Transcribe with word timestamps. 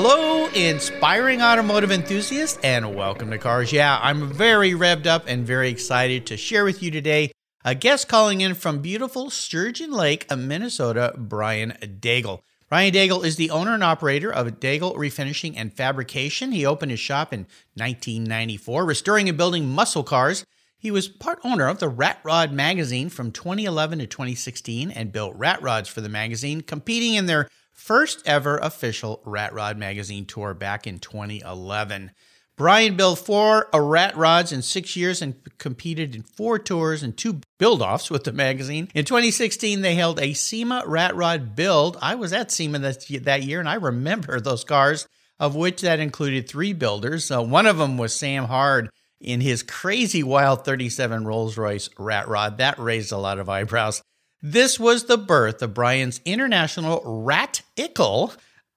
Hello, 0.00 0.46
inspiring 0.50 1.42
automotive 1.42 1.90
enthusiasts, 1.90 2.56
and 2.62 2.94
welcome 2.94 3.32
to 3.32 3.36
Cars 3.36 3.72
Yeah. 3.72 3.98
I'm 4.00 4.32
very 4.32 4.70
revved 4.70 5.06
up 5.08 5.24
and 5.26 5.44
very 5.44 5.70
excited 5.70 6.24
to 6.26 6.36
share 6.36 6.64
with 6.64 6.84
you 6.84 6.92
today 6.92 7.32
a 7.64 7.74
guest 7.74 8.06
calling 8.06 8.40
in 8.40 8.54
from 8.54 8.78
beautiful 8.78 9.28
Sturgeon 9.28 9.90
Lake, 9.90 10.30
Minnesota, 10.30 11.14
Bryan 11.18 11.76
Dagel. 11.82 12.42
Bryan 12.68 12.94
Dagel 12.94 13.24
is 13.24 13.34
the 13.34 13.50
owner 13.50 13.74
and 13.74 13.82
operator 13.82 14.32
of 14.32 14.60
Dagel 14.60 14.94
Refinishing 14.94 15.54
and 15.56 15.74
Fabrication. 15.74 16.52
He 16.52 16.64
opened 16.64 16.92
his 16.92 17.00
shop 17.00 17.32
in 17.32 17.48
1994, 17.74 18.84
restoring 18.84 19.28
and 19.28 19.36
building 19.36 19.68
muscle 19.68 20.04
cars. 20.04 20.44
He 20.78 20.92
was 20.92 21.08
part 21.08 21.40
owner 21.42 21.66
of 21.66 21.80
the 21.80 21.88
Rat 21.88 22.20
Rod 22.22 22.52
magazine 22.52 23.08
from 23.08 23.32
2011 23.32 23.98
to 23.98 24.06
2016 24.06 24.92
and 24.92 25.10
built 25.10 25.34
rat 25.34 25.60
rods 25.60 25.88
for 25.88 26.00
the 26.00 26.08
magazine, 26.08 26.60
competing 26.60 27.14
in 27.14 27.26
their 27.26 27.48
first 27.78 28.26
ever 28.26 28.58
official 28.58 29.22
Rat 29.24 29.52
Rod 29.54 29.78
magazine 29.78 30.26
tour 30.26 30.52
back 30.52 30.86
in 30.86 30.98
2011. 30.98 32.10
Bryan 32.56 32.96
built 32.96 33.20
four 33.20 33.68
rat 33.72 34.16
rods 34.16 34.50
in 34.50 34.62
six 34.62 34.96
years 34.96 35.22
and 35.22 35.36
competed 35.58 36.16
in 36.16 36.22
four 36.22 36.58
tours 36.58 37.04
and 37.04 37.16
two 37.16 37.40
build 37.56 37.80
offs 37.80 38.10
with 38.10 38.24
the 38.24 38.32
magazine. 38.32 38.88
In 38.94 39.04
2016, 39.04 39.80
they 39.80 39.94
held 39.94 40.18
a 40.18 40.32
SEMA 40.32 40.82
rat 40.84 41.14
rod 41.14 41.54
build. 41.54 41.96
I 42.02 42.16
was 42.16 42.32
at 42.32 42.50
SEMA 42.50 42.80
that, 42.80 43.06
that 43.22 43.44
year 43.44 43.60
and 43.60 43.68
I 43.68 43.74
remember 43.74 44.40
those 44.40 44.64
cars, 44.64 45.06
of 45.38 45.54
which 45.54 45.82
that 45.82 46.00
included 46.00 46.48
three 46.48 46.72
builders. 46.72 47.30
Uh, 47.30 47.42
one 47.42 47.66
of 47.66 47.78
them 47.78 47.96
was 47.96 48.12
Sam 48.12 48.46
Hard 48.46 48.90
in 49.20 49.40
his 49.40 49.62
crazy 49.62 50.24
wild 50.24 50.64
37 50.64 51.24
Rolls 51.24 51.56
Royce 51.56 51.88
rat 51.96 52.26
rod. 52.26 52.58
That 52.58 52.80
raised 52.80 53.12
a 53.12 53.18
lot 53.18 53.38
of 53.38 53.48
eyebrows. 53.48 54.02
This 54.40 54.78
was 54.78 55.04
the 55.04 55.18
birth 55.18 55.62
of 55.62 55.74
Bryan's 55.74 56.20
international 56.24 57.02
rat 57.04 57.62
ickle 57.76 58.32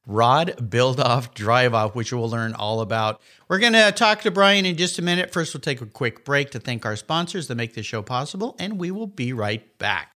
rod 0.08 0.72
build 0.72 1.00
off 1.00 1.36
drive 1.36 1.76
off, 1.76 1.94
which 1.94 2.12
we'll 2.12 2.28
learn 2.28 2.56
all 2.56 2.82
about. 2.82 3.22
We're 3.48 3.60
going 3.60 3.74
to 3.74 3.92
talk 3.92 4.22
to 4.22 4.32
Bryan 4.32 4.66
in 4.66 4.76
just 4.76 4.98
a 4.98 5.04
minute. 5.04 5.32
First, 5.32 5.54
we'll 5.54 5.62
take 5.62 5.80
a 5.80 5.86
quick 5.86 6.26
break 6.26 6.50
to 6.52 6.60
thank 6.60 6.84
our 6.84 6.96
sponsors 6.96 7.48
that 7.48 7.56
make 7.56 7.76
this 7.76 7.86
show 7.86 8.02
possible, 8.02 8.56
and 8.58 8.80
we 8.80 8.90
will 8.90 9.06
be 9.06 9.34
right 9.34 9.78
back. 9.78 10.14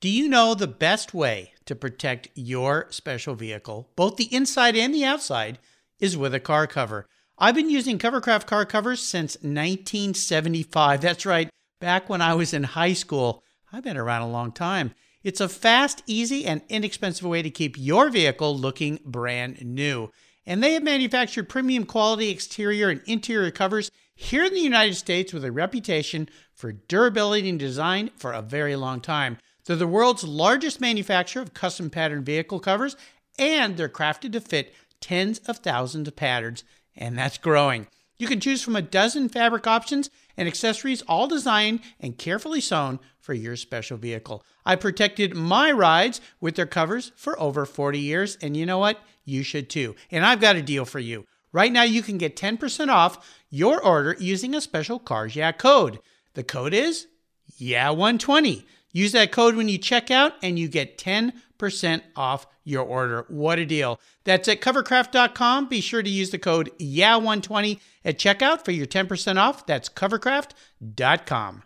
Do 0.00 0.10
you 0.10 0.28
know 0.28 0.54
the 0.54 0.66
best 0.66 1.14
way 1.14 1.54
to 1.64 1.74
protect 1.74 2.28
your 2.34 2.86
special 2.90 3.34
vehicle, 3.34 3.88
both 3.96 4.16
the 4.16 4.32
inside 4.34 4.76
and 4.76 4.92
the 4.92 5.06
outside, 5.06 5.58
is 5.98 6.14
with 6.14 6.34
a 6.34 6.40
car 6.40 6.66
cover? 6.66 7.06
I've 7.38 7.54
been 7.54 7.70
using 7.70 7.98
Covercraft 7.98 8.44
car 8.44 8.66
covers 8.66 9.00
since 9.00 9.36
1975. 9.36 11.00
That's 11.00 11.24
right, 11.24 11.48
back 11.80 12.10
when 12.10 12.20
I 12.20 12.34
was 12.34 12.52
in 12.52 12.64
high 12.64 12.92
school. 12.92 13.43
I've 13.74 13.82
been 13.82 13.96
around 13.96 14.22
a 14.22 14.30
long 14.30 14.52
time. 14.52 14.94
It's 15.24 15.40
a 15.40 15.48
fast, 15.48 16.04
easy, 16.06 16.46
and 16.46 16.62
inexpensive 16.68 17.26
way 17.26 17.42
to 17.42 17.50
keep 17.50 17.76
your 17.76 18.08
vehicle 18.08 18.56
looking 18.56 19.00
brand 19.04 19.64
new. 19.64 20.12
And 20.46 20.62
they 20.62 20.74
have 20.74 20.84
manufactured 20.84 21.48
premium 21.48 21.84
quality 21.84 22.30
exterior 22.30 22.88
and 22.88 23.00
interior 23.06 23.50
covers 23.50 23.90
here 24.14 24.44
in 24.44 24.54
the 24.54 24.60
United 24.60 24.94
States 24.94 25.32
with 25.32 25.44
a 25.44 25.50
reputation 25.50 26.28
for 26.54 26.70
durability 26.70 27.48
and 27.48 27.58
design 27.58 28.10
for 28.16 28.32
a 28.32 28.42
very 28.42 28.76
long 28.76 29.00
time. 29.00 29.38
They're 29.66 29.74
the 29.74 29.88
world's 29.88 30.22
largest 30.22 30.80
manufacturer 30.80 31.42
of 31.42 31.52
custom 31.52 31.90
pattern 31.90 32.22
vehicle 32.22 32.60
covers, 32.60 32.94
and 33.40 33.76
they're 33.76 33.88
crafted 33.88 34.30
to 34.34 34.40
fit 34.40 34.72
tens 35.00 35.40
of 35.48 35.56
thousands 35.56 36.06
of 36.06 36.14
patterns, 36.14 36.62
and 36.94 37.18
that's 37.18 37.38
growing. 37.38 37.88
You 38.18 38.28
can 38.28 38.38
choose 38.38 38.62
from 38.62 38.76
a 38.76 38.82
dozen 38.82 39.28
fabric 39.28 39.66
options 39.66 40.10
and 40.36 40.48
accessories, 40.48 41.02
all 41.02 41.26
designed 41.26 41.80
and 42.00 42.18
carefully 42.18 42.60
sewn 42.60 43.00
for 43.18 43.34
your 43.34 43.56
special 43.56 43.96
vehicle. 43.96 44.44
I 44.66 44.76
protected 44.76 45.34
my 45.34 45.70
rides 45.72 46.20
with 46.40 46.56
their 46.56 46.66
covers 46.66 47.12
for 47.16 47.38
over 47.40 47.64
40 47.66 47.98
years, 47.98 48.36
and 48.42 48.56
you 48.56 48.66
know 48.66 48.78
what? 48.78 49.00
You 49.24 49.42
should 49.42 49.70
too. 49.70 49.94
And 50.10 50.24
I've 50.24 50.40
got 50.40 50.56
a 50.56 50.62
deal 50.62 50.84
for 50.84 50.98
you. 50.98 51.24
Right 51.52 51.72
now, 51.72 51.84
you 51.84 52.02
can 52.02 52.18
get 52.18 52.36
10% 52.36 52.88
off 52.88 53.42
your 53.48 53.80
order 53.80 54.16
using 54.18 54.54
a 54.54 54.60
special 54.60 54.98
Cars 54.98 55.36
Yeah 55.36 55.52
code. 55.52 56.00
The 56.34 56.42
code 56.42 56.74
is 56.74 57.06
Yeah120. 57.60 58.64
Use 58.92 59.12
that 59.12 59.32
code 59.32 59.56
when 59.56 59.68
you 59.68 59.78
check 59.78 60.10
out, 60.10 60.34
and 60.42 60.58
you 60.58 60.68
get 60.68 60.98
10% 60.98 61.32
off 62.16 62.46
your 62.64 62.84
order. 62.84 63.24
What 63.28 63.58
a 63.58 63.66
deal. 63.66 64.00
That's 64.24 64.48
at 64.48 64.60
covercraft.com. 64.60 65.68
Be 65.68 65.80
sure 65.80 66.02
to 66.02 66.10
use 66.10 66.30
the 66.30 66.38
code 66.38 66.70
YEAH120 66.78 67.80
at 68.04 68.18
checkout 68.18 68.64
for 68.64 68.72
your 68.72 68.86
10% 68.86 69.36
off. 69.36 69.66
That's 69.66 69.88
covercraft.com. 69.88 71.62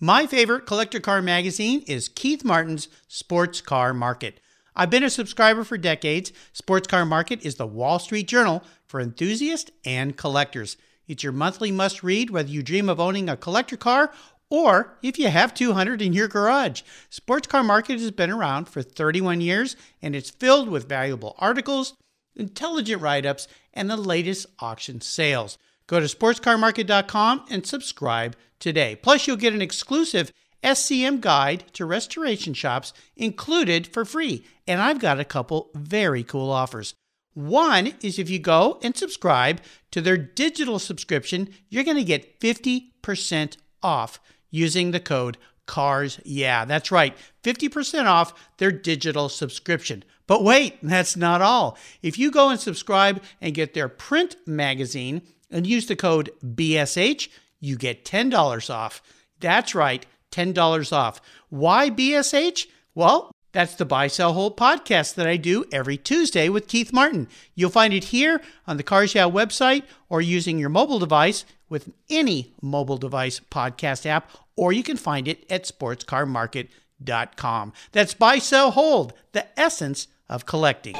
My 0.00 0.26
favorite 0.26 0.66
collector 0.66 1.00
car 1.00 1.22
magazine 1.22 1.82
is 1.86 2.08
Keith 2.08 2.44
Martin's 2.44 2.88
Sports 3.08 3.60
Car 3.60 3.94
Market. 3.94 4.40
I've 4.76 4.90
been 4.90 5.04
a 5.04 5.10
subscriber 5.10 5.64
for 5.64 5.78
decades. 5.78 6.32
Sports 6.52 6.88
Car 6.88 7.06
Market 7.06 7.44
is 7.44 7.54
the 7.54 7.66
Wall 7.66 7.98
Street 7.98 8.26
Journal 8.26 8.64
for 8.86 9.00
enthusiasts 9.00 9.70
and 9.84 10.16
collectors. 10.16 10.76
It's 11.06 11.22
your 11.22 11.32
monthly 11.32 11.70
must 11.70 12.02
read 12.02 12.30
whether 12.30 12.48
you 12.48 12.62
dream 12.62 12.88
of 12.88 12.98
owning 12.98 13.28
a 13.28 13.36
collector 13.36 13.76
car 13.76 14.12
or 14.50 14.96
if 15.02 15.18
you 15.18 15.28
have 15.28 15.54
200 15.54 16.00
in 16.02 16.12
your 16.12 16.28
garage. 16.28 16.82
Sports 17.10 17.48
Car 17.48 17.62
Market 17.62 18.00
has 18.00 18.10
been 18.10 18.30
around 18.30 18.68
for 18.68 18.82
31 18.82 19.40
years 19.40 19.76
and 20.02 20.14
it's 20.14 20.30
filled 20.30 20.68
with 20.68 20.88
valuable 20.88 21.34
articles, 21.38 21.94
intelligent 22.36 23.00
write 23.02 23.26
ups, 23.26 23.48
and 23.72 23.90
the 23.90 23.96
latest 23.96 24.46
auction 24.60 25.00
sales. 25.00 25.58
Go 25.86 26.00
to 26.00 26.06
sportscarmarket.com 26.06 27.44
and 27.50 27.66
subscribe 27.66 28.36
today. 28.58 28.96
Plus, 28.96 29.26
you'll 29.26 29.36
get 29.36 29.52
an 29.52 29.62
exclusive 29.62 30.32
SCM 30.62 31.20
guide 31.20 31.64
to 31.74 31.84
restoration 31.84 32.54
shops 32.54 32.94
included 33.16 33.86
for 33.86 34.04
free. 34.04 34.44
And 34.66 34.80
I've 34.80 34.98
got 34.98 35.20
a 35.20 35.24
couple 35.24 35.70
very 35.74 36.24
cool 36.24 36.50
offers. 36.50 36.94
One 37.34 37.94
is 38.00 38.18
if 38.18 38.30
you 38.30 38.38
go 38.38 38.78
and 38.82 38.96
subscribe 38.96 39.60
to 39.90 40.00
their 40.00 40.16
digital 40.16 40.78
subscription, 40.78 41.50
you're 41.68 41.84
going 41.84 41.96
to 41.96 42.04
get 42.04 42.40
50% 42.40 43.56
off 43.82 44.20
using 44.54 44.92
the 44.92 45.00
code 45.00 45.36
CARS. 45.66 46.20
Yeah, 46.24 46.64
that's 46.64 46.92
right. 46.92 47.16
50% 47.42 48.06
off 48.06 48.32
their 48.58 48.70
digital 48.70 49.28
subscription. 49.28 50.04
But 50.26 50.44
wait, 50.44 50.78
that's 50.82 51.16
not 51.16 51.42
all. 51.42 51.76
If 52.02 52.18
you 52.18 52.30
go 52.30 52.50
and 52.50 52.60
subscribe 52.60 53.22
and 53.40 53.54
get 53.54 53.74
their 53.74 53.88
print 53.88 54.36
magazine 54.46 55.22
and 55.50 55.66
use 55.66 55.86
the 55.86 55.96
code 55.96 56.30
BSH, 56.42 57.28
you 57.60 57.76
get 57.76 58.04
$10 58.04 58.70
off. 58.72 59.02
That's 59.40 59.74
right, 59.74 60.06
$10 60.30 60.92
off. 60.92 61.20
Why 61.50 61.90
BSH? 61.90 62.66
Well, 62.94 63.32
that's 63.52 63.74
the 63.74 63.84
Buy, 63.84 64.08
Sell, 64.08 64.32
Hold 64.32 64.56
podcast 64.56 65.14
that 65.14 65.26
I 65.26 65.36
do 65.36 65.64
every 65.72 65.96
Tuesday 65.96 66.48
with 66.48 66.68
Keith 66.68 66.92
Martin. 66.92 67.28
You'll 67.54 67.70
find 67.70 67.92
it 67.92 68.04
here 68.04 68.40
on 68.66 68.76
the 68.76 68.82
Cars 68.82 69.14
Yeah 69.14 69.26
website 69.26 69.82
or 70.08 70.20
using 70.20 70.58
your 70.58 70.70
mobile 70.70 70.98
device 70.98 71.44
with 71.74 71.92
any 72.08 72.54
mobile 72.62 72.96
device 72.96 73.40
podcast 73.50 74.06
app, 74.06 74.30
or 74.54 74.72
you 74.72 74.84
can 74.84 74.96
find 74.96 75.26
it 75.26 75.44
at 75.50 75.64
sportscarmarket.com. 75.64 77.72
That's 77.90 78.14
Buy, 78.14 78.38
Sell, 78.38 78.70
Hold, 78.70 79.12
the 79.32 79.44
essence 79.58 80.06
of 80.28 80.46
collecting. 80.46 80.94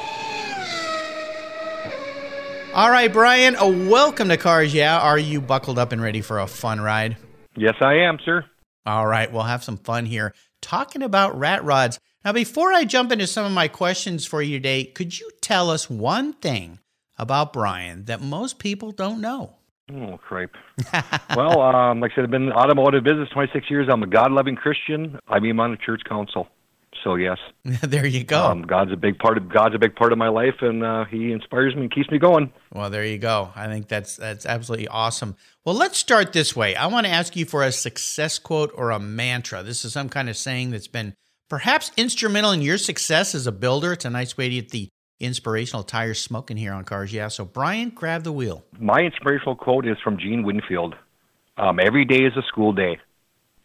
All 2.73 2.91
right, 2.91 3.11
Bryan, 3.11 3.55
welcome 3.87 4.27
to 4.27 4.35
Cars 4.35 4.73
Yeah. 4.73 4.99
Are 4.99 5.17
you 5.17 5.39
buckled 5.39 5.79
up 5.79 5.93
and 5.93 6.01
ready 6.01 6.19
for 6.19 6.39
a 6.39 6.47
fun 6.47 6.81
ride? 6.81 7.15
Yes, 7.55 7.75
I 7.79 7.93
am, 7.93 8.17
sir. 8.25 8.43
All 8.85 9.07
right, 9.07 9.31
we'll 9.31 9.43
have 9.43 9.63
some 9.63 9.77
fun 9.77 10.05
here 10.05 10.33
talking 10.61 11.01
about 11.01 11.39
rat 11.39 11.63
rods. 11.63 12.01
Now, 12.25 12.33
before 12.33 12.73
I 12.73 12.83
jump 12.83 13.13
into 13.13 13.27
some 13.27 13.45
of 13.45 13.53
my 13.53 13.69
questions 13.69 14.25
for 14.25 14.41
you 14.41 14.57
today, 14.57 14.83
could 14.83 15.17
you 15.17 15.31
tell 15.39 15.69
us 15.69 15.89
one 15.89 16.33
thing 16.33 16.79
about 17.17 17.53
Bryan 17.53 18.03
that 18.05 18.21
most 18.21 18.59
people 18.59 18.91
don't 18.91 19.21
know? 19.21 19.55
Oh, 19.93 20.17
cripe. 20.17 20.55
well, 21.35 21.61
um, 21.61 21.99
like 21.99 22.11
I 22.13 22.15
said, 22.15 22.23
I've 22.23 22.31
been 22.31 22.43
in 22.43 22.49
the 22.49 22.55
automotive 22.55 23.03
business 23.03 23.29
26 23.29 23.69
years. 23.69 23.87
I'm 23.91 24.01
a 24.01 24.07
God 24.07 24.31
loving 24.31 24.55
Christian. 24.55 25.19
I 25.27 25.39
mean, 25.39 25.51
I'm 25.51 25.59
on 25.59 25.71
the 25.71 25.77
church 25.77 26.01
council. 26.09 26.47
So, 27.03 27.15
yes. 27.15 27.37
there 27.63 28.07
you 28.07 28.23
go. 28.23 28.45
Um, 28.45 28.63
God's 28.63 28.91
a 28.91 28.95
big 28.95 29.19
part 29.19 29.37
of 29.37 29.47
God's 29.47 29.75
a 29.75 29.77
big 29.77 29.95
part 29.95 30.11
of 30.11 30.17
my 30.17 30.29
life, 30.29 30.55
and 30.61 30.83
uh, 30.83 31.05
He 31.05 31.31
inspires 31.31 31.75
me 31.75 31.81
and 31.81 31.91
keeps 31.91 32.09
me 32.09 32.17
going. 32.17 32.51
Well, 32.73 32.89
there 32.89 33.05
you 33.05 33.19
go. 33.19 33.51
I 33.55 33.67
think 33.67 33.87
that's 33.87 34.15
that's 34.15 34.45
absolutely 34.47 34.87
awesome. 34.87 35.35
Well, 35.65 35.75
let's 35.75 35.99
start 35.99 36.33
this 36.33 36.55
way. 36.55 36.75
I 36.75 36.87
want 36.87 37.05
to 37.05 37.11
ask 37.11 37.35
you 37.35 37.45
for 37.45 37.61
a 37.61 37.71
success 37.71 38.39
quote 38.39 38.71
or 38.73 38.89
a 38.89 38.99
mantra. 38.99 39.61
This 39.61 39.85
is 39.85 39.93
some 39.93 40.09
kind 40.09 40.29
of 40.29 40.37
saying 40.37 40.71
that's 40.71 40.87
been 40.87 41.13
perhaps 41.47 41.91
instrumental 41.95 42.51
in 42.51 42.61
your 42.63 42.79
success 42.79 43.35
as 43.35 43.45
a 43.45 43.51
builder. 43.51 43.93
It's 43.93 44.05
a 44.05 44.09
nice 44.09 44.35
way 44.35 44.49
to 44.49 44.55
get 44.55 44.69
the 44.69 44.89
inspirational 45.19 45.83
tires 45.83 46.19
smoking 46.21 46.57
here 46.57 46.73
on 46.73 46.83
Cars 46.83 47.13
Yeah. 47.13 47.27
So, 47.29 47.45
Bryan, 47.45 47.89
grab 47.89 48.23
the 48.23 48.31
wheel. 48.31 48.65
My 48.79 48.99
inspirational 49.01 49.55
quote 49.55 49.87
is 49.87 49.97
from 50.03 50.17
Gene 50.17 50.43
Winfield 50.43 50.95
um, 51.57 51.79
Every 51.79 52.05
day 52.05 52.23
is 52.23 52.33
a 52.37 52.41
school 52.47 52.73
day. 52.73 52.99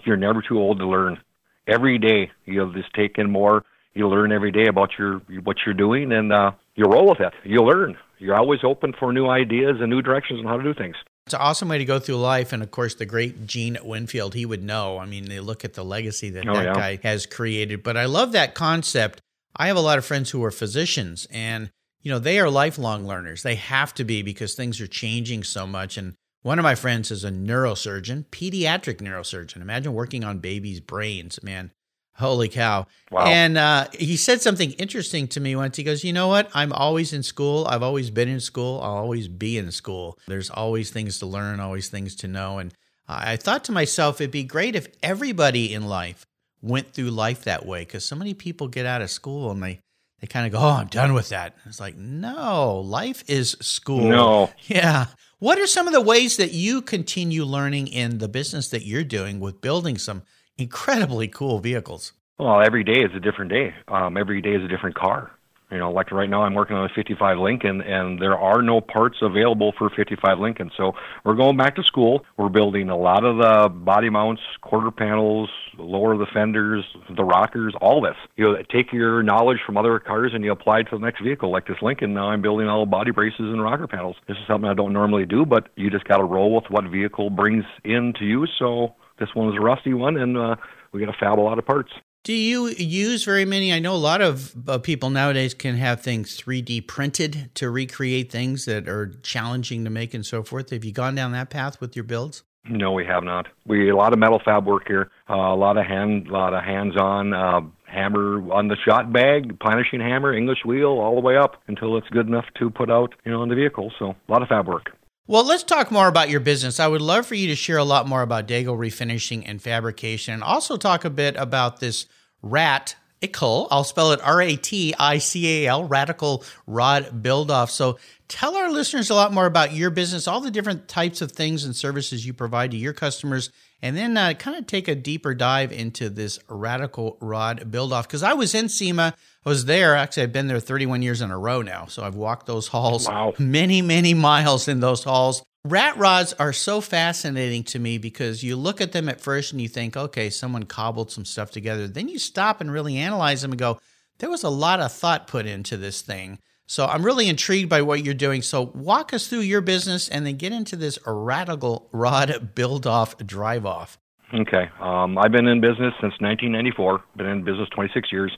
You're 0.05 0.17
never 0.17 0.43
too 0.43 0.59
old 0.59 0.79
to 0.79 0.87
learn. 0.87 1.19
Every 1.67 1.99
day, 1.99 2.31
you'll 2.47 2.73
just 2.73 2.93
take 2.95 3.19
in 3.19 3.31
more. 3.31 3.65
You 3.95 4.09
learn 4.09 4.33
every 4.33 4.53
day 4.53 4.67
about 4.69 4.91
your 4.99 5.19
what 5.43 5.59
you're 5.67 5.75
doing, 5.75 6.13
and 6.13 6.33
uh, 6.33 6.53
you 6.75 6.85
roll 6.85 7.09
with 7.09 7.21
it. 7.21 7.33
You 7.45 7.59
learn. 7.63 7.97
You're 8.19 8.37
always 8.37 8.61
open 8.65 8.95
for 8.99 9.13
new 9.13 9.29
ideas 9.29 9.77
and 9.81 9.91
new 9.91 10.01
directions 10.03 10.41
on 10.41 10.47
how 10.47 10.57
to 10.57 10.63
do 10.63 10.75
things. 10.75 10.97
It's 11.27 11.35
an 11.35 11.41
awesome 11.41 11.69
way 11.69 11.79
to 11.79 11.85
go 11.85 11.99
through 11.99 12.17
life. 12.17 12.53
And 12.53 12.63
of 12.63 12.71
course, 12.71 12.95
the 12.95 13.07
great 13.07 13.47
Gene 13.47 13.79
Winfield, 13.83 14.35
he 14.35 14.47
would 14.47 14.63
know. 14.63 14.99
I 14.99 15.07
mean, 15.07 15.29
they 15.29 15.41
look 15.41 15.65
at 15.65 15.75
the 15.75 15.85
legacy 15.85 16.31
that 16.31 16.49
Oh, 16.49 16.55
that 16.55 16.65
yeah. 16.65 16.73
guy 16.75 16.99
has 17.03 17.27
created. 17.27 17.83
But 17.83 17.97
I 17.97 18.07
love 18.07 18.33
that 18.33 18.55
concept. 18.55 19.21
I 19.57 19.67
have 19.67 19.77
a 19.77 19.81
lot 19.81 19.99
of 19.99 20.05
friends 20.05 20.31
who 20.31 20.43
are 20.45 20.51
physicians, 20.51 21.27
and 21.31 21.71
you 22.03 22.11
know 22.11 22.19
they 22.19 22.39
are 22.39 22.51
lifelong 22.51 23.07
learners. 23.07 23.43
They 23.43 23.57
have 23.57 23.95
to 23.95 24.05
be 24.05 24.23
because 24.23 24.55
things 24.55 24.81
are 24.81 24.87
changing 24.87 25.45
so 25.45 25.67
much. 25.67 25.97
And 25.97 26.15
one 26.43 26.59
of 26.59 26.63
my 26.63 26.75
friends 26.75 27.11
is 27.11 27.25
a 27.25 27.31
neurosurgeon, 27.31 28.27
pediatric 28.27 28.99
neurosurgeon. 28.99 29.61
Imagine 29.61 29.93
working 29.93 30.25
on 30.25 30.39
babies' 30.39 30.81
brains, 30.81 31.43
man. 31.43 31.73
Holy 32.15 32.49
cow. 32.49 32.87
Wow. 33.11 33.27
And 33.27 33.57
uh, 33.57 33.89
he 33.93 34.17
said 34.17 34.43
something 34.43 34.73
interesting 34.73 35.27
to 35.29 35.41
me 35.41 35.57
once. 35.57 35.77
He 35.77 35.83
goes, 35.83 36.05
You 36.05 36.13
know 36.13 36.29
what? 36.29 36.51
I'm 36.55 36.73
always 36.73 37.13
in 37.13 37.23
school. 37.23 37.67
I've 37.67 37.83
always 37.83 38.11
been 38.11 38.29
in 38.29 38.41
school. 38.41 38.81
I'll 38.83 38.97
always 38.97 39.27
be 39.27 39.57
in 39.57 39.71
school. 39.73 40.19
There's 40.27 40.51
always 40.51 40.91
things 40.91 41.19
to 41.21 41.27
learn, 41.27 41.61
always 41.61 41.89
things 41.89 42.15
to 42.17 42.29
know. 42.29 42.59
And 42.59 42.75
I 43.09 43.37
thought 43.37 43.65
to 43.65 43.73
myself, 43.73 44.21
it'd 44.21 44.31
be 44.31 44.45
great 44.45 44.77
if 44.77 44.89
everybody 45.03 45.73
in 45.73 45.87
life 45.87 46.27
went 46.63 46.93
through 46.93 47.11
life 47.11 47.45
that 47.45 47.67
way 47.67 47.81
because 47.81 48.05
so 48.05 48.17
many 48.17 48.35
people 48.35 48.69
get 48.69 48.87
out 48.87 49.03
of 49.03 49.11
school 49.11 49.51
and 49.51 49.63
they, 49.63 49.81
they 50.21 50.27
kind 50.27 50.47
of 50.47 50.53
go, 50.53 50.59
Oh, 50.59 50.73
I'm 50.73 50.89
done 50.89 51.15
with 51.15 51.31
that. 51.31 51.57
It's 51.67 51.81
like, 51.81 51.97
no, 51.97 52.81
life 52.81 53.25
is 53.29 53.57
school. 53.61 54.09
No. 54.09 54.51
Yeah. 54.67 55.07
What 55.39 55.59
are 55.59 55.67
some 55.67 55.87
of 55.87 55.95
the 55.95 56.03
ways 56.03 56.37
that 56.37 56.53
you 56.53 56.83
continue 56.83 57.45
learning 57.45 57.89
in 57.89 58.19
the 58.19 58.29
business 58.29 58.69
that 58.69 58.85
you're 58.85 59.05
doing 59.05 59.41
with 59.41 59.63
building 59.63 59.97
some 59.97 60.23
incredibly 60.59 61.29
cool 61.29 61.61
vehicles? 61.61 62.13
Well, 62.39 62.61
every 62.61 62.85
day 62.85 63.01
is 63.01 63.11
a 63.15 63.21
different 63.21 63.51
day. 63.51 63.75
Um, 63.89 64.17
every 64.17 64.43
day 64.43 64.55
is 64.55 64.63
a 64.63 64.69
different 64.69 64.97
car. 64.97 65.31
You 65.71 65.79
know, 65.79 65.93
like 65.93 66.11
right 66.11 66.29
now, 66.29 66.43
I'm 66.43 66.55
working 66.55 66.77
on 66.77 66.85
a 66.85 66.95
55 66.95 67.39
Lincoln, 67.39 67.81
and 67.81 68.21
there 68.21 68.37
are 68.37 68.61
no 68.61 68.81
parts 68.81 69.19
available 69.23 69.73
for 69.79 69.89
55 69.89 70.39
Lincoln. 70.39 70.71
So 70.77 70.95
we're 71.25 71.37
going 71.37 71.57
back 71.57 71.77
to 71.77 71.85
school. 71.85 72.25
We're 72.37 72.49
building 72.49 72.91
a 72.91 72.97
lot 72.97 73.25
of 73.25 73.37
the 73.37 73.69
body 73.69 74.11
mounts, 74.11 74.43
quarter 74.63 74.91
panels, 74.91 75.49
lower 75.79 76.17
the 76.17 76.27
fenders, 76.27 76.85
the 77.15 77.25
rockers, 77.25 77.75
all 77.81 78.01
this. 78.01 78.17
You 78.37 78.53
know, 78.53 78.63
take 78.71 78.93
your 78.93 79.23
knowledge 79.23 79.59
from 79.65 79.77
other 79.77 79.99
cars 80.01 80.33
and 80.35 80.45
you 80.45 80.51
apply 80.51 80.81
it 80.81 80.85
to 80.91 80.99
the 80.99 81.05
next 81.05 81.23
vehicle. 81.23 81.51
Like 81.51 81.69
this 81.69 81.79
Lincoln, 81.83 82.15
now 82.15 82.31
I'm 82.31 82.43
building 82.43 82.67
all 82.67 82.85
the 82.85 82.91
body 82.91 83.13
braces 83.13 83.39
and 83.39 83.63
rocker 83.63 83.87
panels. 83.87 84.17
This 84.27 84.37
is 84.39 84.43
something 84.49 84.69
I 84.69 84.75
don't 84.75 84.93
normally 84.93 85.25
do, 85.25 85.47
but 85.47 85.69
you 85.77 85.89
just 85.89 86.05
got 86.05 86.19
to 86.19 86.25
roll 86.25 86.55
with 86.57 86.65
what 86.69 86.85
vehicle 86.85 87.31
brings 87.31 87.65
in 87.85 88.13
to 88.19 88.25
you. 88.25 88.47
So 88.59 88.95
this 89.21 89.29
one 89.35 89.51
is 89.51 89.57
a 89.57 89.61
rusty 89.61 89.95
one, 89.95 90.17
and 90.17 90.37
uh, 90.37 90.57
we 90.93 90.99
got 90.99 91.13
to 91.13 91.19
fab 91.19 91.39
a 91.39 91.43
lot 91.43 91.59
of 91.59 91.67
parts. 91.67 91.93
Do 92.23 92.35
you 92.35 92.69
use 92.69 93.25
very 93.25 93.47
many? 93.47 93.73
I 93.73 93.79
know 93.79 93.95
a 93.95 93.97
lot 93.97 94.21
of 94.21 94.69
uh, 94.69 94.77
people 94.77 95.09
nowadays 95.09 95.55
can 95.55 95.77
have 95.77 96.03
things 96.03 96.39
3D 96.39 96.87
printed 96.87 97.51
to 97.55 97.71
recreate 97.71 98.31
things 98.31 98.67
that 98.67 98.89
are 98.89 99.15
challenging 99.23 99.85
to 99.85 99.91
make 99.91 100.13
and 100.13 100.25
so 100.25 100.43
forth. 100.43 100.69
Have 100.69 100.85
you 100.85 100.93
gone 100.93 101.15
down 101.15 101.33
that 101.33 101.49
path 101.49 101.81
with 101.81 101.97
your 101.97 102.05
builds? 102.05 102.43
No, 102.69 102.93
we 102.93 103.07
have 103.07 103.25
not. 103.25 103.47
We 103.67 103.89
a 103.89 103.97
lot 103.97 104.13
of 104.13 104.19
metal 104.19 104.39
fab 104.45 104.67
work 104.67 104.87
here. 104.87 105.11
Uh, 105.31 105.35
a 105.35 105.57
lot 105.57 105.79
of 105.79 105.87
hand, 105.87 106.29
a 106.29 106.33
lot 106.33 106.53
of 106.53 106.63
hands-on 106.63 107.33
uh, 107.33 107.63
hammer 107.85 108.53
on 108.53 108.69
the 108.69 108.77
shot 108.87 109.11
bag, 109.11 109.59
planishing 109.59 110.01
hammer, 110.01 110.35
English 110.35 110.59
wheel, 110.67 110.91
all 110.91 111.15
the 111.15 111.23
way 111.23 111.39
up 111.39 111.63
until 111.69 111.97
it's 111.97 112.09
good 112.09 112.27
enough 112.27 112.45
to 112.59 112.69
put 112.69 112.91
out, 112.91 113.15
you 113.25 113.33
know, 113.33 113.41
on 113.41 113.49
the 113.49 113.55
vehicle. 113.55 113.91
So 113.99 114.11
a 114.11 114.33
lot 114.33 114.43
of 114.43 114.49
fab 114.49 114.69
work. 114.69 114.91
Well, 115.31 115.45
let's 115.45 115.63
talk 115.63 115.93
more 115.93 116.09
about 116.09 116.29
your 116.29 116.41
business. 116.41 116.81
I 116.81 116.89
would 116.89 117.01
love 117.01 117.25
for 117.25 117.37
you 117.37 117.47
to 117.47 117.55
share 117.55 117.77
a 117.77 117.85
lot 117.85 118.09
more 118.09 118.23
about 118.23 118.49
Dagel 118.49 118.77
refinishing 118.77 119.45
and 119.47 119.63
fabrication, 119.63 120.35
and 120.35 120.43
also 120.43 120.77
talk 120.77 121.05
a 121.05 121.09
bit 121.09 121.37
about 121.37 121.79
this 121.79 122.07
rat 122.43 122.97
ical. 123.23 123.69
I'll 123.71 123.85
spell 123.85 124.11
it 124.11 124.19
R 124.25 124.43
A 124.43 124.57
T 124.57 124.93
I 124.99 125.19
C 125.19 125.65
A 125.65 125.69
L, 125.69 125.85
Ratical 125.85 126.43
rod 126.67 127.23
build 127.23 127.49
off. 127.49 127.71
So 127.71 127.97
tell 128.27 128.57
our 128.57 128.73
listeners 128.73 129.09
a 129.09 129.15
lot 129.15 129.33
more 129.33 129.47
about 129.47 129.73
your 129.73 129.91
business, 129.91 130.27
all 130.27 130.41
the 130.41 130.51
different 130.51 130.89
types 130.89 131.21
of 131.21 131.31
things 131.31 131.63
and 131.63 131.77
services 131.77 132.27
you 132.27 132.33
provide 132.33 132.73
to 132.73 132.77
your 132.77 132.93
customers, 132.93 133.51
and 133.83 133.97
then 133.97 134.17
uh, 134.17 134.35
kind 134.35 134.57
of 134.57 134.67
take 134.67 134.89
a 134.89 134.95
deeper 134.95 135.35
dive 135.35 135.73
into 135.73 136.11
this 136.11 136.39
Ratical 136.49 137.17
rod 137.21 137.71
build 137.71 137.93
off. 137.93 138.07
Because 138.07 138.23
I 138.23 138.35
was 138.35 138.55
in 138.55 138.69
SEMA, 138.69 139.15
I 139.45 139.49
was 139.49 139.65
there. 139.65 139.97
Actually, 139.97 140.25
I've 140.25 140.33
been 140.33 140.49
there 140.49 140.61
31 140.61 141.03
years 141.03 141.21
in 141.21 141.31
a 141.31 141.39
row 141.39 141.63
now. 141.63 141.87
So 141.87 142.03
I've 142.03 142.15
walked 142.15 142.47
those 142.47 142.69
halls 142.69 143.09
Wow. 143.09 143.35
many, 143.39 143.83
many 143.83 144.15
miles 144.15 144.69
in 144.69 144.81
those 144.81 145.05
halls. 145.05 145.43
Rat 145.65 145.97
rods 145.99 146.33
are 146.35 146.55
so 146.55 146.81
fascinating 146.81 147.65
to 147.65 147.79
me 147.79 147.99
because 147.99 148.43
you 148.43 148.57
look 148.57 148.81
at 148.81 148.93
them 148.93 149.09
at 149.11 149.21
first 149.21 149.53
and 149.53 149.61
you 149.61 149.69
think, 149.69 149.97
okay, 149.97 150.31
someone 150.31 150.65
cobbled 150.65 151.11
some 151.11 151.25
stuff 151.27 151.51
together. 151.51 151.87
Then 151.87 152.09
you 152.09 152.19
stop 152.19 152.61
and 152.63 152.73
really 152.73 152.97
analyze 152.97 153.43
them 153.43 153.53
and 153.53 153.59
go, 153.59 153.79
there 154.21 154.31
was 154.31 154.43
a 154.43 154.49
lot 154.51 154.81
of 154.81 154.91
thought 154.93 155.27
put 155.27 155.45
into 155.47 155.77
this 155.77 156.01
thing. 156.01 156.39
So 156.71 156.87
I'm 156.87 157.05
really 157.05 157.29
intrigued 157.29 157.69
by 157.69 157.83
what 157.83 158.05
you're 158.05 158.15
doing. 158.15 158.43
So 158.43 158.71
walk 158.77 159.13
us 159.13 159.27
through 159.27 159.41
your 159.41 159.61
business 159.61 160.09
and 160.09 160.25
then 160.25 160.37
get 160.37 160.53
into 160.53 160.77
this 160.77 161.01
Ratical 161.05 161.89
rod 161.91 162.55
build 162.55 162.87
off, 162.87 163.19
drive 163.19 163.67
off. 163.67 163.99
Okay. 164.33 164.71
Um, 164.81 165.19
I've 165.19 165.33
been 165.33 165.49
in 165.49 165.61
business 165.61 165.93
since 166.01 166.15
1994. 166.21 167.03
Been 167.17 167.27
in 167.27 167.43
business 167.43 167.69
26 167.75 168.13
years. 168.13 168.31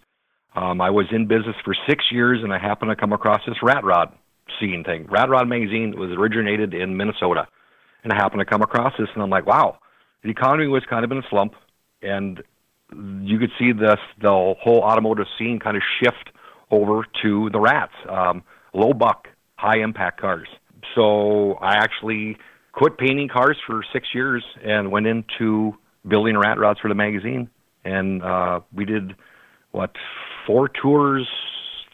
Um, 0.56 0.80
I 0.80 0.88
was 0.88 1.04
in 1.12 1.26
business 1.26 1.56
for 1.62 1.74
six 1.86 2.06
years, 2.10 2.40
and 2.42 2.54
I 2.54 2.58
happened 2.58 2.90
to 2.90 2.96
come 2.96 3.12
across 3.12 3.42
this 3.46 3.56
rat 3.62 3.84
rod 3.84 4.10
scene 4.58 4.82
thing. 4.82 5.06
Rat 5.10 5.28
Rod 5.28 5.46
magazine 5.46 5.94
was 5.98 6.08
originated 6.12 6.72
in 6.72 6.96
Minnesota, 6.96 7.46
and 8.02 8.14
I 8.14 8.16
happened 8.16 8.40
to 8.40 8.46
come 8.46 8.62
across 8.62 8.94
this, 8.98 9.08
and 9.12 9.22
I'm 9.22 9.28
like, 9.28 9.44
wow, 9.44 9.76
the 10.22 10.30
economy 10.30 10.68
was 10.68 10.82
kind 10.88 11.04
of 11.04 11.12
in 11.12 11.18
a 11.18 11.28
slump, 11.28 11.52
and 12.00 12.42
you 12.90 13.38
could 13.38 13.50
see 13.58 13.72
this 13.72 14.00
the 14.22 14.54
whole 14.58 14.80
automotive 14.80 15.26
scene 15.38 15.58
kind 15.58 15.76
of 15.76 15.82
shift 16.02 16.31
over 16.72 17.04
to 17.22 17.50
the 17.50 17.60
rats, 17.60 17.92
um, 18.08 18.42
low 18.74 18.92
buck, 18.92 19.28
high 19.56 19.78
impact 19.78 20.20
cars. 20.20 20.48
So 20.96 21.52
I 21.54 21.74
actually 21.74 22.38
quit 22.72 22.98
painting 22.98 23.28
cars 23.28 23.56
for 23.66 23.84
six 23.92 24.08
years 24.14 24.42
and 24.64 24.90
went 24.90 25.06
into 25.06 25.76
building 26.08 26.36
rat 26.36 26.58
rods 26.58 26.80
for 26.80 26.88
the 26.88 26.94
magazine, 26.94 27.48
and 27.84 28.22
uh, 28.22 28.60
we 28.74 28.84
did 28.84 29.14
what 29.70 29.94
four 30.46 30.68
tours, 30.68 31.28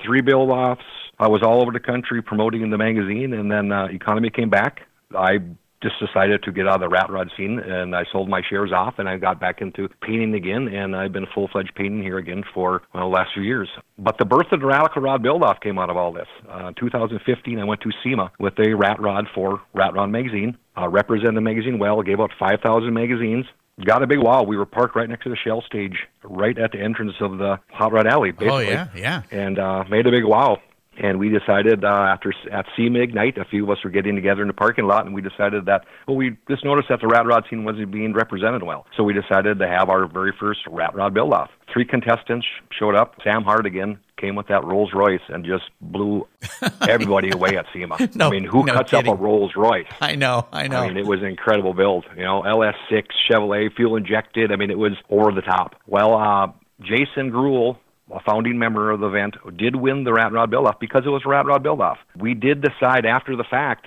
three 0.05 0.23
build 0.23 0.51
offs. 0.51 0.81
I 1.19 1.29
was 1.29 1.43
all 1.43 1.61
over 1.61 1.73
the 1.73 1.81
country 1.81 2.23
promoting 2.23 2.71
the 2.71 2.79
magazine, 2.79 3.35
and 3.35 3.51
then 3.51 3.73
uh, 3.73 3.87
economy 3.87 4.31
came 4.31 4.49
back. 4.49 4.83
I 5.15 5.41
just 5.83 5.95
decided 6.01 6.43
to 6.43 6.53
get 6.53 6.67
out 6.67 6.77
of 6.77 6.81
the 6.81 6.89
rat 6.89 7.11
rod 7.11 7.31
scene, 7.37 7.59
and 7.59 7.95
I 7.95 8.05
sold 8.11 8.29
my 8.29 8.43
shares 8.49 8.73
off, 8.73 8.99
and 8.99 9.09
I 9.09 9.17
got 9.17 9.39
back 9.39 9.61
into 9.61 9.89
painting 10.03 10.35
again, 10.35 10.69
and 10.69 10.97
I've 10.97 11.13
been 11.13 11.27
full 11.35 11.49
fledged 11.49 11.75
painting 11.75 12.03
here 12.03 12.19
again 12.19 12.43
for 12.53 12.83
well, 12.93 13.09
the 13.09 13.15
last 13.15 13.31
few 13.35 13.43
years. 13.43 13.69
But 13.99 14.19
the 14.19 14.25
birth 14.25 14.51
of 14.53 14.61
the 14.61 14.67
Ratical 14.67 15.03
Rod 15.03 15.23
build 15.23 15.43
off 15.43 15.61
came 15.61 15.79
out 15.79 15.91
of 15.91 15.97
all 15.97 16.13
this. 16.13 16.29
Uh, 16.49 16.73
2015, 16.77 17.59
I 17.59 17.65
went 17.65 17.81
to 17.83 17.91
SEMA 18.03 18.33
with 18.39 18.59
a 18.59 18.75
rat 18.75 19.01
rod 19.01 19.27
for 19.35 19.61
Rat 19.75 19.95
Rod 19.95 20.11
magazine. 20.11 20.57
Uh, 20.77 20.89
represented 20.89 21.37
the 21.37 21.41
magazine 21.41 21.79
well, 21.79 22.03
gave 22.03 22.21
out 22.21 22.31
5,000 22.39 22.93
magazines. 22.93 23.47
Got 23.85 24.03
a 24.03 24.07
big 24.09 24.19
wow. 24.19 24.43
We 24.43 24.57
were 24.57 24.67
parked 24.67 24.97
right 24.97 25.09
next 25.09 25.23
to 25.25 25.29
the 25.29 25.37
shell 25.37 25.63
stage, 25.63 25.99
right 26.25 26.59
at 26.59 26.73
the 26.73 26.81
entrance 26.81 27.15
of 27.21 27.39
the 27.39 27.61
Hot 27.71 27.93
Rod 27.93 28.09
Alley. 28.09 28.33
Basically 28.33 28.67
Oh, 28.67 28.71
yeah, 28.71 28.89
yeah. 28.97 29.23
and 29.31 29.59
uh, 29.59 29.85
made 29.89 30.07
a 30.07 30.11
big 30.11 30.25
wow. 30.25 30.61
And 31.01 31.19
we 31.19 31.29
decided 31.29 31.85
uh, 31.85 31.89
after 31.89 32.35
at 32.51 32.67
SEMA 32.77 32.99
Ignite, 32.99 33.39
a 33.39 33.45
few 33.45 33.65
of 33.65 33.71
us 33.71 33.79
were 33.85 33.91
getting 33.91 34.17
together 34.17 34.43
in 34.43 34.49
the 34.49 34.55
parking 34.55 34.87
lot, 34.87 35.07
and 35.07 35.15
we 35.15 35.23
decided 35.23 35.67
that 35.67 35.85
well, 36.07 36.17
we 36.17 36.37
just 36.49 36.65
noticed 36.65 36.89
that 36.89 37.01
the 37.01 37.07
rat 37.07 37.25
rod 37.25 37.45
scene 37.49 37.65
wasn't 37.65 37.91
being 37.93 38.13
represented 38.13 38.63
well, 38.65 38.85
so 38.97 39.05
we 39.05 39.13
decided 39.13 39.59
to 39.61 39.69
have 39.69 39.89
our 39.91 40.07
very 40.07 40.33
first 40.39 40.61
rat 40.69 40.95
rod 40.95 41.15
build 41.15 41.33
off. 41.33 41.51
Three 41.73 41.85
contestants 41.85 42.47
showed 42.77 42.95
up. 42.97 43.15
Sam 43.23 43.45
Hardigan 43.45 43.99
came 44.17 44.35
with 44.35 44.49
that 44.49 44.65
Rolls 44.65 44.91
Royce 44.93 45.21
and 45.29 45.45
just 45.45 45.65
blew 45.81 46.27
everybody 46.81 47.31
away 47.31 47.57
at 47.57 47.67
SEMA. 47.73 47.97
No- 48.15 48.29
I 48.29 48.31
mean, 48.31 48.45
who 48.45 48.65
no 48.65 48.73
cuts 48.73 48.93
up 48.93 49.07
a 49.07 49.15
Rolls 49.15 49.53
Royce? 49.55 49.87
I 50.01 50.17
know, 50.17 50.49
I 50.53 50.67
know. 50.67 50.79
I 50.81 50.89
mean, 50.89 50.97
it 50.97 51.07
was 51.07 51.21
an 51.21 51.27
incredible 51.27 51.75
build. 51.75 52.05
You 52.17 52.25
know, 52.25 52.43
LS6 52.43 53.05
Chevrolet, 53.31 53.73
fuel 53.77 53.95
injected. 53.97 54.51
I 54.51 54.57
mean, 54.57 54.71
it 54.71 54.79
was 54.79 54.93
over 55.11 55.31
the 55.31 55.43
top. 55.43 55.77
Well, 55.87 56.15
uh, 56.15 56.49
Jason 56.81 57.31
Gruel, 57.31 57.79
a 58.13 58.21
founding 58.21 58.59
member 58.59 58.91
of 58.91 59.01
the 59.01 59.07
event, 59.07 59.37
did 59.57 59.77
win 59.77 60.05
the 60.05 60.13
Rat 60.13 60.33
Rod 60.33 60.51
Build 60.51 60.67
Off 60.67 60.81
because 60.81 61.03
it 61.05 61.11
was 61.11 61.23
a 61.25 61.29
Rat 61.29 61.47
Rod 61.47 61.63
Build 61.63 61.81
Off. 61.81 61.99
We 62.17 62.35
did 62.35 62.63
decide 62.63 63.07
after 63.07 63.37
the 63.37 63.45
fact 63.45 63.87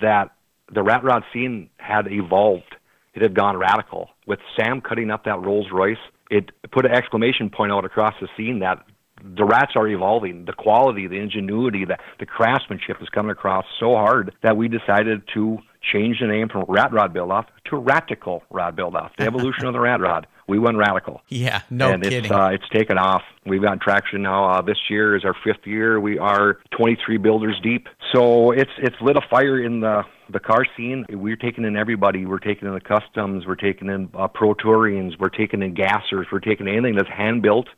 that 0.00 0.30
the 0.72 0.82
Rat 0.82 1.04
Rod 1.04 1.22
scene 1.32 1.70
had 1.76 2.06
evolved. 2.10 2.74
It 3.14 3.22
had 3.22 3.34
gone 3.34 3.56
radical. 3.56 4.10
With 4.26 4.40
Sam 4.56 4.80
cutting 4.80 5.10
up 5.10 5.24
that 5.24 5.40
Rolls 5.40 5.68
Royce, 5.72 5.98
it 6.30 6.50
put 6.72 6.84
an 6.84 6.92
exclamation 6.92 7.50
point 7.50 7.70
out 7.70 7.84
across 7.84 8.14
the 8.20 8.28
scene 8.36 8.58
that 8.60 8.84
the 9.22 9.44
rats 9.44 9.72
are 9.76 9.86
evolving. 9.86 10.44
The 10.44 10.52
quality, 10.52 11.06
the 11.06 11.18
ingenuity, 11.18 11.84
the, 11.84 11.96
the 12.18 12.26
craftsmanship 12.26 12.96
is 13.00 13.08
coming 13.08 13.30
across 13.30 13.64
so 13.78 13.94
hard 13.94 14.34
that 14.42 14.56
we 14.56 14.68
decided 14.68 15.22
to 15.34 15.58
change 15.92 16.20
the 16.20 16.26
name 16.26 16.48
from 16.48 16.64
Rat 16.68 16.92
Rod 16.92 17.12
Build 17.12 17.30
Off 17.30 17.46
to 17.70 17.76
Ratical 17.76 18.42
Rod 18.50 18.74
Build 18.74 18.96
Off, 18.96 19.12
the 19.18 19.24
evolution 19.24 19.66
of 19.66 19.72
the 19.72 19.80
Rat 19.80 20.00
Rod. 20.00 20.26
We 20.46 20.58
went 20.58 20.76
radical. 20.76 21.22
Yeah, 21.28 21.62
no 21.70 21.92
and 21.92 22.02
kidding. 22.02 22.24
It's, 22.24 22.32
uh, 22.32 22.50
it's 22.52 22.68
taken 22.70 22.98
off. 22.98 23.22
We've 23.46 23.62
got 23.62 23.80
traction 23.80 24.22
now. 24.22 24.50
Uh, 24.50 24.62
this 24.62 24.78
year 24.90 25.16
is 25.16 25.24
our 25.24 25.34
fifth 25.44 25.66
year. 25.66 26.00
We 26.00 26.18
are 26.18 26.58
23 26.76 27.16
builders 27.18 27.58
deep. 27.62 27.88
So 28.12 28.50
it's 28.50 28.70
it's 28.78 28.96
lit 29.00 29.16
a 29.16 29.22
fire 29.28 29.62
in 29.62 29.80
the 29.80 30.02
the 30.30 30.40
car 30.40 30.66
scene. 30.76 31.06
We're 31.08 31.36
taking 31.36 31.64
in 31.64 31.76
everybody. 31.76 32.26
We're 32.26 32.38
taking 32.38 32.68
in 32.68 32.74
the 32.74 32.80
customs. 32.80 33.46
We're 33.46 33.56
taking 33.56 33.88
in 33.88 34.10
uh, 34.14 34.28
pro 34.28 34.54
tourings. 34.54 35.18
We're 35.18 35.28
taking 35.28 35.62
in 35.62 35.74
gassers. 35.74 36.26
We're 36.30 36.40
taking 36.40 36.68
anything 36.68 36.96
that's 36.96 37.08
hand 37.08 37.42
built 37.42 37.68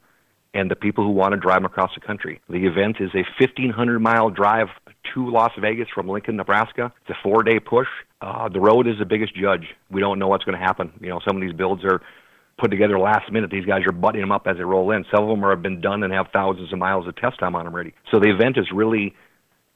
and 0.57 0.71
the 0.71 0.77
people 0.77 1.05
who 1.05 1.11
want 1.11 1.33
to 1.33 1.37
drive 1.37 1.59
them 1.59 1.67
across 1.67 1.91
the 1.95 2.01
country. 2.01 2.41
The 2.49 2.67
event 2.67 2.97
is 3.01 3.11
a 3.15 3.25
1,500 3.39 4.01
mile 4.01 4.31
drive 4.31 4.69
to 5.15 5.31
Las 5.31 5.53
Vegas 5.61 5.89
from 5.95 6.09
Lincoln, 6.09 6.37
Nebraska. 6.37 6.93
It's 7.03 7.11
a 7.11 7.23
four 7.23 7.43
day 7.43 7.61
push. 7.61 7.89
Uh, 8.21 8.49
the 8.49 8.61
road 8.61 8.87
is 8.87 8.99
the 8.99 9.05
biggest 9.05 9.37
judge. 9.37 9.67
We 9.91 10.01
don't 10.01 10.19
know 10.19 10.29
what's 10.29 10.45
going 10.45 10.59
to 10.59 10.65
happen. 10.65 10.93
You 11.01 11.11
know, 11.11 11.21
some 11.27 11.37
of 11.37 11.43
these 11.43 11.53
builds 11.53 11.85
are 11.85 12.01
put 12.59 12.71
together 12.71 12.99
last 12.99 13.31
minute. 13.31 13.51
These 13.51 13.67
guys 13.67 13.83
are 13.87 13.93
butting 13.93 14.21
them 14.21 14.33
up 14.33 14.47
as 14.47 14.57
they 14.57 14.65
roll 14.65 14.91
in. 14.91 15.05
Some 15.15 15.25
of 15.25 15.29
them 15.29 15.45
are, 15.45 15.51
have 15.51 15.63
been 15.63 15.81
done 15.81 16.03
and 16.03 16.13
have 16.13 16.27
thousands 16.33 16.73
of 16.73 16.79
miles 16.79 17.07
of 17.07 17.17
test 17.17 17.39
time 17.39 17.55
on 17.55 17.65
them 17.65 17.75
already. 17.75 17.95
So 18.11 18.19
the 18.19 18.31
event 18.31 18.57
is 18.57 18.67
really 18.73 19.15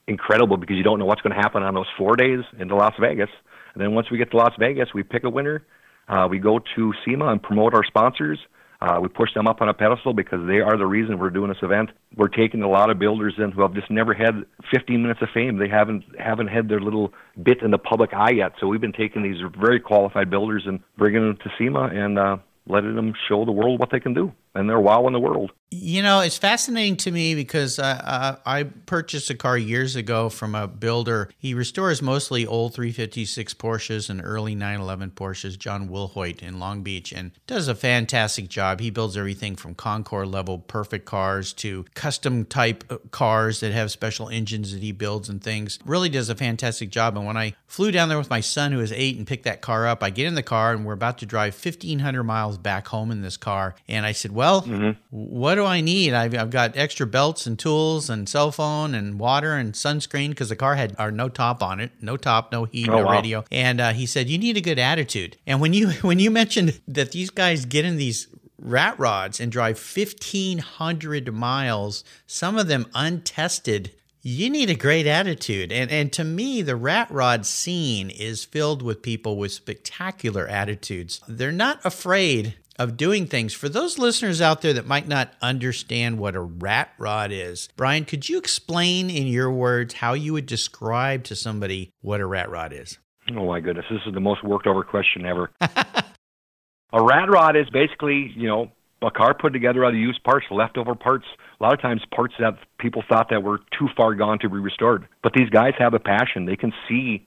incredible 0.06 0.56
because 0.56 0.76
you 0.76 0.82
don't 0.82 0.98
know 0.98 1.04
what's 1.04 1.20
going 1.20 1.34
to 1.34 1.40
happen 1.40 1.62
on 1.62 1.74
those 1.74 1.86
four 1.98 2.16
days 2.16 2.40
into 2.58 2.74
Las 2.74 2.94
Vegas. 3.00 3.30
And 3.74 3.82
then 3.82 3.94
once 3.94 4.10
we 4.10 4.18
get 4.18 4.30
to 4.32 4.36
Las 4.36 4.52
Vegas, 4.58 4.88
we 4.94 5.02
pick 5.02 5.24
a 5.24 5.30
winner. 5.30 5.64
Uh, 6.08 6.26
we 6.28 6.38
go 6.38 6.58
to 6.76 6.92
SEMA 7.04 7.28
and 7.28 7.42
promote 7.42 7.74
our 7.74 7.84
sponsors. 7.84 8.38
Uh, 8.80 8.98
we 9.00 9.08
push 9.08 9.32
them 9.34 9.46
up 9.46 9.60
on 9.60 9.68
a 9.68 9.74
pedestal 9.74 10.14
because 10.14 10.40
they 10.46 10.60
are 10.60 10.78
the 10.78 10.86
reason 10.86 11.18
we're 11.18 11.28
doing 11.28 11.50
this 11.50 11.62
event. 11.62 11.90
We're 12.16 12.28
taking 12.28 12.62
a 12.62 12.68
lot 12.68 12.88
of 12.88 12.98
builders 12.98 13.34
in 13.36 13.52
who 13.52 13.60
have 13.60 13.74
just 13.74 13.90
never 13.90 14.14
had 14.14 14.46
15 14.72 15.02
minutes 15.02 15.20
of 15.20 15.28
fame. 15.34 15.58
They 15.58 15.68
haven't 15.68 16.02
haven't 16.18 16.48
had 16.48 16.68
their 16.68 16.80
little 16.80 17.12
bit 17.42 17.60
in 17.60 17.72
the 17.72 17.78
public 17.78 18.14
eye 18.14 18.30
yet. 18.30 18.52
So 18.58 18.66
we've 18.66 18.80
been 18.80 18.92
taking 18.92 19.22
these 19.22 19.36
very 19.60 19.80
qualified 19.80 20.30
builders 20.30 20.62
and 20.66 20.80
bringing 20.96 21.20
them 21.20 21.36
to 21.44 21.50
SEMA 21.58 21.90
and 21.92 22.18
uh, 22.18 22.36
letting 22.70 22.94
them 22.94 23.12
show 23.28 23.44
the 23.44 23.52
world 23.52 23.78
what 23.80 23.90
they 23.90 24.00
can 24.00 24.14
do. 24.14 24.32
And 24.54 24.68
they're 24.68 24.80
wowing 24.80 25.12
the 25.12 25.20
world. 25.20 25.52
You 25.72 26.02
know, 26.02 26.18
it's 26.18 26.36
fascinating 26.36 26.96
to 26.96 27.12
me 27.12 27.36
because 27.36 27.78
uh, 27.78 28.38
I 28.44 28.64
purchased 28.64 29.30
a 29.30 29.36
car 29.36 29.56
years 29.56 29.94
ago 29.94 30.28
from 30.28 30.56
a 30.56 30.66
builder. 30.66 31.30
He 31.38 31.54
restores 31.54 32.02
mostly 32.02 32.44
old 32.44 32.74
356 32.74 33.54
Porsches 33.54 34.10
and 34.10 34.20
early 34.24 34.56
911 34.56 35.12
Porsches, 35.12 35.56
John 35.56 35.88
Wilhoit 35.88 36.42
in 36.42 36.58
Long 36.58 36.82
Beach, 36.82 37.12
and 37.12 37.30
does 37.46 37.68
a 37.68 37.76
fantastic 37.76 38.48
job. 38.48 38.80
He 38.80 38.90
builds 38.90 39.16
everything 39.16 39.54
from 39.54 39.76
Concours 39.76 40.26
level 40.26 40.58
perfect 40.58 41.04
cars 41.04 41.52
to 41.54 41.84
custom 41.94 42.44
type 42.46 43.12
cars 43.12 43.60
that 43.60 43.70
have 43.70 43.92
special 43.92 44.28
engines 44.28 44.72
that 44.72 44.82
he 44.82 44.90
builds 44.90 45.28
and 45.28 45.40
things. 45.40 45.78
Really 45.84 46.08
does 46.08 46.28
a 46.30 46.34
fantastic 46.34 46.90
job. 46.90 47.16
And 47.16 47.26
when 47.26 47.36
I 47.36 47.54
flew 47.68 47.92
down 47.92 48.08
there 48.08 48.18
with 48.18 48.28
my 48.28 48.40
son, 48.40 48.72
who 48.72 48.80
is 48.80 48.90
eight, 48.90 49.16
and 49.16 49.26
picked 49.26 49.44
that 49.44 49.60
car 49.60 49.86
up, 49.86 50.02
I 50.02 50.10
get 50.10 50.26
in 50.26 50.34
the 50.34 50.42
car 50.42 50.72
and 50.72 50.84
we're 50.84 50.94
about 50.94 51.18
to 51.18 51.26
drive 51.26 51.54
1,500 51.54 52.24
miles 52.24 52.58
back 52.58 52.88
home 52.88 53.12
in 53.12 53.22
this 53.22 53.36
car. 53.36 53.76
And 53.86 54.04
I 54.04 54.10
said, 54.10 54.32
Well, 54.40 54.62
mm-hmm. 54.62 54.92
what 55.10 55.56
do 55.56 55.66
I 55.66 55.82
need? 55.82 56.14
I've, 56.14 56.34
I've 56.34 56.48
got 56.48 56.74
extra 56.74 57.06
belts 57.06 57.46
and 57.46 57.58
tools 57.58 58.08
and 58.08 58.26
cell 58.26 58.50
phone 58.50 58.94
and 58.94 59.20
water 59.20 59.52
and 59.52 59.74
sunscreen 59.74 60.30
because 60.30 60.48
the 60.48 60.56
car 60.56 60.76
had 60.76 60.96
or 60.98 61.10
no 61.10 61.28
top 61.28 61.62
on 61.62 61.78
it, 61.78 61.92
no 62.00 62.16
top, 62.16 62.50
no 62.50 62.64
heat, 62.64 62.88
oh, 62.88 63.00
no 63.00 63.04
wow. 63.04 63.12
radio. 63.12 63.44
And 63.52 63.82
uh, 63.82 63.92
he 63.92 64.06
said, 64.06 64.30
"You 64.30 64.38
need 64.38 64.56
a 64.56 64.62
good 64.62 64.78
attitude." 64.78 65.36
And 65.46 65.60
when 65.60 65.74
you 65.74 65.90
when 66.00 66.18
you 66.18 66.30
mentioned 66.30 66.80
that 66.88 67.12
these 67.12 67.28
guys 67.28 67.66
get 67.66 67.84
in 67.84 67.98
these 67.98 68.28
rat 68.58 68.98
rods 68.98 69.40
and 69.40 69.52
drive 69.52 69.76
1500 69.76 71.34
miles 71.34 72.04
some 72.26 72.56
of 72.58 72.66
them 72.66 72.86
untested 72.94 73.90
you 74.22 74.50
need 74.50 74.68
a 74.68 74.74
great 74.74 75.06
attitude. 75.06 75.72
And 75.72 75.90
and 75.90 76.12
to 76.12 76.24
me, 76.24 76.60
the 76.60 76.76
rat 76.76 77.10
rod 77.10 77.46
scene 77.46 78.10
is 78.10 78.44
filled 78.44 78.82
with 78.82 79.00
people 79.00 79.38
with 79.38 79.50
spectacular 79.50 80.46
attitudes. 80.46 81.22
They're 81.26 81.50
not 81.50 81.80
afraid 81.84 82.54
of 82.80 82.96
doing 82.96 83.26
things. 83.26 83.52
For 83.52 83.68
those 83.68 83.98
listeners 83.98 84.40
out 84.40 84.62
there 84.62 84.72
that 84.72 84.86
might 84.86 85.06
not 85.06 85.34
understand 85.42 86.18
what 86.18 86.34
a 86.34 86.40
rat 86.40 86.90
rod 86.96 87.30
is, 87.30 87.68
Bryan, 87.76 88.06
could 88.06 88.26
you 88.30 88.38
explain 88.38 89.10
in 89.10 89.26
your 89.26 89.52
words 89.52 89.94
how 89.94 90.14
you 90.14 90.32
would 90.32 90.46
describe 90.46 91.24
to 91.24 91.36
somebody 91.36 91.92
what 92.00 92.20
a 92.20 92.26
rat 92.26 92.48
rod 92.48 92.72
is? 92.72 92.98
Oh 93.36 93.46
my 93.46 93.60
goodness, 93.60 93.84
this 93.90 94.00
is 94.06 94.14
the 94.14 94.20
most 94.20 94.42
worked 94.42 94.66
over 94.66 94.82
question 94.82 95.26
ever. 95.26 95.50
a 95.60 97.04
rat 97.04 97.28
rod 97.28 97.54
is 97.54 97.68
basically, 97.68 98.32
you 98.34 98.48
know, 98.48 98.72
a 99.02 99.10
car 99.10 99.34
put 99.34 99.52
together 99.52 99.84
out 99.84 99.92
of 99.92 100.00
used 100.00 100.24
parts, 100.24 100.46
leftover 100.50 100.94
parts. 100.94 101.26
A 101.60 101.62
lot 101.62 101.74
of 101.74 101.82
times, 101.82 102.00
parts 102.14 102.32
that 102.40 102.56
people 102.78 103.04
thought 103.10 103.28
that 103.28 103.42
were 103.42 103.58
too 103.78 103.88
far 103.94 104.14
gone 104.14 104.38
to 104.38 104.48
be 104.48 104.56
restored. 104.56 105.06
But 105.22 105.34
these 105.34 105.50
guys 105.50 105.74
have 105.78 105.92
a 105.92 105.98
passion. 105.98 106.46
They 106.46 106.56
can 106.56 106.72
see, 106.88 107.26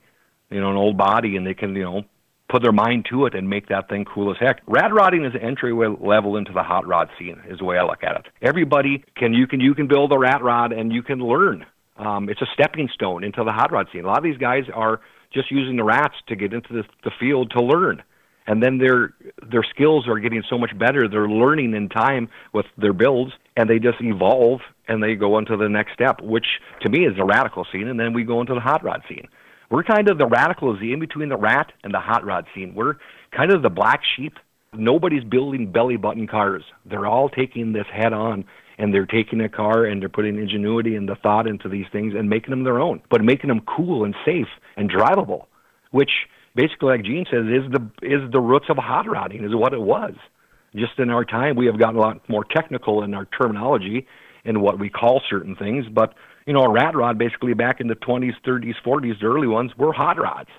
you 0.50 0.60
know, 0.60 0.70
an 0.70 0.76
old 0.76 0.96
body, 0.96 1.36
and 1.36 1.46
they 1.46 1.54
can, 1.54 1.76
you 1.76 1.84
know, 1.84 2.02
put 2.54 2.62
their 2.62 2.70
mind 2.70 3.04
to 3.10 3.26
it 3.26 3.34
and 3.34 3.50
make 3.50 3.66
that 3.66 3.88
thing 3.88 4.04
cool 4.04 4.30
as 4.30 4.36
heck. 4.38 4.60
Rat 4.68 4.92
rodding 4.92 5.24
is 5.24 5.34
an 5.34 5.40
entry 5.40 5.72
level 5.72 6.36
into 6.36 6.52
the 6.52 6.62
hot 6.62 6.86
rod 6.86 7.08
scene, 7.18 7.42
is 7.48 7.58
the 7.58 7.64
way 7.64 7.78
I 7.78 7.82
look 7.82 8.04
at 8.04 8.14
it. 8.14 8.26
Everybody 8.42 9.04
can 9.16 9.34
you 9.34 9.48
can 9.48 9.58
you 9.58 9.74
can 9.74 9.88
build 9.88 10.12
a 10.12 10.18
rat 10.18 10.40
rod 10.40 10.70
and 10.72 10.92
you 10.92 11.02
can 11.02 11.18
learn. 11.18 11.66
Um, 11.96 12.28
it's 12.28 12.40
a 12.42 12.46
stepping 12.54 12.88
stone 12.94 13.24
into 13.24 13.42
the 13.42 13.50
hot 13.50 13.72
rod 13.72 13.88
scene. 13.92 14.04
A 14.04 14.06
lot 14.06 14.18
of 14.18 14.24
these 14.24 14.36
guys 14.36 14.62
are 14.72 15.00
just 15.32 15.50
using 15.50 15.76
the 15.76 15.82
rats 15.82 16.14
to 16.28 16.36
get 16.36 16.52
into 16.52 16.72
the, 16.72 16.84
the 17.02 17.10
field 17.18 17.50
to 17.56 17.60
learn, 17.60 18.04
and 18.46 18.62
then 18.62 18.78
their 18.78 19.14
their 19.50 19.64
skills 19.74 20.06
are 20.06 20.20
getting 20.20 20.44
so 20.48 20.56
much 20.56 20.78
better. 20.78 21.08
They're 21.08 21.28
learning 21.28 21.74
in 21.74 21.88
time 21.88 22.28
with 22.52 22.66
their 22.78 22.92
builds, 22.92 23.32
and 23.56 23.68
they 23.68 23.80
just 23.80 23.98
evolve 24.00 24.60
and 24.86 25.02
they 25.02 25.16
go 25.16 25.38
into 25.38 25.56
the 25.56 25.68
next 25.68 25.94
step, 25.94 26.20
which 26.20 26.46
to 26.82 26.88
me 26.88 27.04
is 27.04 27.16
the 27.16 27.24
radical 27.24 27.66
scene, 27.72 27.88
and 27.88 27.98
then 27.98 28.12
we 28.12 28.22
go 28.22 28.40
into 28.40 28.54
the 28.54 28.60
hot 28.60 28.84
rod 28.84 29.02
scene. 29.08 29.26
We're 29.74 29.82
kind 29.82 30.08
of 30.08 30.18
the 30.18 30.26
radicals, 30.28 30.78
the 30.78 30.92
in 30.92 31.00
between 31.00 31.30
the 31.30 31.36
rat 31.36 31.72
and 31.82 31.92
the 31.92 31.98
hot 31.98 32.24
rod 32.24 32.46
scene. 32.54 32.76
We're 32.76 32.94
kind 33.36 33.50
of 33.50 33.62
the 33.62 33.70
black 33.70 34.02
sheep. 34.16 34.34
Nobody's 34.72 35.24
building 35.24 35.72
belly 35.72 35.96
button 35.96 36.28
cars. 36.28 36.62
They're 36.86 37.06
all 37.06 37.28
taking 37.28 37.72
this 37.72 37.86
head 37.92 38.12
on 38.12 38.44
and 38.78 38.94
they're 38.94 39.04
taking 39.04 39.40
a 39.40 39.48
car 39.48 39.84
and 39.84 40.00
they're 40.00 40.08
putting 40.08 40.38
ingenuity 40.38 40.94
and 40.94 41.08
the 41.08 41.16
thought 41.16 41.48
into 41.48 41.68
these 41.68 41.86
things 41.90 42.14
and 42.16 42.30
making 42.30 42.50
them 42.50 42.62
their 42.62 42.78
own, 42.78 43.02
but 43.10 43.24
making 43.24 43.48
them 43.48 43.62
cool 43.62 44.04
and 44.04 44.14
safe 44.24 44.46
and 44.76 44.88
drivable, 44.88 45.46
which 45.90 46.28
basically, 46.54 46.90
like 46.90 47.02
Gene 47.02 47.26
says, 47.28 47.46
is 47.46 47.68
the 47.72 47.82
is 48.00 48.30
the 48.30 48.40
roots 48.40 48.66
of 48.68 48.76
hot 48.76 49.06
rodding, 49.08 49.44
is 49.44 49.56
what 49.56 49.72
it 49.72 49.80
was. 49.80 50.14
Just 50.76 51.00
in 51.00 51.10
our 51.10 51.24
time, 51.24 51.56
we 51.56 51.66
have 51.66 51.80
gotten 51.80 51.96
a 51.96 52.00
lot 52.00 52.28
more 52.28 52.44
technical 52.44 53.02
in 53.02 53.12
our 53.12 53.24
terminology 53.24 54.06
and 54.44 54.62
what 54.62 54.78
we 54.78 54.88
call 54.88 55.20
certain 55.28 55.56
things, 55.56 55.86
but 55.92 56.14
you 56.46 56.52
know, 56.52 56.64
a 56.64 56.70
rat 56.70 56.94
rod 56.94 57.18
basically 57.18 57.54
back 57.54 57.80
in 57.80 57.88
the 57.88 57.94
20s, 57.94 58.34
30s, 58.46 58.74
40s, 58.84 59.20
the 59.20 59.26
early 59.26 59.46
ones 59.46 59.72
were 59.76 59.92
hot 59.92 60.20
rods. 60.20 60.50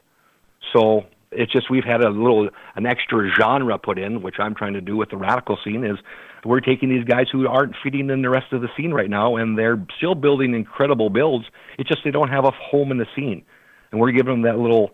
So 0.74 1.06
it's 1.32 1.51
just 1.51 1.70
we've 1.70 1.84
had 1.84 2.01
a 2.01 2.10
little 2.10 2.50
an 2.75 2.86
extra 2.86 3.30
genre 3.38 3.77
put 3.77 4.00
in, 4.00 4.22
which 4.22 4.36
I'm 4.39 4.56
trying 4.56 4.74
to 4.74 4.82
do 4.82 4.98
with 4.98 5.10
the 5.10 5.18
radical 5.18 5.58
scene 5.63 5.84
is 5.84 5.98
we're 6.44 6.60
taking 6.60 6.89
these 6.89 7.04
guys 7.04 7.25
who 7.32 7.48
aren't 7.48 7.75
fitting 7.84 8.10
in 8.10 8.22
the 8.22 8.30
rest 8.30 8.54
of 8.54 8.62
the 8.62 8.70
scene 8.77 8.94
right 8.94 9.10
now, 9.10 9.36
and 9.36 9.58
they're 9.58 9.84
still 9.98 10.13
building 10.13 10.54
incredible 10.54 11.10
builds. 11.10 11.46
It's 11.80 11.89
just 11.89 12.04
they 12.04 12.12
don't 12.12 12.30
have 12.30 12.46
a 12.46 12.51
home 12.51 12.92
in 12.92 12.98
the 12.98 13.08
scene, 13.15 13.44
and 13.92 14.00
we're 14.00 14.12
giving 14.12 14.34
them 14.34 14.42
that 14.44 14.60
little 14.60 14.92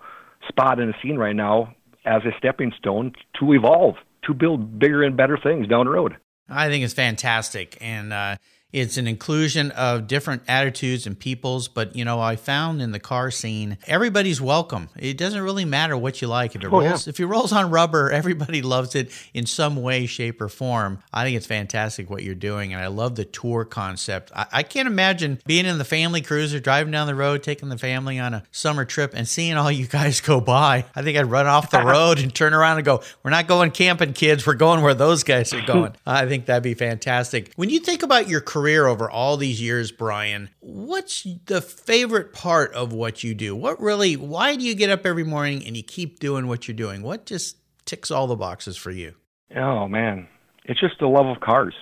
spot 0.48 0.80
in 0.80 0.88
the 0.88 0.96
scene 1.04 1.18
right 1.18 1.36
now 1.36 1.76
as 2.06 2.24
a 2.24 2.32
stepping 2.38 2.72
stone 2.78 3.14
to 3.40 3.54
evolve, 3.54 3.96
to 4.24 4.34
build 4.34 4.80
bigger 4.80 5.04
and 5.04 5.18
better 5.18 5.38
things 5.38 5.68
down 5.68 5.86
the 5.86 5.92
road. 5.92 6.16
I 6.50 6.70
think 6.70 6.84
it's 6.84 6.94
fantastic, 6.94 7.78
and 7.82 8.14
uh, 8.14 8.38
it's 8.74 8.98
an 8.98 9.08
inclusion 9.08 9.72
of 9.72 10.08
different 10.08 10.44
attitudes 10.48 11.06
and 11.06 11.20
peoples, 11.20 11.68
but 11.68 11.96
you 11.96 12.06
know, 12.06 12.20
I 12.20 12.36
found 12.36 12.82
in 12.82 12.92
the 12.92 13.00
car 13.00 13.30
scene, 13.32 13.78
everybody's 13.86 14.40
welcome. 14.40 14.90
It 14.98 15.18
doesn't 15.18 15.42
really 15.42 15.66
matter 15.66 15.98
what 15.98 16.22
you 16.22 16.28
like. 16.28 16.56
If 16.56 16.64
it 16.64 16.68
oh, 16.68 16.80
rolls, 16.80 17.06
yeah. 17.06 17.12
if 17.12 17.20
it 17.20 17.26
rolls 17.26 17.52
on 17.52 17.70
rubber, 17.70 18.10
everybody 18.22 18.62
loves 18.62 18.96
it 18.96 19.12
in 19.34 19.46
some 19.46 19.76
way, 19.82 20.06
shape, 20.06 20.42
or 20.42 20.48
form. 20.50 21.00
I 21.14 21.24
think 21.24 21.36
it's 21.36 21.46
fantastic 21.46 22.10
what 22.10 22.24
you're 22.24 22.36
doing, 22.36 22.74
and 22.74 22.82
I 22.82 22.88
love 22.88 23.16
the 23.16 23.26
tour 23.26 23.66
concept. 23.66 24.32
I, 24.36 24.46
I 24.52 24.64
can't 24.64 24.88
imagine 24.88 25.40
being 25.46 25.66
in 25.66 25.78
the 25.78 25.86
family 25.86 26.22
cruiser, 26.22 26.60
driving 26.60 26.92
down 26.92 27.08
the 27.08 27.16
road, 27.16 27.44
taking 27.44 27.70
the 27.70 27.78
family 27.78 28.20
on 28.20 28.34
a 28.34 28.44
summer 28.52 28.86
trip, 28.86 29.12
and 29.14 29.28
seeing 29.28 29.56
all 29.56 29.72
you 29.72 29.88
guys 29.88 30.22
go 30.22 30.40
by. 30.40 30.86
I 30.96 31.02
think 31.02 31.18
I'd 31.18 31.26
run 31.26 31.48
off 31.48 31.72
the 31.72 31.82
road 31.84 32.20
and 32.20 32.34
turn 32.34 32.54
around 32.54 32.78
and 32.78 32.86
go, 32.86 33.04
"We're 33.24 33.32
not 33.32 33.48
going 33.48 33.72
camping, 33.72 34.14
kids. 34.14 34.48
We're 34.48 34.54
going 34.54 34.82
where 34.82 34.94
those 34.94 35.24
guys 35.24 35.54
are 35.54 35.66
going." 35.66 35.94
I 36.06 36.26
think 36.26 36.46
that'd 36.46 36.64
be 36.64 36.74
fantastic. 36.74 37.52
When 37.58 37.70
you 37.70 37.80
think 37.80 38.04
about 38.04 38.30
your 38.30 38.40
career 38.40 38.61
career 38.62 38.86
over 38.86 39.10
all 39.10 39.38
these 39.38 39.60
years, 39.60 39.92
Bryan, 39.92 40.50
what's 40.60 41.26
the 41.46 41.62
favorite 41.62 42.32
part 42.32 42.72
of 42.74 42.94
what 42.94 43.24
you 43.24 43.34
do? 43.34 43.56
What 43.56 43.82
really, 43.82 44.16
why 44.16 44.56
do 44.56 44.64
you 44.64 44.76
get 44.76 44.92
up 44.92 45.04
every 45.04 45.24
morning 45.24 45.66
and 45.66 45.76
you 45.76 45.82
keep 45.82 46.20
doing 46.20 46.48
what 46.48 46.68
you're 46.68 46.78
doing? 46.78 47.02
What 47.02 47.26
just 47.26 47.58
ticks 47.86 48.12
all 48.12 48.28
the 48.28 48.36
boxes 48.36 48.78
for 48.78 48.92
you? 48.92 49.16
Oh, 49.56 49.88
man. 49.88 50.28
It's 50.66 50.80
just 50.80 51.00
the 51.00 51.08
love 51.08 51.26
of 51.26 51.40
cars. 51.40 51.74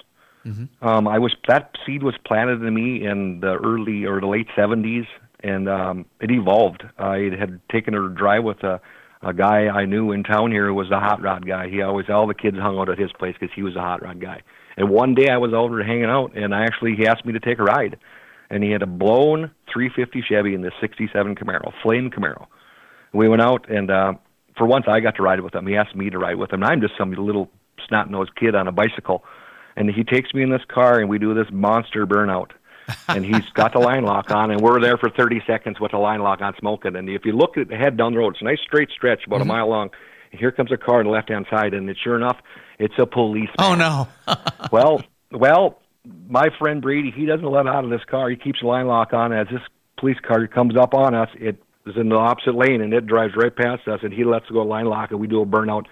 Mm-hmm. 0.45 0.87
Um, 0.87 1.05
I 1.05 1.19
was 1.19 1.35
that 1.49 1.75
seed 1.85 2.01
was 2.01 2.15
planted 2.25 2.63
in 2.63 2.73
me 2.73 3.05
in 3.05 3.41
the 3.41 3.55
early 3.55 4.05
or 4.05 4.21
the 4.21 4.27
late 4.27 4.47
'70s, 4.57 5.05
and 5.43 5.67
um, 5.67 6.05
it 6.21 6.31
evolved. 6.31 6.81
I 6.97 7.29
had 7.37 7.59
taken 7.69 7.93
a 7.93 8.07
drive 8.07 8.45
with 8.45 8.63
a 8.63 8.79
a 9.21 9.33
guy 9.33 9.67
I 9.67 9.83
knew 9.83 10.13
in 10.13 10.23
town 10.23 10.51
here 10.51 10.67
who 10.67 10.73
was 10.73 10.89
a 10.91 10.99
hot 10.99 11.21
rod 11.21 11.45
guy. 11.45 11.67
He 11.67 11.81
always 11.81 12.05
all 12.09 12.25
the 12.25 12.33
kids 12.33 12.57
hung 12.57 12.79
out 12.79 12.87
at 12.87 12.97
his 12.97 13.11
place 13.19 13.35
because 13.37 13.53
he 13.53 13.63
was 13.63 13.75
a 13.75 13.81
hot 13.81 14.01
rod 14.01 14.21
guy. 14.21 14.41
And 14.77 14.89
one 14.89 15.15
day 15.15 15.29
I 15.29 15.37
was 15.37 15.53
over 15.53 15.83
hanging 15.83 16.05
out, 16.05 16.35
and 16.35 16.53
I 16.53 16.63
actually 16.63 16.95
he 16.95 17.07
asked 17.07 17.25
me 17.25 17.33
to 17.33 17.39
take 17.39 17.59
a 17.59 17.63
ride, 17.63 17.97
and 18.49 18.63
he 18.63 18.71
had 18.71 18.81
a 18.81 18.87
blown 18.87 19.51
350 19.73 20.23
Chevy 20.27 20.53
in 20.53 20.61
this 20.61 20.73
'67 20.81 21.35
Camaro, 21.35 21.73
flame 21.83 22.09
Camaro. 22.09 22.47
We 23.13 23.27
went 23.27 23.41
out, 23.41 23.69
and 23.69 23.89
uh, 23.89 24.13
for 24.59 24.67
once 24.67 24.85
I 24.87 24.99
got 24.99 25.15
to 25.15 25.23
ride 25.23 25.39
with 25.39 25.55
him. 25.55 25.65
He 25.65 25.75
asked 25.75 25.95
me 25.95 26.11
to 26.11 26.19
ride 26.19 26.35
with 26.35 26.53
him. 26.53 26.61
And 26.61 26.71
I'm 26.71 26.81
just 26.81 26.93
some 26.97 27.11
little 27.11 27.49
snot 27.87 28.11
nosed 28.11 28.35
kid 28.35 28.53
on 28.53 28.67
a 28.67 28.71
bicycle, 28.71 29.23
and 29.75 29.89
he 29.89 30.03
takes 30.03 30.33
me 30.33 30.43
in 30.43 30.51
this 30.51 30.61
car 30.67 30.99
and 30.99 31.09
we 31.09 31.17
do 31.17 31.33
this 31.33 31.47
monster 31.51 32.05
burnout. 32.05 32.51
and 33.07 33.23
he's 33.23 33.47
got 33.53 33.73
the 33.73 33.79
line 33.79 34.03
lock 34.03 34.31
on, 34.31 34.49
and 34.49 34.61
we're 34.61 34.81
there 34.81 34.97
for 34.97 35.11
30 35.11 35.43
seconds 35.45 35.79
with 35.79 35.91
the 35.91 35.97
line 35.99 36.21
lock 36.21 36.41
on, 36.41 36.55
smoking. 36.57 36.95
And 36.95 37.07
if 37.07 37.23
you 37.23 37.33
look 37.33 37.55
at 37.55 37.67
the 37.67 37.75
head 37.75 37.97
down 37.97 38.13
the 38.13 38.17
road, 38.17 38.33
it's 38.33 38.41
a 38.41 38.45
nice 38.45 38.59
straight 38.63 38.89
stretch, 38.89 39.27
about 39.27 39.41
mm-hmm. 39.41 39.49
a 39.51 39.53
mile 39.53 39.69
long. 39.69 39.89
Here 40.31 40.51
comes 40.51 40.71
a 40.71 40.77
car 40.77 40.99
on 40.99 41.05
the 41.05 41.11
left 41.11 41.29
hand 41.29 41.45
side, 41.49 41.73
and 41.73 41.93
sure 42.03 42.15
enough, 42.15 42.37
it's 42.77 42.93
a 42.97 43.05
policeman. 43.05 43.55
Oh 43.57 43.75
no! 43.75 44.07
well, 44.71 45.01
well, 45.31 45.79
my 46.27 46.49
friend 46.57 46.81
Brady, 46.81 47.11
he 47.11 47.25
doesn't 47.25 47.49
let 47.49 47.67
out 47.67 47.83
of 47.83 47.89
this 47.89 48.03
car. 48.09 48.29
He 48.29 48.35
keeps 48.35 48.61
the 48.61 48.67
line 48.67 48.87
lock 48.87 49.13
on. 49.13 49.33
As 49.33 49.47
this 49.47 49.61
police 49.97 50.17
car 50.25 50.47
comes 50.47 50.77
up 50.77 50.93
on 50.93 51.15
us, 51.15 51.29
it 51.35 51.61
is 51.85 51.95
in 51.97 52.09
the 52.09 52.15
opposite 52.15 52.55
lane, 52.55 52.81
and 52.81 52.93
it 52.93 53.07
drives 53.07 53.33
right 53.35 53.55
past 53.55 53.87
us, 53.87 53.99
and 54.03 54.13
he 54.13 54.23
lets 54.23 54.47
go 54.49 54.61
line 54.61 54.85
lock, 54.85 55.11
and 55.11 55.19
we 55.19 55.27
do 55.27 55.41
a 55.41 55.45
burnout 55.45 55.85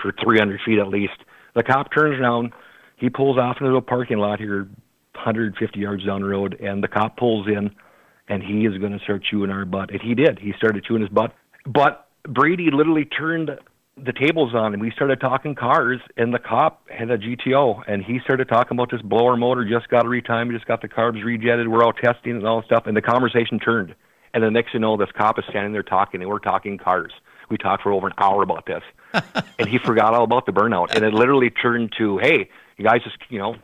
for 0.00 0.12
300 0.22 0.60
feet 0.64 0.78
at 0.78 0.88
least. 0.88 1.16
The 1.54 1.62
cop 1.62 1.92
turns 1.92 2.20
around. 2.20 2.52
He 2.96 3.10
pulls 3.10 3.38
off 3.38 3.58
into 3.60 3.74
a 3.76 3.82
parking 3.82 4.18
lot 4.18 4.38
here, 4.38 4.68
150 5.14 5.78
yards 5.78 6.04
down 6.04 6.22
the 6.22 6.28
road, 6.28 6.60
and 6.60 6.82
the 6.82 6.88
cop 6.88 7.16
pulls 7.16 7.46
in, 7.46 7.70
and 8.28 8.42
he 8.42 8.66
is 8.66 8.78
going 8.78 8.92
to 8.92 8.98
start 9.04 9.22
chewing 9.24 9.50
our 9.50 9.64
butt. 9.64 9.90
And 9.90 10.00
he 10.00 10.14
did. 10.14 10.38
He 10.38 10.52
started 10.56 10.84
chewing 10.84 11.02
his 11.02 11.10
butt. 11.10 11.34
But 11.66 12.08
Brady 12.28 12.70
literally 12.72 13.04
turned 13.04 13.50
the 13.96 14.12
tables 14.12 14.54
on 14.54 14.72
and 14.72 14.82
we 14.82 14.90
started 14.90 15.20
talking 15.20 15.54
cars 15.54 16.00
and 16.16 16.34
the 16.34 16.38
cop 16.38 16.88
had 16.90 17.10
a 17.10 17.18
GTO 17.18 17.82
and 17.86 18.02
he 18.02 18.18
started 18.20 18.48
talking 18.48 18.76
about 18.76 18.90
this 18.90 19.02
blower 19.02 19.36
motor 19.36 19.64
just 19.64 19.88
got 19.88 20.04
a 20.04 20.08
retime, 20.08 20.50
just 20.50 20.66
got 20.66 20.82
the 20.82 20.88
carbs 20.88 21.22
rejetted, 21.22 21.68
we're 21.68 21.84
all 21.84 21.92
testing 21.92 22.32
and 22.32 22.46
all 22.46 22.60
this 22.60 22.66
stuff 22.66 22.86
and 22.86 22.96
the 22.96 23.02
conversation 23.02 23.58
turned. 23.58 23.94
And 24.32 24.42
the 24.42 24.50
next 24.50 24.72
thing 24.72 24.80
you 24.80 24.86
know, 24.86 24.96
this 24.96 25.12
cop 25.16 25.38
is 25.38 25.44
standing 25.48 25.72
there 25.72 25.84
talking 25.84 26.20
and 26.20 26.28
we're 26.28 26.40
talking 26.40 26.76
cars. 26.76 27.12
We 27.48 27.56
talked 27.56 27.84
for 27.84 27.92
over 27.92 28.08
an 28.08 28.14
hour 28.18 28.42
about 28.42 28.66
this. 28.66 28.82
and 29.58 29.68
he 29.68 29.78
forgot 29.78 30.12
all 30.12 30.24
about 30.24 30.46
the 30.46 30.52
burnout. 30.52 30.92
And 30.92 31.04
it 31.04 31.14
literally 31.14 31.50
turned 31.50 31.92
to, 31.98 32.18
Hey, 32.18 32.50
you 32.76 32.84
guys 32.84 33.02
just 33.04 33.18
you 33.28 33.38
know, 33.38 33.54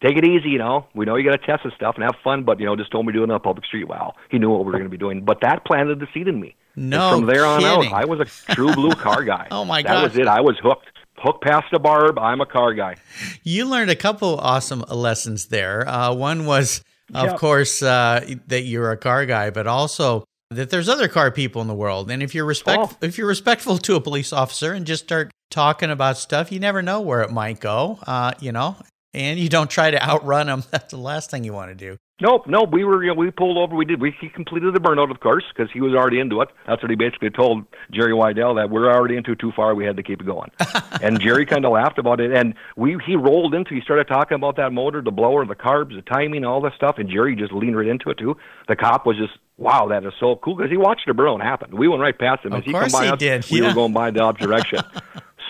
take 0.00 0.16
it 0.16 0.24
easy, 0.24 0.50
you 0.50 0.58
know. 0.58 0.86
We 0.94 1.06
know 1.06 1.16
you 1.16 1.28
gotta 1.28 1.44
test 1.44 1.64
this 1.64 1.74
stuff 1.74 1.96
and 1.96 2.04
have 2.04 2.14
fun, 2.22 2.44
but 2.44 2.60
you 2.60 2.66
know, 2.66 2.76
just 2.76 2.92
don't 2.92 3.04
be 3.04 3.12
doing 3.12 3.30
it 3.30 3.32
on 3.32 3.36
a 3.36 3.40
public 3.40 3.66
street. 3.66 3.88
Wow. 3.88 4.14
He 4.30 4.38
knew 4.38 4.50
what 4.50 4.60
we 4.60 4.66
were 4.66 4.78
gonna 4.78 4.88
be 4.88 4.96
doing. 4.96 5.24
But 5.24 5.40
that 5.40 5.64
planted 5.64 5.98
the 5.98 6.06
seed 6.14 6.28
in 6.28 6.38
me. 6.40 6.54
No, 6.76 7.10
and 7.10 7.18
from 7.18 7.26
there 7.26 7.44
kidding. 7.44 7.66
on 7.66 7.86
out, 7.86 7.92
I 7.92 8.04
was 8.04 8.20
a 8.20 8.54
true 8.54 8.74
blue 8.74 8.92
car 8.92 9.24
guy. 9.24 9.48
oh 9.50 9.64
my 9.64 9.82
god, 9.82 9.94
that 9.94 10.02
was 10.02 10.18
it. 10.18 10.26
I 10.26 10.40
was 10.40 10.58
hooked. 10.62 10.88
Hooked 11.18 11.44
past 11.44 11.66
the 11.70 11.78
barb. 11.78 12.18
I'm 12.18 12.40
a 12.40 12.46
car 12.46 12.74
guy. 12.74 12.96
You 13.44 13.66
learned 13.66 13.90
a 13.90 13.96
couple 13.96 14.40
awesome 14.40 14.80
lessons 14.88 15.46
there. 15.46 15.86
Uh, 15.86 16.12
one 16.14 16.46
was, 16.46 16.82
of 17.14 17.26
yep. 17.26 17.36
course, 17.36 17.80
uh, 17.80 18.26
that 18.48 18.62
you're 18.62 18.90
a 18.90 18.96
car 18.96 19.24
guy, 19.24 19.50
but 19.50 19.68
also 19.68 20.24
that 20.50 20.70
there's 20.70 20.88
other 20.88 21.08
car 21.08 21.30
people 21.30 21.62
in 21.62 21.68
the 21.68 21.74
world. 21.74 22.10
And 22.10 22.22
if 22.22 22.34
you're 22.34 22.44
respect, 22.44 22.80
oh. 22.82 22.96
if 23.02 23.18
you're 23.18 23.28
respectful 23.28 23.78
to 23.78 23.94
a 23.94 24.00
police 24.00 24.32
officer 24.32 24.72
and 24.72 24.86
just 24.86 25.04
start 25.04 25.30
talking 25.50 25.90
about 25.90 26.16
stuff, 26.16 26.50
you 26.50 26.58
never 26.58 26.82
know 26.82 27.00
where 27.00 27.22
it 27.22 27.30
might 27.30 27.60
go. 27.60 27.98
Uh, 28.06 28.32
you 28.40 28.50
know, 28.50 28.76
and 29.14 29.38
you 29.38 29.48
don't 29.48 29.70
try 29.70 29.90
to 29.90 30.02
outrun 30.02 30.46
them. 30.46 30.64
That's 30.70 30.90
the 30.90 30.98
last 30.98 31.30
thing 31.30 31.44
you 31.44 31.52
want 31.52 31.70
to 31.70 31.74
do. 31.74 31.96
Nope, 32.22 32.46
nope. 32.46 32.70
We 32.70 32.84
were, 32.84 33.02
you 33.02 33.08
know, 33.08 33.14
we 33.14 33.32
pulled 33.32 33.58
over. 33.58 33.74
We 33.74 33.84
did. 33.84 34.00
We 34.00 34.14
he 34.20 34.28
completed 34.28 34.72
the 34.72 34.78
burnout, 34.78 35.10
of 35.10 35.18
course, 35.18 35.42
because 35.52 35.72
he 35.72 35.80
was 35.80 35.92
already 35.92 36.20
into 36.20 36.40
it. 36.40 36.50
That's 36.68 36.80
what 36.80 36.88
he 36.88 36.94
basically 36.94 37.30
told 37.30 37.64
Jerry 37.90 38.12
Weidel 38.12 38.54
that 38.54 38.70
we're 38.70 38.88
already 38.88 39.16
into 39.16 39.32
it 39.32 39.40
too 39.40 39.50
far. 39.56 39.74
We 39.74 39.84
had 39.84 39.96
to 39.96 40.04
keep 40.04 40.20
it 40.20 40.24
going. 40.24 40.52
and 41.02 41.20
Jerry 41.20 41.44
kind 41.44 41.66
of 41.66 41.72
laughed 41.72 41.98
about 41.98 42.20
it. 42.20 42.30
And 42.30 42.54
we 42.76 42.96
he 43.04 43.16
rolled 43.16 43.54
into. 43.54 43.74
He 43.74 43.80
started 43.80 44.06
talking 44.06 44.36
about 44.36 44.54
that 44.54 44.72
motor, 44.72 45.02
the 45.02 45.10
blower, 45.10 45.44
the 45.44 45.56
carbs, 45.56 45.96
the 45.96 46.02
timing, 46.02 46.44
all 46.44 46.60
this 46.60 46.74
stuff. 46.76 46.98
And 46.98 47.10
Jerry 47.10 47.34
just 47.34 47.52
leaned 47.52 47.76
right 47.76 47.88
into 47.88 48.08
it 48.10 48.18
too. 48.18 48.36
The 48.68 48.76
cop 48.76 49.04
was 49.04 49.16
just, 49.16 49.32
wow, 49.56 49.88
that 49.88 50.04
is 50.04 50.12
so 50.20 50.36
cool 50.36 50.54
because 50.54 50.70
he 50.70 50.76
watched 50.76 51.08
the 51.08 51.14
burnout 51.14 51.42
happen. 51.42 51.76
We 51.76 51.88
went 51.88 52.02
right 52.02 52.16
past 52.16 52.44
him 52.44 52.52
of 52.52 52.60
as 52.60 52.64
he 52.64 52.70
come 52.70 52.88
by 52.92 53.06
he 53.06 53.10
us. 53.10 53.18
Did. 53.18 53.50
We 53.50 53.62
yeah. 53.62 53.66
were 53.66 53.74
going 53.82 53.92
by 53.92 54.12
the 54.12 54.20
opposite 54.20 54.46
direction. 54.46 54.78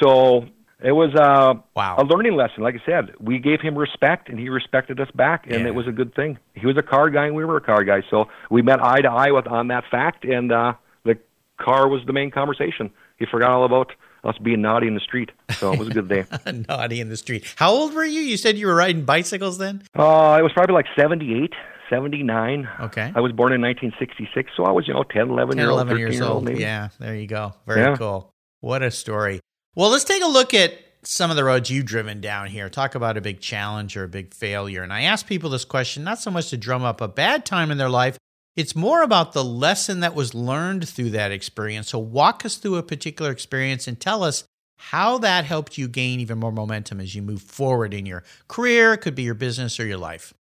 So 0.00 0.47
it 0.82 0.92
was 0.92 1.14
uh, 1.14 1.54
wow. 1.76 1.96
a 1.98 2.04
learning 2.04 2.34
lesson. 2.34 2.62
Like 2.62 2.74
I 2.74 2.84
said, 2.84 3.14
we 3.20 3.38
gave 3.38 3.60
him 3.60 3.76
respect, 3.76 4.28
and 4.28 4.38
he 4.38 4.48
respected 4.48 4.98
us 5.00 5.08
back, 5.14 5.44
and 5.46 5.62
yeah. 5.62 5.66
it 5.68 5.74
was 5.74 5.86
a 5.86 5.92
good 5.92 6.14
thing. 6.14 6.38
He 6.54 6.66
was 6.66 6.76
a 6.76 6.82
car 6.82 7.08
guy, 7.10 7.26
and 7.26 7.36
we 7.36 7.44
were 7.44 7.56
a 7.56 7.60
car 7.60 7.84
guy, 7.84 8.02
so 8.10 8.26
we 8.50 8.62
met 8.62 8.82
eye 8.82 9.00
to 9.00 9.08
eye 9.08 9.30
with 9.30 9.46
on 9.46 9.68
that 9.68 9.84
fact, 9.90 10.24
and 10.24 10.50
uh, 10.52 10.74
the 11.04 11.18
car 11.58 11.88
was 11.88 12.02
the 12.06 12.12
main 12.12 12.30
conversation. 12.30 12.90
He 13.18 13.26
forgot 13.26 13.50
all 13.50 13.64
about 13.64 13.92
us 14.24 14.36
being 14.38 14.62
naughty 14.62 14.88
in 14.88 14.94
the 14.94 15.00
street, 15.00 15.30
so 15.52 15.73
it 15.73 15.78
was 15.78 15.88
a 15.88 15.92
good 15.92 16.08
day. 16.08 16.25
naughty 16.68 17.00
in 17.00 17.08
the 17.08 17.16
street. 17.16 17.54
How 17.56 17.71
old 17.71 17.95
were 17.95 18.04
you? 18.04 18.21
You 18.21 18.36
said 18.36 18.58
you 18.58 18.66
were 18.66 18.75
riding 18.75 19.04
bicycles 19.04 19.58
then? 19.58 19.82
Uh, 19.97 20.36
it 20.38 20.42
was 20.42 20.52
probably 20.52 20.75
like 20.75 20.86
seventy-eight. 20.97 21.52
79. 21.90 22.66
Okay. 22.80 23.12
I 23.14 23.21
was 23.21 23.32
born 23.32 23.52
in 23.52 23.60
1966, 23.60 24.52
so 24.56 24.64
I 24.64 24.71
was, 24.71 24.88
you 24.88 24.95
know, 24.95 25.02
10, 25.02 25.28
11 25.28 25.56
10, 25.56 25.58
year 25.58 25.68
old, 25.68 25.80
11 25.82 25.99
years 25.99 26.14
year 26.14 26.25
old. 26.25 26.49
old 26.49 26.58
yeah, 26.58 26.88
there 26.99 27.14
you 27.14 27.26
go. 27.26 27.52
Very 27.66 27.82
yeah. 27.82 27.97
cool. 27.97 28.32
What 28.60 28.82
a 28.82 28.90
story. 28.90 29.40
Well, 29.75 29.89
let's 29.89 30.04
take 30.04 30.23
a 30.23 30.26
look 30.26 30.52
at 30.52 30.75
some 31.02 31.30
of 31.30 31.37
the 31.37 31.45
roads 31.45 31.71
you've 31.71 31.87
driven 31.87 32.21
down 32.21 32.49
here. 32.49 32.69
Talk 32.69 32.95
about 32.95 33.17
a 33.17 33.23
big 33.23 33.41
challenge 33.41 33.97
or 33.97 34.04
a 34.04 34.08
big 34.08 34.35
failure. 34.35 34.82
And 34.82 34.93
I 34.93 35.02
ask 35.02 35.26
people 35.26 35.49
this 35.49 35.65
question 35.65 36.04
not 36.04 36.19
so 36.19 36.30
much 36.30 36.50
to 36.50 36.58
drum 36.58 36.82
up 36.82 37.00
a 37.00 37.08
bad 37.08 37.47
time 37.47 37.71
in 37.71 37.78
their 37.78 37.89
life, 37.89 38.19
it's 38.54 38.76
more 38.76 39.02
about 39.02 39.32
the 39.32 39.43
lesson 39.43 40.00
that 40.00 40.15
was 40.15 40.35
learned 40.35 40.87
through 40.87 41.08
that 41.11 41.32
experience. 41.32 41.89
So, 41.89 41.99
walk 41.99 42.45
us 42.45 42.56
through 42.56 42.76
a 42.76 42.82
particular 42.82 43.30
experience 43.30 43.89
and 43.89 43.99
tell 43.99 44.23
us 44.23 44.45
how 44.76 45.17
that 45.19 45.47
helped 45.47 45.78
you 45.78 45.89
gain 45.89 46.21
even 46.21 46.39
more 46.39 46.52
momentum 46.52 47.00
as 47.00 47.15
you 47.15 47.23
move 47.23 47.41
forward 47.41 47.95
in 47.95 48.04
your 48.04 48.25
career. 48.49 48.93
It 48.93 48.99
could 48.99 49.15
be 49.15 49.23
your 49.23 49.35
business 49.35 49.80
or 49.80 49.87
your 49.87 49.97
life. 49.97 50.35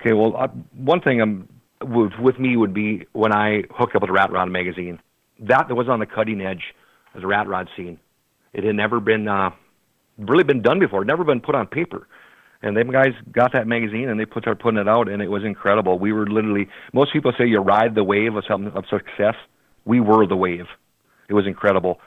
Okay, 0.00 0.12
well, 0.12 0.36
uh, 0.36 0.46
one 0.76 1.00
thing 1.00 1.20
um, 1.20 1.48
with, 1.82 2.12
with 2.20 2.38
me 2.38 2.56
would 2.56 2.72
be 2.72 3.04
when 3.14 3.32
I 3.32 3.64
hooked 3.70 3.96
up 3.96 4.02
with 4.02 4.12
Rat 4.12 4.30
Rod 4.30 4.48
magazine. 4.48 5.00
That 5.40 5.74
was 5.74 5.88
on 5.88 5.98
the 5.98 6.06
cutting 6.06 6.40
edge 6.40 6.72
of 7.14 7.22
the 7.22 7.26
Rat 7.26 7.48
Rod 7.48 7.68
scene. 7.76 7.98
It 8.56 8.64
had 8.64 8.74
never 8.74 9.00
been 9.00 9.28
uh, 9.28 9.50
really 10.16 10.42
been 10.42 10.62
done 10.62 10.78
before, 10.78 11.04
never 11.04 11.24
been 11.24 11.42
put 11.42 11.54
on 11.54 11.66
paper. 11.66 12.08
And 12.62 12.74
them 12.74 12.90
guys 12.90 13.12
got 13.30 13.52
that 13.52 13.66
magazine 13.66 14.08
and 14.08 14.18
they 14.18 14.24
put 14.24 14.44
started 14.44 14.62
putting 14.62 14.80
it 14.80 14.88
out, 14.88 15.10
and 15.10 15.20
it 15.20 15.28
was 15.30 15.44
incredible. 15.44 15.98
We 15.98 16.14
were 16.14 16.26
literally 16.26 16.68
most 16.94 17.12
people 17.12 17.32
say 17.36 17.46
you 17.46 17.58
ride 17.58 17.94
the 17.94 18.02
wave 18.02 18.34
of 18.34 18.44
something 18.48 18.72
of 18.72 18.84
success. 18.88 19.34
We 19.84 20.00
were 20.00 20.26
the 20.26 20.36
wave. 20.36 20.64
It 21.28 21.34
was 21.34 21.46
incredible 21.46 22.00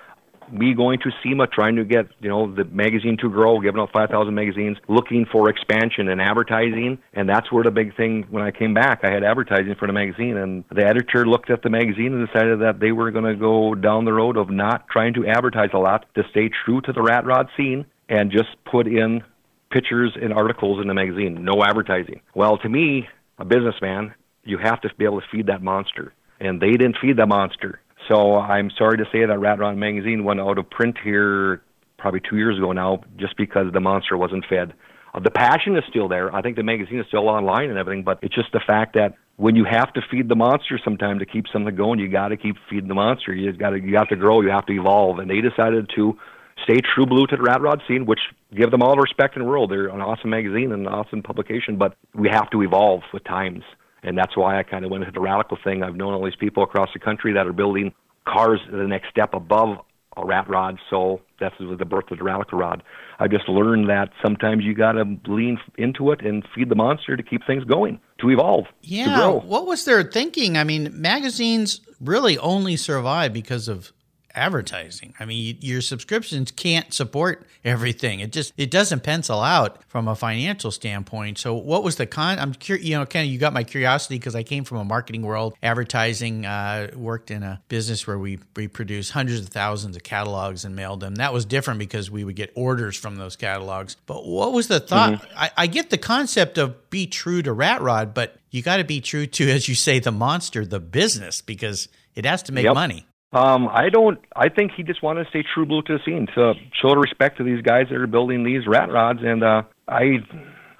me 0.51 0.73
going 0.73 0.99
to 0.99 1.11
SEMA, 1.23 1.47
trying 1.47 1.75
to 1.75 1.83
get 1.83 2.07
you 2.19 2.29
know 2.29 2.53
the 2.53 2.65
magazine 2.65 3.17
to 3.17 3.29
grow, 3.29 3.59
giving 3.59 3.79
out 3.79 3.91
5,000 3.91 4.33
magazines, 4.33 4.77
looking 4.87 5.25
for 5.25 5.49
expansion 5.49 6.07
and 6.09 6.21
advertising, 6.21 6.99
and 7.13 7.27
that's 7.27 7.51
where 7.51 7.63
the 7.63 7.71
big 7.71 7.95
thing. 7.95 8.25
When 8.29 8.43
I 8.43 8.51
came 8.51 8.73
back, 8.73 9.01
I 9.03 9.11
had 9.11 9.23
advertising 9.23 9.75
for 9.75 9.87
the 9.87 9.93
magazine, 9.93 10.37
and 10.37 10.63
the 10.71 10.85
editor 10.85 11.25
looked 11.25 11.49
at 11.49 11.61
the 11.61 11.69
magazine 11.69 12.13
and 12.13 12.27
decided 12.27 12.59
that 12.61 12.79
they 12.79 12.91
were 12.91 13.11
going 13.11 13.25
to 13.25 13.35
go 13.35 13.75
down 13.75 14.05
the 14.05 14.13
road 14.13 14.37
of 14.37 14.49
not 14.49 14.87
trying 14.89 15.13
to 15.15 15.27
advertise 15.27 15.69
a 15.73 15.79
lot, 15.79 16.05
to 16.15 16.23
stay 16.31 16.49
true 16.65 16.81
to 16.81 16.93
the 16.93 17.01
rat 17.01 17.25
rod 17.25 17.49
scene, 17.55 17.85
and 18.07 18.31
just 18.31 18.49
put 18.65 18.87
in 18.87 19.23
pictures 19.71 20.17
and 20.19 20.33
articles 20.33 20.81
in 20.81 20.87
the 20.87 20.93
magazine, 20.93 21.43
no 21.43 21.63
advertising. 21.63 22.21
Well, 22.33 22.57
to 22.57 22.69
me, 22.69 23.07
a 23.37 23.45
businessman, 23.45 24.13
you 24.43 24.57
have 24.57 24.81
to 24.81 24.89
be 24.97 25.05
able 25.05 25.21
to 25.21 25.27
feed 25.31 25.47
that 25.47 25.61
monster, 25.61 26.13
and 26.39 26.59
they 26.59 26.71
didn't 26.71 26.97
feed 27.01 27.17
the 27.17 27.27
monster 27.27 27.79
so 28.09 28.37
I'm 28.37 28.71
sorry 28.77 28.97
to 28.97 29.05
say 29.11 29.25
that 29.25 29.39
Rat 29.39 29.59
Rod 29.59 29.77
magazine 29.77 30.23
went 30.23 30.39
out 30.39 30.57
of 30.57 30.69
print 30.69 30.97
here 31.03 31.61
probably 31.97 32.21
two 32.27 32.37
years 32.37 32.57
ago 32.57 32.71
now, 32.71 33.01
just 33.17 33.37
because 33.37 33.71
the 33.71 33.79
monster 33.79 34.17
wasn't 34.17 34.45
fed. 34.49 34.73
Uh, 35.13 35.19
the 35.19 35.31
passion 35.31 35.75
is 35.77 35.83
still 35.89 36.07
there. 36.07 36.33
I 36.35 36.41
think 36.41 36.55
the 36.55 36.63
magazine 36.63 36.99
is 36.99 37.05
still 37.07 37.29
online 37.29 37.69
and 37.69 37.77
everything, 37.77 38.03
but 38.03 38.19
it's 38.21 38.35
just 38.35 38.51
the 38.51 38.61
fact 38.65 38.95
that 38.95 39.15
when 39.37 39.55
you 39.55 39.65
have 39.69 39.93
to 39.93 40.01
feed 40.11 40.27
the 40.27 40.35
monster 40.35 40.79
sometime 40.83 41.19
to 41.19 41.25
keep 41.25 41.45
something 41.51 41.75
going, 41.75 41.99
you 41.99 42.09
got 42.09 42.29
to 42.29 42.37
keep 42.37 42.57
feeding 42.69 42.89
the 42.89 42.95
monster. 42.95 43.33
You 43.33 43.51
got 43.53 43.71
to 43.71 43.79
you 43.79 43.95
have 43.95 44.09
to 44.09 44.15
grow. 44.15 44.41
You 44.41 44.49
have 44.49 44.65
to 44.65 44.73
evolve. 44.73 45.19
And 45.19 45.29
they 45.29 45.41
decided 45.41 45.89
to 45.95 46.17
stay 46.63 46.79
true 46.93 47.05
blue 47.05 47.25
to 47.27 47.37
the 47.37 47.43
Rat 47.43 47.61
Rod 47.61 47.81
scene, 47.87 48.05
which 48.05 48.19
give 48.53 48.71
them 48.71 48.81
all 48.81 48.95
the 48.95 49.01
respect 49.01 49.35
in 49.35 49.43
the 49.43 49.47
world. 49.47 49.71
They're 49.71 49.87
an 49.87 50.01
awesome 50.01 50.29
magazine 50.29 50.71
and 50.71 50.85
an 50.85 50.93
awesome 50.93 51.21
publication, 51.21 51.77
but 51.77 51.95
we 52.13 52.27
have 52.29 52.49
to 52.51 52.61
evolve 52.61 53.01
with 53.13 53.23
times. 53.23 53.63
And 54.03 54.17
that's 54.17 54.35
why 54.35 54.59
I 54.59 54.63
kind 54.63 54.85
of 54.85 54.91
went 54.91 55.03
into 55.03 55.13
the 55.13 55.21
radical 55.21 55.57
thing. 55.63 55.83
I've 55.83 55.95
known 55.95 56.13
all 56.13 56.23
these 56.23 56.35
people 56.35 56.63
across 56.63 56.89
the 56.93 56.99
country 56.99 57.33
that 57.33 57.47
are 57.47 57.53
building 57.53 57.93
cars 58.27 58.59
the 58.71 58.87
next 58.87 59.09
step 59.09 59.33
above 59.33 59.77
a 60.17 60.25
rat 60.25 60.49
rod. 60.49 60.79
So 60.89 61.21
that's 61.39 61.55
the 61.59 61.85
birth 61.85 62.11
of 62.11 62.17
the 62.17 62.23
Ratical 62.23 62.59
rod. 62.59 62.83
I 63.19 63.27
just 63.27 63.47
learned 63.47 63.89
that 63.89 64.09
sometimes 64.23 64.63
you 64.63 64.73
got 64.73 64.93
to 64.93 65.05
lean 65.27 65.57
into 65.77 66.11
it 66.11 66.25
and 66.25 66.45
feed 66.55 66.69
the 66.69 66.75
monster 66.75 67.15
to 67.15 67.23
keep 67.23 67.45
things 67.45 67.63
going, 67.63 67.99
to 68.19 68.29
evolve, 68.29 68.65
yeah. 68.81 69.05
to 69.05 69.15
grow. 69.15 69.39
What 69.39 69.65
was 69.65 69.85
their 69.85 70.03
thinking? 70.03 70.57
I 70.57 70.63
mean, 70.63 70.89
magazines 70.93 71.81
really 71.99 72.37
only 72.37 72.75
survive 72.75 73.33
because 73.33 73.67
of 73.67 73.91
advertising. 74.35 75.13
I 75.19 75.25
mean, 75.25 75.57
your 75.61 75.81
subscriptions 75.81 76.51
can't 76.51 76.93
support 76.93 77.45
everything. 77.63 78.19
It 78.19 78.31
just 78.31 78.53
it 78.57 78.71
doesn't 78.71 79.03
pencil 79.03 79.41
out 79.41 79.83
from 79.87 80.07
a 80.07 80.15
financial 80.15 80.71
standpoint. 80.71 81.37
So, 81.37 81.53
what 81.53 81.83
was 81.83 81.95
the 81.95 82.05
con? 82.05 82.39
I'm 82.39 82.53
curious. 82.53 82.85
You 82.85 82.97
know, 82.97 83.05
kind 83.05 83.25
of 83.25 83.31
you 83.31 83.39
got 83.39 83.53
my 83.53 83.63
curiosity 83.63 84.15
because 84.15 84.35
I 84.35 84.43
came 84.43 84.63
from 84.63 84.77
a 84.77 84.85
marketing 84.85 85.23
world, 85.23 85.55
advertising. 85.61 86.45
Uh, 86.45 86.91
worked 86.95 87.31
in 87.31 87.43
a 87.43 87.61
business 87.67 88.05
where 88.05 88.17
we 88.17 88.39
we 88.55 88.67
produced 88.67 89.11
hundreds 89.11 89.41
of 89.41 89.49
thousands 89.49 89.95
of 89.95 90.03
catalogs 90.03 90.65
and 90.65 90.75
mailed 90.75 90.99
them. 90.99 91.15
That 91.15 91.33
was 91.33 91.45
different 91.45 91.79
because 91.79 92.09
we 92.09 92.23
would 92.23 92.35
get 92.35 92.51
orders 92.55 92.95
from 92.95 93.15
those 93.15 93.35
catalogs. 93.35 93.95
But 94.05 94.25
what 94.25 94.53
was 94.53 94.67
the 94.67 94.79
thought? 94.79 95.13
Mm-hmm. 95.13 95.37
I, 95.37 95.51
I 95.57 95.67
get 95.67 95.89
the 95.89 95.97
concept 95.97 96.57
of 96.57 96.89
be 96.89 97.07
true 97.07 97.41
to 97.41 97.53
Rat 97.53 97.81
Rod, 97.81 98.13
but 98.13 98.35
you 98.51 98.61
got 98.61 98.77
to 98.77 98.83
be 98.83 99.01
true 99.01 99.27
to, 99.27 99.49
as 99.49 99.67
you 99.67 99.75
say, 99.75 99.99
the 99.99 100.11
monster, 100.11 100.65
the 100.65 100.79
business, 100.79 101.41
because 101.41 101.87
it 102.15 102.25
has 102.25 102.43
to 102.43 102.51
make 102.51 102.65
yep. 102.65 102.73
money. 102.73 103.05
Um, 103.31 103.67
I 103.71 103.89
don't. 103.89 104.19
I 104.35 104.49
think 104.49 104.71
he 104.75 104.81
just 104.81 105.03
wanted 105.03 105.25
to 105.25 105.29
stay 105.29 105.43
true 105.53 105.65
blue 105.65 105.83
to 105.83 105.97
the 105.97 106.03
scene 106.03 106.27
to 106.35 106.53
show 106.81 106.93
respect 106.95 107.37
to 107.37 107.43
these 107.43 107.61
guys 107.61 107.85
that 107.89 107.95
are 107.95 108.07
building 108.07 108.43
these 108.43 108.65
rat 108.65 108.91
rods, 108.91 109.19
and 109.21 109.43
uh, 109.43 109.63
I 109.87 110.17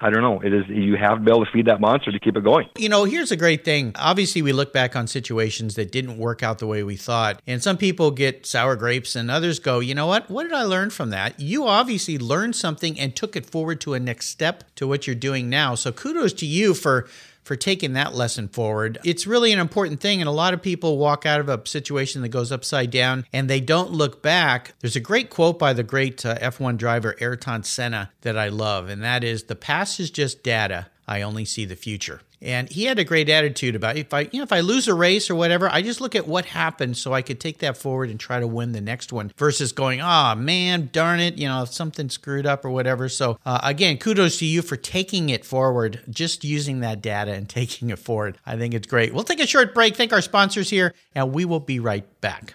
I 0.00 0.10
don't 0.10 0.22
know. 0.22 0.40
It 0.40 0.54
is 0.54 0.64
you 0.66 0.96
have 0.96 1.18
to 1.18 1.20
be 1.20 1.30
able 1.30 1.44
to 1.44 1.50
feed 1.52 1.66
that 1.66 1.80
monster 1.80 2.10
to 2.10 2.18
keep 2.18 2.36
it 2.36 2.42
going. 2.42 2.68
You 2.78 2.88
know, 2.88 3.04
here's 3.04 3.30
a 3.30 3.36
great 3.36 3.64
thing. 3.64 3.92
Obviously, 3.96 4.40
we 4.40 4.52
look 4.52 4.72
back 4.72 4.96
on 4.96 5.06
situations 5.06 5.74
that 5.74 5.92
didn't 5.92 6.16
work 6.16 6.42
out 6.42 6.58
the 6.58 6.66
way 6.66 6.82
we 6.82 6.96
thought, 6.96 7.40
and 7.46 7.62
some 7.62 7.76
people 7.76 8.10
get 8.10 8.46
sour 8.46 8.76
grapes, 8.76 9.14
and 9.14 9.30
others 9.30 9.58
go, 9.58 9.78
you 9.78 9.94
know 9.94 10.06
what? 10.06 10.28
What 10.30 10.44
did 10.44 10.52
I 10.52 10.62
learn 10.62 10.90
from 10.90 11.10
that? 11.10 11.38
You 11.38 11.66
obviously 11.66 12.18
learned 12.18 12.56
something 12.56 12.98
and 12.98 13.14
took 13.14 13.36
it 13.36 13.46
forward 13.46 13.80
to 13.82 13.94
a 13.94 14.00
next 14.00 14.26
step 14.26 14.64
to 14.76 14.88
what 14.88 15.06
you're 15.06 15.14
doing 15.14 15.50
now. 15.50 15.74
So 15.74 15.92
kudos 15.92 16.32
to 16.34 16.46
you 16.46 16.72
for 16.74 17.06
for 17.42 17.56
taking 17.56 17.94
that 17.94 18.14
lesson 18.14 18.48
forward. 18.48 18.98
It's 19.04 19.26
really 19.26 19.52
an 19.52 19.58
important 19.58 20.00
thing, 20.00 20.20
and 20.20 20.28
a 20.28 20.32
lot 20.32 20.54
of 20.54 20.62
people 20.62 20.98
walk 20.98 21.26
out 21.26 21.40
of 21.40 21.48
a 21.48 21.66
situation 21.66 22.22
that 22.22 22.28
goes 22.28 22.52
upside 22.52 22.90
down 22.90 23.26
and 23.32 23.48
they 23.48 23.60
don't 23.60 23.90
look 23.90 24.22
back. 24.22 24.74
There's 24.80 24.96
a 24.96 25.00
great 25.00 25.30
quote 25.30 25.58
by 25.58 25.72
the 25.72 25.82
great 25.82 26.24
uh, 26.24 26.36
F1 26.38 26.76
driver 26.76 27.16
Ayrton 27.20 27.62
Senna 27.62 28.10
that 28.22 28.36
I 28.38 28.48
love, 28.48 28.88
and 28.88 29.02
that 29.02 29.24
is 29.24 29.44
The 29.44 29.56
past 29.56 30.00
is 30.00 30.10
just 30.10 30.42
data. 30.42 30.86
I 31.06 31.22
only 31.22 31.44
see 31.44 31.64
the 31.64 31.76
future. 31.76 32.20
And 32.42 32.70
he 32.70 32.84
had 32.84 32.98
a 32.98 33.04
great 33.04 33.28
attitude 33.28 33.74
about 33.74 33.96
if 33.96 34.14
I, 34.14 34.20
you 34.32 34.38
know, 34.38 34.42
if 34.42 34.52
I 34.52 34.60
lose 34.60 34.88
a 34.88 34.94
race 34.94 35.28
or 35.28 35.34
whatever, 35.34 35.68
I 35.68 35.82
just 35.82 36.00
look 36.00 36.14
at 36.14 36.26
what 36.26 36.46
happened 36.46 36.96
so 36.96 37.12
I 37.12 37.20
could 37.20 37.38
take 37.38 37.58
that 37.58 37.76
forward 37.76 38.08
and 38.08 38.18
try 38.18 38.40
to 38.40 38.46
win 38.46 38.72
the 38.72 38.80
next 38.80 39.12
one 39.12 39.32
versus 39.36 39.72
going, 39.72 40.00
ah, 40.00 40.32
oh, 40.32 40.34
man, 40.36 40.88
darn 40.92 41.20
it, 41.20 41.36
you 41.36 41.46
know, 41.46 41.64
something 41.66 42.08
screwed 42.08 42.46
up 42.46 42.64
or 42.64 42.70
whatever. 42.70 43.08
So 43.08 43.38
uh, 43.44 43.60
again, 43.62 43.98
kudos 43.98 44.38
to 44.38 44.46
you 44.46 44.62
for 44.62 44.76
taking 44.76 45.28
it 45.28 45.44
forward, 45.44 46.00
just 46.08 46.44
using 46.44 46.80
that 46.80 47.02
data 47.02 47.32
and 47.32 47.48
taking 47.48 47.90
it 47.90 47.98
forward. 47.98 48.38
I 48.46 48.56
think 48.56 48.72
it's 48.74 48.86
great. 48.86 49.12
We'll 49.12 49.24
take 49.24 49.40
a 49.40 49.46
short 49.46 49.74
break. 49.74 49.96
Thank 49.96 50.12
our 50.12 50.22
sponsors 50.22 50.70
here, 50.70 50.94
and 51.14 51.32
we 51.32 51.44
will 51.44 51.60
be 51.60 51.78
right 51.78 52.20
back. 52.20 52.54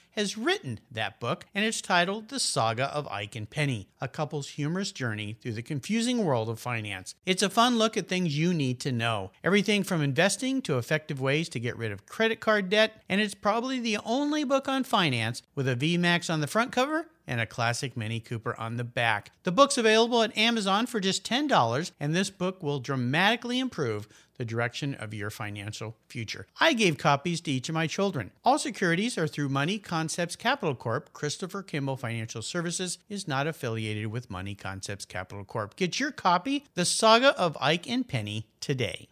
has 0.11 0.37
written 0.37 0.79
that 0.91 1.19
book, 1.19 1.45
and 1.53 1.65
it's 1.65 1.81
titled 1.81 2.29
The 2.29 2.39
Saga 2.39 2.85
of 2.93 3.07
Ike 3.07 3.35
and 3.35 3.49
Penny, 3.49 3.87
a 3.99 4.07
couple's 4.07 4.49
humorous 4.49 4.91
journey 4.91 5.37
through 5.41 5.53
the 5.53 5.61
confusing 5.61 6.23
world 6.23 6.49
of 6.49 6.59
finance. 6.59 7.15
It's 7.25 7.43
a 7.43 7.49
fun 7.49 7.77
look 7.77 7.97
at 7.97 8.07
things 8.07 8.37
you 8.37 8.53
need 8.53 8.79
to 8.81 8.91
know 8.91 9.31
everything 9.43 9.83
from 9.83 10.01
investing 10.01 10.61
to 10.63 10.77
effective 10.77 11.21
ways 11.21 11.49
to 11.49 11.59
get 11.59 11.77
rid 11.77 11.91
of 11.91 12.05
credit 12.05 12.39
card 12.39 12.69
debt, 12.69 13.01
and 13.09 13.21
it's 13.21 13.35
probably 13.35 13.79
the 13.79 13.99
only 14.05 14.43
book 14.43 14.67
on 14.67 14.83
finance 14.83 15.41
with 15.55 15.67
a 15.67 15.75
VMAX 15.75 16.31
on 16.31 16.41
the 16.41 16.47
front 16.47 16.71
cover 16.71 17.07
and 17.27 17.39
a 17.39 17.45
classic 17.45 17.95
Mini 17.95 18.19
Cooper 18.19 18.59
on 18.59 18.77
the 18.77 18.83
back. 18.83 19.31
The 19.43 19.51
book's 19.51 19.77
available 19.77 20.21
at 20.21 20.37
Amazon 20.37 20.85
for 20.85 20.99
just 20.99 21.23
$10, 21.23 21.91
and 21.99 22.13
this 22.13 22.29
book 22.29 22.61
will 22.61 22.79
dramatically 22.79 23.59
improve 23.59 24.07
the 24.41 24.45
direction 24.45 24.95
of 24.95 25.13
your 25.13 25.29
financial 25.29 25.95
future. 26.07 26.47
I 26.59 26.73
gave 26.73 26.97
copies 26.97 27.41
to 27.41 27.51
each 27.51 27.69
of 27.69 27.75
my 27.75 27.85
children. 27.85 28.31
All 28.43 28.57
securities 28.57 29.15
are 29.15 29.27
through 29.27 29.49
Money 29.49 29.77
Concepts 29.77 30.35
Capital 30.35 30.73
Corp. 30.73 31.13
Christopher 31.13 31.61
Kimball 31.61 31.95
Financial 31.95 32.41
Services 32.41 32.97
is 33.07 33.27
not 33.27 33.45
affiliated 33.45 34.07
with 34.07 34.31
Money 34.31 34.55
Concepts 34.55 35.05
Capital 35.05 35.45
Corp. 35.45 35.75
Get 35.75 35.99
your 35.99 36.09
copy, 36.09 36.65
The 36.73 36.85
Saga 36.85 37.39
of 37.39 37.55
Ike 37.61 37.87
and 37.87 38.07
Penny, 38.07 38.47
today. 38.59 39.09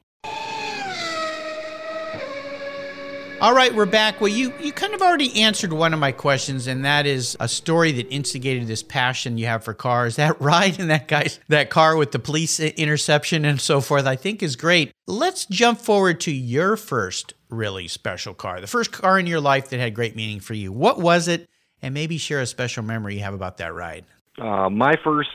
All 3.41 3.53
right, 3.53 3.73
we're 3.73 3.85
back. 3.85 4.19
Well, 4.19 4.27
you, 4.27 4.53
you 4.59 4.73
kind 4.73 4.93
of 4.93 5.01
already 5.01 5.43
answered 5.43 5.71
one 5.71 5.93
of 5.93 5.99
my 5.99 6.11
questions, 6.11 6.67
and 6.67 6.83
that 6.83 7.05
is 7.05 7.37
a 7.39 7.47
story 7.47 7.93
that 7.93 8.13
instigated 8.13 8.67
this 8.67 8.83
passion 8.83 9.37
you 9.37 9.45
have 9.45 9.63
for 9.63 9.73
cars. 9.73 10.17
That 10.17 10.41
ride 10.41 10.77
in 10.77 10.89
that 10.89 11.07
guy's 11.07 11.39
that 11.47 11.69
car 11.69 11.95
with 11.95 12.11
the 12.11 12.19
police 12.19 12.59
interception 12.59 13.45
and 13.45 13.61
so 13.61 13.79
forth, 13.79 14.05
I 14.05 14.17
think 14.17 14.43
is 14.43 14.57
great. 14.57 14.91
Let's 15.07 15.45
jump 15.45 15.79
forward 15.79 16.19
to 16.21 16.31
your 16.31 16.75
first 16.75 17.33
really 17.49 17.87
special 17.87 18.33
car, 18.33 18.59
the 18.59 18.67
first 18.67 18.91
car 18.91 19.17
in 19.17 19.25
your 19.25 19.39
life 19.39 19.69
that 19.69 19.79
had 19.79 19.95
great 19.95 20.17
meaning 20.17 20.41
for 20.41 20.53
you. 20.53 20.73
What 20.73 20.99
was 20.99 21.29
it? 21.29 21.49
And 21.81 21.93
maybe 21.93 22.17
share 22.17 22.41
a 22.41 22.45
special 22.45 22.83
memory 22.83 23.15
you 23.15 23.21
have 23.21 23.33
about 23.33 23.57
that 23.59 23.73
ride. 23.73 24.03
Uh, 24.37 24.69
my 24.69 24.95
first 25.01 25.29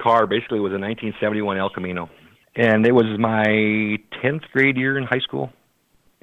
car 0.00 0.26
basically 0.26 0.58
was 0.58 0.72
a 0.72 0.80
1971 0.80 1.56
El 1.58 1.70
Camino, 1.70 2.10
and 2.56 2.84
it 2.84 2.92
was 2.92 3.16
my 3.16 3.44
10th 4.24 4.42
grade 4.52 4.76
year 4.76 4.98
in 4.98 5.04
high 5.04 5.20
school 5.20 5.52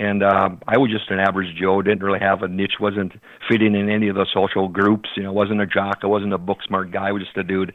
and 0.02 0.24
uh, 0.24 0.50
I 0.68 0.80
was 0.80 0.90
just 0.90 1.12
an 1.12 1.20
average 1.20 1.56
Joe. 1.56 1.80
Didn't 1.84 2.02
really 2.02 2.20
have 2.20 2.42
a 2.42 2.48
niche. 2.48 2.80
wasn't 2.80 3.14
fitting 3.48 3.76
in 3.76 3.88
any 3.88 4.08
of 4.08 4.16
the 4.16 4.26
social 4.34 4.68
groups. 4.68 5.08
You 5.16 5.22
know, 5.22 5.32
wasn't 5.32 5.62
a 5.62 5.68
jock. 5.68 6.00
I 6.02 6.08
wasn't 6.08 6.34
a 6.34 6.40
book 6.40 6.58
smart 6.66 6.90
guy. 6.90 7.10
I 7.10 7.12
was 7.12 7.22
just 7.22 7.38
a 7.38 7.44
dude. 7.44 7.72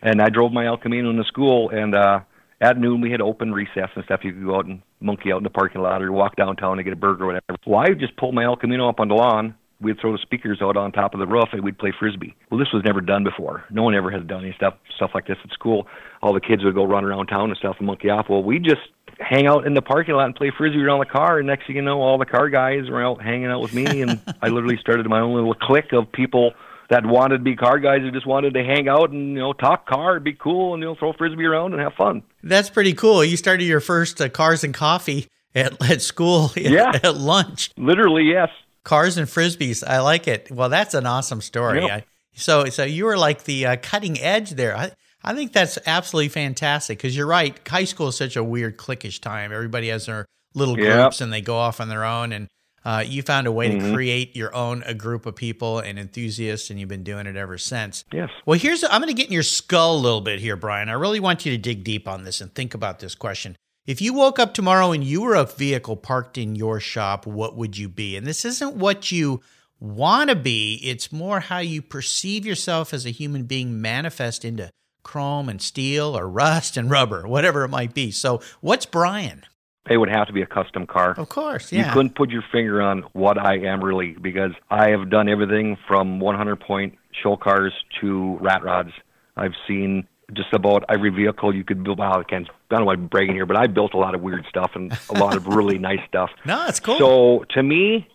And 0.00 0.22
I 0.22 0.28
drove 0.28 0.52
my 0.52 0.66
El 0.66 0.76
Camino 0.76 1.10
into 1.10 1.24
school. 1.24 1.70
And 1.70 1.96
uh, 1.96 2.20
at 2.60 2.78
noon 2.78 3.00
we 3.00 3.10
had 3.10 3.20
open 3.20 3.52
recess 3.52 3.90
and 3.96 4.04
stuff. 4.04 4.20
You 4.22 4.32
could 4.32 4.44
go 4.44 4.54
out 4.54 4.66
and 4.66 4.82
monkey 5.00 5.32
out 5.32 5.38
in 5.38 5.42
the 5.42 5.50
parking 5.50 5.82
lot 5.82 6.00
or 6.00 6.12
walk 6.12 6.36
downtown 6.36 6.78
and 6.78 6.84
get 6.84 6.92
a 6.92 6.96
burger 6.96 7.24
or 7.24 7.26
whatever. 7.26 7.58
Well, 7.66 7.80
I 7.80 7.88
just 7.98 8.16
pulled 8.18 8.36
my 8.36 8.44
El 8.44 8.54
Camino 8.54 8.88
up 8.88 9.00
on 9.00 9.08
the 9.08 9.14
lawn. 9.14 9.56
We'd 9.80 10.00
throw 10.00 10.12
the 10.12 10.22
speakers 10.22 10.60
out 10.62 10.76
on 10.76 10.92
top 10.92 11.12
of 11.12 11.18
the 11.18 11.26
roof 11.26 11.48
and 11.50 11.64
we'd 11.64 11.76
play 11.76 11.92
frisbee. 11.98 12.36
Well, 12.52 12.60
this 12.60 12.68
was 12.72 12.84
never 12.84 13.00
done 13.00 13.24
before. 13.24 13.64
No 13.72 13.82
one 13.82 13.96
ever 13.96 14.12
has 14.12 14.24
done 14.24 14.44
any 14.44 14.54
stuff 14.56 14.74
stuff 14.94 15.10
like 15.12 15.26
this 15.26 15.38
at 15.42 15.50
school. 15.50 15.88
All 16.22 16.32
the 16.32 16.40
kids 16.40 16.62
would 16.62 16.76
go 16.76 16.84
run 16.84 17.04
around 17.04 17.26
town 17.26 17.50
and 17.50 17.58
stuff 17.58 17.76
and 17.78 17.88
monkey 17.88 18.10
off. 18.10 18.26
Well, 18.30 18.44
we 18.44 18.60
just 18.60 18.82
hang 19.20 19.46
out 19.46 19.66
in 19.66 19.74
the 19.74 19.82
parking 19.82 20.14
lot 20.14 20.26
and 20.26 20.34
play 20.34 20.50
frisbee 20.56 20.82
around 20.82 21.00
the 21.00 21.06
car. 21.06 21.38
And 21.38 21.46
next 21.46 21.66
thing 21.66 21.76
you 21.76 21.82
know, 21.82 22.00
all 22.00 22.18
the 22.18 22.26
car 22.26 22.48
guys 22.48 22.88
were 22.88 23.04
out 23.04 23.22
hanging 23.22 23.46
out 23.46 23.60
with 23.60 23.74
me, 23.74 24.02
and 24.02 24.20
I 24.42 24.48
literally 24.48 24.78
started 24.78 25.08
my 25.08 25.20
own 25.20 25.34
little 25.34 25.54
clique 25.54 25.92
of 25.92 26.10
people 26.12 26.52
that 26.90 27.06
wanted 27.06 27.38
to 27.38 27.44
be 27.44 27.56
car 27.56 27.78
guys 27.78 28.00
who 28.00 28.10
just 28.10 28.26
wanted 28.26 28.54
to 28.54 28.62
hang 28.62 28.88
out 28.88 29.10
and 29.10 29.30
you 29.30 29.38
know 29.38 29.52
talk 29.52 29.86
car, 29.86 30.20
be 30.20 30.32
cool, 30.32 30.74
and 30.74 30.82
you 30.82 30.88
know 30.88 30.94
throw 30.94 31.12
frisbee 31.12 31.44
around 31.44 31.72
and 31.72 31.82
have 31.82 31.94
fun. 31.94 32.22
That's 32.42 32.70
pretty 32.70 32.94
cool. 32.94 33.24
You 33.24 33.36
started 33.36 33.64
your 33.64 33.80
first 33.80 34.20
uh, 34.20 34.28
cars 34.28 34.64
and 34.64 34.74
coffee 34.74 35.28
at 35.54 35.80
at 35.90 36.02
school. 36.02 36.52
Yeah, 36.56 36.92
at 37.02 37.16
lunch. 37.16 37.70
Literally, 37.76 38.24
yes. 38.24 38.48
Cars 38.84 39.16
and 39.16 39.26
frisbees. 39.26 39.86
I 39.86 40.00
like 40.00 40.28
it. 40.28 40.50
Well, 40.50 40.68
that's 40.68 40.94
an 40.94 41.06
awesome 41.06 41.40
story. 41.40 41.82
Yep. 41.82 41.90
I, 41.90 42.04
so, 42.34 42.66
so 42.66 42.84
you 42.84 43.06
were 43.06 43.16
like 43.16 43.44
the 43.44 43.66
uh, 43.66 43.76
cutting 43.80 44.20
edge 44.20 44.50
there. 44.50 44.76
I, 44.76 44.92
I 45.24 45.34
think 45.34 45.52
that's 45.52 45.78
absolutely 45.86 46.28
fantastic 46.28 46.98
because 46.98 47.16
you're 47.16 47.26
right. 47.26 47.58
High 47.66 47.84
school 47.84 48.08
is 48.08 48.16
such 48.16 48.36
a 48.36 48.44
weird 48.44 48.76
cliquish 48.76 49.20
time. 49.20 49.52
Everybody 49.52 49.88
has 49.88 50.06
their 50.06 50.26
little 50.54 50.76
groups 50.76 51.20
and 51.20 51.32
they 51.32 51.40
go 51.40 51.56
off 51.56 51.80
on 51.80 51.88
their 51.88 52.04
own. 52.04 52.32
And 52.32 52.48
uh, 52.84 53.02
you 53.06 53.22
found 53.22 53.46
a 53.46 53.52
way 53.52 53.70
mm-hmm. 53.70 53.88
to 53.88 53.94
create 53.94 54.36
your 54.36 54.54
own 54.54 54.82
a 54.84 54.92
group 54.92 55.24
of 55.24 55.34
people 55.34 55.78
and 55.78 55.98
enthusiasts, 55.98 56.68
and 56.68 56.78
you've 56.78 56.88
been 56.88 57.02
doing 57.02 57.26
it 57.26 57.36
ever 57.36 57.56
since. 57.56 58.04
Yes. 58.12 58.28
Well, 58.44 58.58
here's 58.58 58.84
I'm 58.84 59.00
going 59.00 59.08
to 59.08 59.14
get 59.14 59.26
in 59.26 59.32
your 59.32 59.42
skull 59.42 59.96
a 59.96 59.98
little 59.98 60.20
bit 60.20 60.40
here, 60.40 60.56
Bryan. 60.56 60.90
I 60.90 60.92
really 60.92 61.20
want 61.20 61.46
you 61.46 61.52
to 61.52 61.58
dig 61.58 61.82
deep 61.82 62.06
on 62.06 62.24
this 62.24 62.40
and 62.40 62.54
think 62.54 62.74
about 62.74 62.98
this 62.98 63.14
question. 63.14 63.56
If 63.86 64.00
you 64.00 64.14
woke 64.14 64.38
up 64.38 64.54
tomorrow 64.54 64.92
and 64.92 65.04
you 65.04 65.22
were 65.22 65.34
a 65.34 65.44
vehicle 65.44 65.96
parked 65.96 66.38
in 66.38 66.56
your 66.56 66.80
shop, 66.80 67.26
what 67.26 67.56
would 67.56 67.76
you 67.76 67.88
be? 67.88 68.16
And 68.16 68.26
this 68.26 68.44
isn't 68.44 68.76
what 68.76 69.12
you 69.12 69.42
want 69.80 70.30
to 70.30 70.36
be, 70.36 70.80
it's 70.82 71.12
more 71.12 71.40
how 71.40 71.58
you 71.58 71.82
perceive 71.82 72.46
yourself 72.46 72.94
as 72.94 73.04
a 73.04 73.10
human 73.10 73.42
being 73.42 73.82
manifest 73.82 74.44
into 74.44 74.70
chrome 75.04 75.48
and 75.48 75.62
steel 75.62 76.18
or 76.18 76.28
rust 76.28 76.76
and 76.76 76.90
rubber, 76.90 77.28
whatever 77.28 77.62
it 77.62 77.68
might 77.68 77.94
be. 77.94 78.10
So, 78.10 78.40
what's 78.60 78.86
Bryan? 78.86 79.44
It 79.88 79.98
would 79.98 80.08
have 80.08 80.26
to 80.28 80.32
be 80.32 80.40
a 80.40 80.46
custom 80.46 80.86
car. 80.86 81.14
Of 81.16 81.28
course, 81.28 81.70
yeah. 81.70 81.86
You 81.86 81.92
couldn't 81.92 82.14
put 82.14 82.30
your 82.30 82.42
finger 82.50 82.80
on 82.80 83.02
what 83.12 83.36
I 83.38 83.58
am 83.58 83.84
really 83.84 84.12
because 84.12 84.52
I 84.70 84.88
have 84.88 85.10
done 85.10 85.28
everything 85.28 85.76
from 85.86 86.20
100 86.20 86.56
point 86.58 86.96
show 87.22 87.36
cars 87.36 87.72
to 88.00 88.38
rat 88.40 88.64
rods. 88.64 88.92
I've 89.36 89.52
seen 89.68 90.08
just 90.32 90.54
about 90.54 90.84
every 90.88 91.10
vehicle 91.10 91.54
you 91.54 91.64
could 91.64 91.84
build. 91.84 91.98
Well, 91.98 92.18
I 92.18 92.22
can't. 92.24 92.48
I 92.48 92.52
don't 92.70 92.80
know 92.80 92.86
why 92.86 92.94
I'm 92.94 93.08
bragging 93.08 93.34
here, 93.34 93.44
but 93.44 93.58
I 93.58 93.66
built 93.66 93.92
a 93.92 93.98
lot 93.98 94.14
of 94.14 94.22
weird 94.22 94.46
stuff 94.48 94.70
and 94.74 94.96
a 95.10 95.18
lot 95.18 95.36
of 95.36 95.46
really 95.46 95.78
nice 95.78 96.00
stuff. 96.08 96.30
No, 96.46 96.66
it's 96.66 96.80
cool. 96.80 96.98
So 96.98 97.44
to 97.50 97.62
me, 97.62 98.08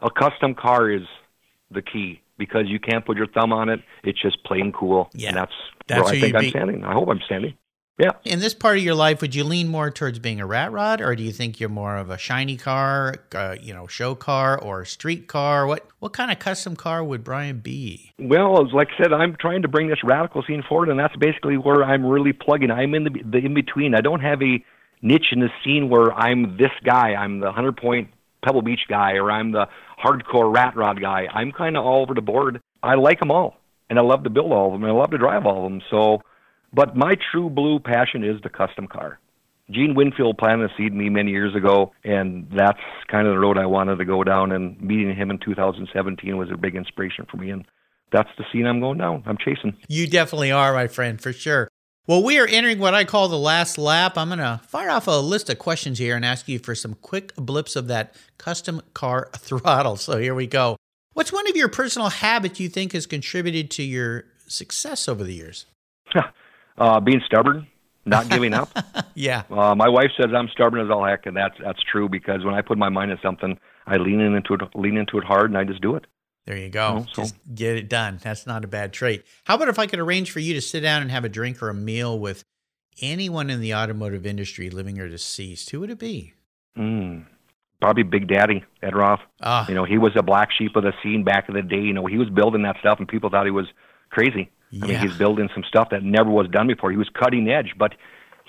a 0.00 0.10
custom 0.10 0.54
car 0.54 0.90
is 0.90 1.02
the 1.70 1.82
key 1.82 2.22
because 2.40 2.64
you 2.66 2.80
can't 2.80 3.06
put 3.06 3.16
your 3.16 3.28
thumb 3.28 3.52
on 3.52 3.68
it. 3.68 3.80
It's 4.02 4.20
just 4.20 4.42
plain 4.44 4.72
cool. 4.72 5.08
Yeah. 5.14 5.28
And 5.28 5.36
that's, 5.36 5.52
that's 5.86 6.02
where 6.02 6.14
I 6.14 6.20
think 6.20 6.34
I'm 6.34 6.50
standing. 6.50 6.82
I 6.82 6.94
hope 6.94 7.08
I'm 7.08 7.20
standing. 7.26 7.54
Yeah. 8.00 8.12
In 8.24 8.38
this 8.40 8.54
part 8.54 8.78
of 8.78 8.82
your 8.82 8.94
life, 8.94 9.20
would 9.20 9.34
you 9.34 9.44
lean 9.44 9.68
more 9.68 9.90
towards 9.90 10.18
being 10.18 10.40
a 10.40 10.46
rat 10.46 10.72
rod, 10.72 11.02
or 11.02 11.14
do 11.14 11.22
you 11.22 11.32
think 11.32 11.60
you're 11.60 11.68
more 11.68 11.98
of 11.98 12.08
a 12.08 12.16
shiny 12.16 12.56
car, 12.56 13.16
uh, 13.34 13.56
you 13.60 13.74
know, 13.74 13.86
show 13.86 14.14
car 14.14 14.58
or 14.58 14.86
street 14.86 15.28
car? 15.28 15.66
What 15.66 15.86
what 15.98 16.14
kind 16.14 16.30
of 16.30 16.38
custom 16.38 16.76
car 16.76 17.04
would 17.04 17.22
Bryan 17.22 17.58
be? 17.58 18.12
Well, 18.18 18.66
like 18.74 18.88
I 18.98 19.02
said, 19.02 19.12
I'm 19.12 19.36
trying 19.38 19.60
to 19.62 19.68
bring 19.68 19.88
this 19.88 20.02
radical 20.02 20.42
scene 20.46 20.62
forward, 20.66 20.88
and 20.88 20.98
that's 20.98 21.14
basically 21.16 21.58
where 21.58 21.84
I'm 21.84 22.06
really 22.06 22.32
plugging. 22.32 22.70
I'm 22.70 22.94
in 22.94 23.04
the 23.04 23.10
the 23.22 23.38
in 23.38 23.52
between. 23.52 23.94
I 23.94 24.00
don't 24.00 24.20
have 24.20 24.40
a 24.40 24.64
niche 25.02 25.32
in 25.32 25.40
the 25.40 25.50
scene 25.62 25.90
where 25.90 26.10
I'm 26.14 26.56
this 26.56 26.72
guy. 26.82 27.14
I'm 27.14 27.40
the 27.40 27.52
hundred 27.52 27.76
point 27.76 28.08
Pebble 28.42 28.62
Beach 28.62 28.86
guy, 28.88 29.16
or 29.16 29.30
I'm 29.30 29.52
the 29.52 29.68
hardcore 30.02 30.54
rat 30.54 30.76
rod 30.76 31.00
guy. 31.00 31.26
I'm 31.32 31.52
kind 31.52 31.76
of 31.76 31.84
all 31.84 32.02
over 32.02 32.14
the 32.14 32.20
board. 32.20 32.60
I 32.82 32.94
like 32.94 33.20
them 33.20 33.30
all, 33.30 33.56
and 33.88 33.98
I 33.98 34.02
love 34.02 34.24
to 34.24 34.30
build 34.30 34.52
all 34.52 34.68
of 34.68 34.72
them, 34.72 34.84
and 34.84 34.92
I 34.92 34.94
love 34.94 35.10
to 35.10 35.18
drive 35.18 35.46
all 35.46 35.66
of 35.66 35.70
them. 35.70 35.82
So, 35.90 36.22
but 36.72 36.96
my 36.96 37.16
true 37.30 37.50
blue 37.50 37.78
passion 37.78 38.24
is 38.24 38.40
the 38.42 38.48
custom 38.48 38.86
car. 38.86 39.18
Gene 39.70 39.94
Winfield 39.94 40.36
planted 40.36 40.70
a 40.70 40.74
seed 40.76 40.92
in 40.92 40.98
me 40.98 41.08
many 41.08 41.30
years 41.30 41.54
ago, 41.54 41.92
and 42.02 42.48
that's 42.50 42.80
kind 43.08 43.28
of 43.28 43.34
the 43.34 43.38
road 43.38 43.56
I 43.56 43.66
wanted 43.66 43.96
to 43.96 44.04
go 44.04 44.24
down. 44.24 44.50
And 44.52 44.80
meeting 44.80 45.14
him 45.14 45.30
in 45.30 45.38
2017 45.38 46.36
was 46.36 46.50
a 46.50 46.56
big 46.56 46.74
inspiration 46.74 47.26
for 47.30 47.36
me, 47.36 47.50
and 47.50 47.64
that's 48.12 48.30
the 48.36 48.44
scene 48.52 48.66
I'm 48.66 48.80
going 48.80 48.98
down. 48.98 49.22
I'm 49.26 49.38
chasing. 49.38 49.76
You 49.88 50.08
definitely 50.08 50.50
are, 50.50 50.72
my 50.72 50.88
friend, 50.88 51.20
for 51.20 51.32
sure. 51.32 51.68
Well, 52.10 52.24
we 52.24 52.40
are 52.40 52.46
entering 52.48 52.80
what 52.80 52.92
I 52.92 53.04
call 53.04 53.28
the 53.28 53.38
last 53.38 53.78
lap. 53.78 54.18
I'm 54.18 54.30
going 54.30 54.40
to 54.40 54.60
fire 54.66 54.90
off 54.90 55.06
a 55.06 55.20
list 55.20 55.48
of 55.48 55.60
questions 55.60 56.00
here 56.00 56.16
and 56.16 56.24
ask 56.24 56.48
you 56.48 56.58
for 56.58 56.74
some 56.74 56.94
quick 56.94 57.32
blips 57.36 57.76
of 57.76 57.86
that 57.86 58.16
custom 58.36 58.82
car 58.94 59.30
throttle. 59.36 59.94
So 59.94 60.18
here 60.18 60.34
we 60.34 60.48
go. 60.48 60.76
What's 61.12 61.32
one 61.32 61.48
of 61.48 61.54
your 61.54 61.68
personal 61.68 62.08
habits 62.08 62.58
you 62.58 62.68
think 62.68 62.94
has 62.94 63.06
contributed 63.06 63.70
to 63.70 63.84
your 63.84 64.24
success 64.48 65.08
over 65.08 65.22
the 65.22 65.34
years? 65.34 65.66
uh, 66.78 66.98
being 66.98 67.22
stubborn 67.26 67.68
not 68.04 68.28
giving 68.28 68.54
up. 68.54 68.76
yeah. 69.14 69.44
Uh, 69.48 69.76
my 69.76 69.88
wife 69.88 70.10
says 70.16 70.30
I'm 70.34 70.48
stubborn 70.48 70.84
as 70.84 70.90
all 70.90 71.04
heck, 71.04 71.26
and 71.26 71.36
that's 71.36 71.54
that's 71.62 71.80
true 71.92 72.08
because 72.08 72.44
when 72.44 72.54
I 72.54 72.62
put 72.62 72.76
my 72.76 72.88
mind 72.88 73.12
to 73.12 73.18
something, 73.22 73.56
I 73.86 73.98
lean 73.98 74.20
into 74.20 74.54
it, 74.54 74.60
lean 74.74 74.96
into 74.96 75.18
it 75.18 75.22
hard, 75.22 75.50
and 75.50 75.56
I 75.56 75.62
just 75.62 75.80
do 75.80 75.94
it. 75.94 76.06
There 76.46 76.56
you 76.56 76.68
go. 76.68 77.06
So. 77.12 77.22
Just 77.22 77.36
get 77.54 77.76
it 77.76 77.88
done. 77.88 78.18
That's 78.22 78.46
not 78.46 78.64
a 78.64 78.68
bad 78.68 78.92
trait. 78.92 79.24
How 79.44 79.54
about 79.54 79.68
if 79.68 79.78
I 79.78 79.86
could 79.86 79.98
arrange 79.98 80.30
for 80.30 80.40
you 80.40 80.54
to 80.54 80.60
sit 80.60 80.80
down 80.80 81.02
and 81.02 81.10
have 81.10 81.24
a 81.24 81.28
drink 81.28 81.62
or 81.62 81.68
a 81.68 81.74
meal 81.74 82.18
with 82.18 82.44
anyone 83.00 83.50
in 83.50 83.60
the 83.60 83.74
automotive 83.74 84.26
industry, 84.26 84.70
living 84.70 84.98
or 84.98 85.08
deceased? 85.08 85.70
Who 85.70 85.80
would 85.80 85.90
it 85.90 85.98
be? 85.98 86.34
Mm, 86.76 87.26
probably 87.80 88.02
Big 88.02 88.28
Daddy 88.28 88.64
Ed 88.82 88.94
Roth. 88.94 89.20
Ah. 89.40 89.66
You 89.68 89.74
know, 89.74 89.84
he 89.84 89.98
was 89.98 90.12
a 90.16 90.22
black 90.22 90.50
sheep 90.52 90.76
of 90.76 90.82
the 90.82 90.92
scene 91.02 91.24
back 91.24 91.48
in 91.48 91.54
the 91.54 91.62
day. 91.62 91.80
You 91.80 91.92
know, 91.92 92.06
he 92.06 92.16
was 92.16 92.30
building 92.30 92.62
that 92.62 92.76
stuff, 92.80 92.98
and 92.98 93.08
people 93.08 93.30
thought 93.30 93.44
he 93.44 93.50
was 93.50 93.66
crazy. 94.10 94.50
Yeah. 94.70 94.84
I 94.84 94.88
mean, 94.88 94.98
he's 94.98 95.16
building 95.16 95.48
some 95.52 95.64
stuff 95.64 95.90
that 95.90 96.02
never 96.02 96.30
was 96.30 96.48
done 96.48 96.68
before. 96.68 96.90
He 96.90 96.96
was 96.96 97.08
cutting 97.12 97.48
edge, 97.48 97.74
but 97.76 97.94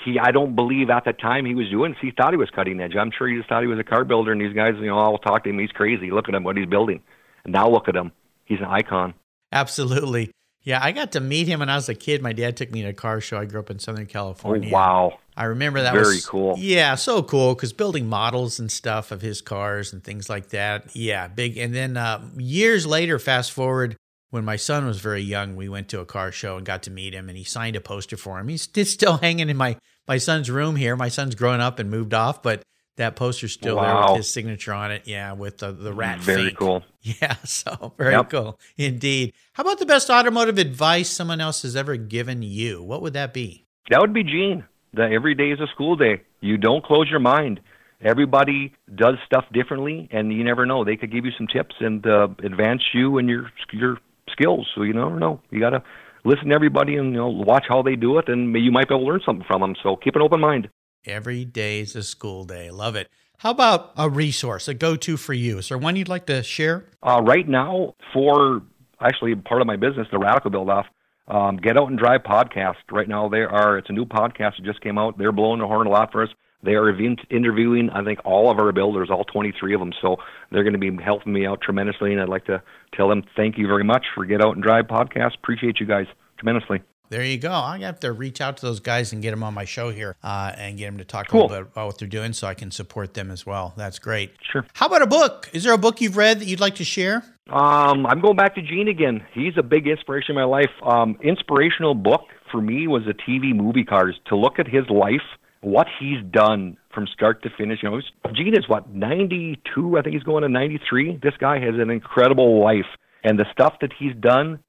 he, 0.06 0.20
I 0.20 0.32
don't 0.32 0.56
believe 0.56 0.90
at 0.90 1.06
the 1.06 1.14
time 1.14 1.46
he 1.46 1.56
was 1.56 1.70
doing. 1.70 1.96
He 2.00 2.12
thought 2.12 2.32
he 2.32 2.38
was 2.38 2.50
cutting 2.50 2.80
edge. 2.80 2.96
I'm 2.96 3.12
sure 3.12 3.28
he 3.28 3.38
just 3.38 3.50
thought 3.50 3.62
he 3.62 3.68
was 3.68 3.80
a 3.80 3.84
car 3.84 4.06
builder, 4.06 4.32
and 4.32 4.42
these 4.42 4.54
guys, 4.54 4.76
you 4.80 4.88
know, 4.88 4.98
all 4.98 5.18
talk 5.18 5.44
to 5.44 5.50
him. 5.50 5.60
He's 5.60 5.72
crazy. 5.72 6.12
Look 6.12 6.30
at 6.30 6.36
him, 6.36 6.44
what 6.44 6.58
he's 6.58 6.68
building. 6.68 7.02
Now 7.46 7.70
look 7.70 7.88
at 7.88 7.96
him. 7.96 8.12
He's 8.46 8.60
an 8.60 8.66
icon. 8.66 9.14
Absolutely. 9.52 10.32
Yeah, 10.64 10.80
I 10.82 10.92
got 10.92 11.14
to 11.14 11.20
meet 11.20 11.48
him 11.48 11.60
when 11.60 11.70
I 11.70 11.76
was 11.76 11.90
a 11.90 11.96
kid. 11.96 12.22
My 12.22 12.34
dad 12.34 12.56
took 12.56 12.72
me 12.72 12.84
to 12.84 12.90
a 12.90 12.94
car 12.94 13.20
show. 13.20 13.40
I 13.40 13.46
grew 13.46 13.60
up 13.60 13.72
in 13.72 13.80
Southern 13.80 14.06
California. 14.06 14.70
Oh, 14.70 14.74
wow. 14.74 15.20
I 15.36 15.46
remember 15.46 15.82
that 15.82 15.96
was 15.96 16.08
Very 16.08 16.18
was 16.18 16.26
cool. 16.28 16.56
Yeah, 16.60 16.96
so 16.96 17.24
cool 17.24 17.56
because 17.56 17.74
building 17.74 18.08
models 18.08 18.60
and 18.60 18.72
stuff 18.72 19.12
of 19.12 19.22
his 19.22 19.42
cars 19.42 19.92
and 19.92 20.04
things 20.04 20.30
like 20.30 20.50
that. 20.50 20.96
Yeah, 20.96 21.28
big. 21.28 21.58
And 21.58 21.74
then 21.74 21.98
uh, 21.98 22.22
years 22.38 22.86
later, 22.86 23.18
fast 23.18 23.52
forward, 23.52 23.96
when 24.30 24.46
my 24.46 24.56
son 24.56 24.86
was 24.86 25.00
very 25.00 25.22
young, 25.22 25.56
we 25.56 25.68
went 25.68 25.90
to 25.90 26.00
a 26.00 26.06
car 26.06 26.32
show 26.32 26.58
and 26.58 26.66
got 26.66 26.84
to 26.84 26.92
meet 26.92 27.14
him, 27.14 27.28
and 27.28 27.38
he 27.38 27.44
signed 27.44 27.76
a 27.76 27.82
poster 27.82 28.18
for 28.18 28.40
him. 28.40 28.48
He's 28.48 28.70
still 28.90 29.18
hanging 29.18 29.50
in 29.50 29.58
my 29.58 29.78
my 30.08 30.18
son's 30.18 30.50
room 30.50 30.76
here. 30.76 30.96
My 30.96 31.10
son's 31.10 31.36
grown 31.36 31.60
up 31.60 31.80
and 31.80 31.90
moved 31.90 32.14
off, 32.14 32.44
but 32.44 32.62
that 33.02 33.16
poster's 33.16 33.54
still 33.54 33.76
wow. 33.76 33.84
there 33.84 34.14
with 34.14 34.18
his 34.18 34.34
signature 34.34 34.74
on 34.74 34.92
it. 34.92 35.04
Yeah, 35.06 35.34
with 35.34 35.58
the 35.58 35.72
the 35.72 35.94
rat. 35.94 36.20
Very 36.20 36.46
fink. 36.46 36.58
cool. 36.58 36.84
Yeah, 37.04 37.34
so 37.46 37.94
very 37.98 38.14
yep. 38.14 38.30
cool 38.30 38.60
indeed. 38.78 39.34
How 39.54 39.64
about 39.64 39.80
the 39.80 39.88
best 39.88 40.12
automotive 40.12 40.60
advice 40.60 41.10
someone 41.10 41.42
else 41.42 41.64
has 41.64 41.76
ever 41.76 41.96
given 41.96 42.44
you? 42.44 42.84
What 42.84 43.02
would 43.02 43.14
that 43.14 43.34
be? 43.34 43.66
That 43.90 44.02
would 44.02 44.14
be 44.14 44.24
Gene. 44.24 44.66
That 44.94 45.12
every 45.12 45.34
day 45.34 45.50
is 45.50 45.60
a 45.60 45.66
school 45.74 45.96
day. 45.96 46.22
You 46.42 46.58
don't 46.58 46.86
close 46.86 47.10
your 47.10 47.20
mind. 47.20 47.60
Everybody 48.04 48.74
does 48.94 49.16
stuff 49.26 49.46
differently, 49.52 50.10
and 50.12 50.32
you 50.32 50.44
never 50.44 50.68
know. 50.68 50.84
They 50.84 50.96
could 50.96 51.12
give 51.12 51.26
you 51.26 51.32
some 51.36 51.48
tips 51.48 51.76
and 51.80 52.06
uh, 52.06 52.28
advance 52.44 52.84
you 52.94 53.18
and 53.18 53.28
your 53.28 53.52
your 53.74 53.98
skills. 54.32 54.68
So 54.76 54.84
you 54.84 54.94
never 54.94 55.20
know. 55.20 55.42
You 55.50 55.60
got 55.60 55.72
to 55.72 55.82
listen 56.24 56.50
to 56.50 56.56
everybody 56.56 56.98
and 56.98 57.14
you 57.14 57.18
know 57.18 57.30
watch 57.30 57.66
how 57.68 57.82
they 57.82 57.96
do 57.96 58.20
it, 58.20 58.30
and 58.30 58.56
you 58.56 58.72
might 58.72 58.88
be 58.88 58.94
able 58.94 59.06
to 59.06 59.12
learn 59.12 59.22
something 59.26 59.46
from 59.48 59.62
them. 59.62 59.76
So 59.82 59.96
keep 59.96 60.16
an 60.16 60.22
open 60.22 60.40
mind. 60.40 60.70
Every 61.06 61.46
day 61.46 61.80
is 61.80 61.96
a 61.96 62.04
school 62.04 62.46
day. 62.46 62.70
Love 62.70 62.96
it. 62.96 63.10
How 63.40 63.50
about 63.50 63.92
a 63.98 64.08
resource, 64.08 64.68
a 64.68 64.76
go-to 64.76 65.18
for 65.18 65.34
you? 65.34 65.58
Is 65.58 65.70
there 65.70 65.78
one 65.78 65.96
you'd 65.96 66.08
like 66.08 66.28
to 66.28 66.44
share? 66.44 66.86
Uh, 67.02 67.22
right 67.24 67.48
now, 67.48 67.96
for 68.14 68.62
actually 69.00 69.34
part 69.34 69.62
of 69.62 69.68
my 69.68 69.78
business, 69.78 70.08
the 70.12 70.20
Ratical 70.20 70.52
Build 70.52 70.70
Off, 70.70 70.86
um, 71.28 71.58
Get 71.58 71.76
Out 71.76 71.90
and 71.90 71.98
Drive 71.98 72.22
podcast. 72.22 72.76
Right 72.92 73.08
now, 73.08 73.30
they 73.30 73.40
are 73.42 73.80
it's 73.80 73.90
a 73.90 73.94
new 73.94 74.06
podcast 74.06 74.58
that 74.58 74.64
just 74.64 74.82
came 74.82 75.00
out. 75.00 75.18
They're 75.18 75.32
blowing 75.32 75.60
the 75.60 75.66
horn 75.66 75.88
a 75.88 75.90
lot 75.90 76.12
for 76.12 76.22
us. 76.22 76.30
They 76.64 76.74
are 76.74 76.88
interviewing, 77.32 77.90
I 77.90 78.04
think, 78.04 78.20
all 78.24 78.52
of 78.52 78.60
our 78.60 78.72
builders, 78.72 79.10
all 79.10 79.24
23 79.24 79.74
of 79.74 79.80
them. 79.80 79.94
So 80.00 80.18
they're 80.52 80.64
going 80.64 80.80
to 80.80 80.80
be 80.80 80.96
helping 81.04 81.34
me 81.34 81.48
out 81.48 81.62
tremendously. 81.62 82.12
And 82.12 82.22
I'd 82.22 82.30
like 82.30 82.46
to 82.46 82.62
tell 82.94 83.10
them 83.10 83.24
thank 83.36 83.58
you 83.58 83.66
very 83.66 83.84
much 83.84 84.06
for 84.14 84.24
Get 84.26 84.44
Out 84.44 84.54
and 84.54 84.62
Drive 84.62 84.86
podcast. 84.86 85.36
Appreciate 85.36 85.80
you 85.80 85.88
guys 85.88 86.06
tremendously. 86.38 86.82
There 87.12 87.26
you 87.26 87.38
go. 87.38 87.52
I 87.52 87.78
have 87.80 88.00
to 88.00 88.14
reach 88.14 88.40
out 88.40 88.56
to 88.56 88.66
those 88.66 88.80
guys 88.80 89.12
and 89.12 89.22
get 89.22 89.32
them 89.32 89.44
on 89.44 89.54
my 89.54 89.66
show 89.66 89.92
here 89.92 90.16
uh, 90.24 90.54
and 90.56 90.78
get 90.78 90.86
them 90.86 90.98
to 90.98 91.04
talk 91.04 91.28
cool. 91.28 91.42
a 91.42 91.44
little 91.44 91.64
bit 91.66 91.72
about 91.74 91.88
what 91.88 91.98
they're 91.98 92.08
doing 92.08 92.32
so 92.32 92.48
I 92.48 92.54
can 92.54 92.72
support 92.72 93.16
them 93.16 93.32
as 93.32 93.46
well. 93.46 93.74
That's 93.76 94.00
great. 94.00 94.32
Sure. 94.50 94.66
How 94.76 94.86
about 94.86 95.02
a 95.02 95.08
book? 95.08 95.50
Is 95.52 95.66
there 95.66 95.74
a 95.74 95.78
book 95.78 96.00
you've 96.00 96.16
read 96.16 96.40
that 96.40 96.46
you'd 96.46 96.62
like 96.62 96.76
to 96.76 96.86
share? 96.86 97.26
Um, 97.50 98.06
I'm 98.06 98.22
going 98.22 98.38
back 98.38 98.56
to 98.56 98.62
Gene 98.62 98.88
again. 98.88 99.26
He's 99.34 99.58
a 99.58 99.62
big 99.62 99.88
inspiration 99.88 100.38
in 100.38 100.42
my 100.42 100.46
life. 100.46 100.72
Um, 100.84 101.18
inspirational 101.22 101.96
book 101.96 102.22
for 102.50 102.62
me 102.62 102.88
was 102.88 103.04
the 103.06 103.14
TV 103.14 103.54
movie 103.54 103.84
Cars. 103.84 104.18
To 104.28 104.38
look 104.38 104.58
at 104.58 104.68
his 104.68 104.90
life 104.90 105.20
what 105.60 105.88
he's 106.00 106.24
done 106.32 106.78
from 106.94 107.08
start 107.08 107.44
to 107.44 107.50
finish. 107.58 107.80
You 107.84 107.90
know, 107.90 108.02
Gene 108.34 108.58
is 108.58 108.68
what 108.68 108.90
92. 108.90 109.98
I 109.98 110.02
think 110.02 110.14
he's 110.14 110.24
going 110.24 110.44
to 110.44 110.50
93. 110.50 111.20
This 111.22 111.34
guy 111.40 111.60
has 111.60 111.76
an 111.76 111.90
incredible 111.90 112.64
life, 112.64 112.88
and 113.24 113.38
the 113.38 113.46
stuff 113.52 113.76
that 113.82 113.92
he's 113.98 114.16
done. 114.20 114.60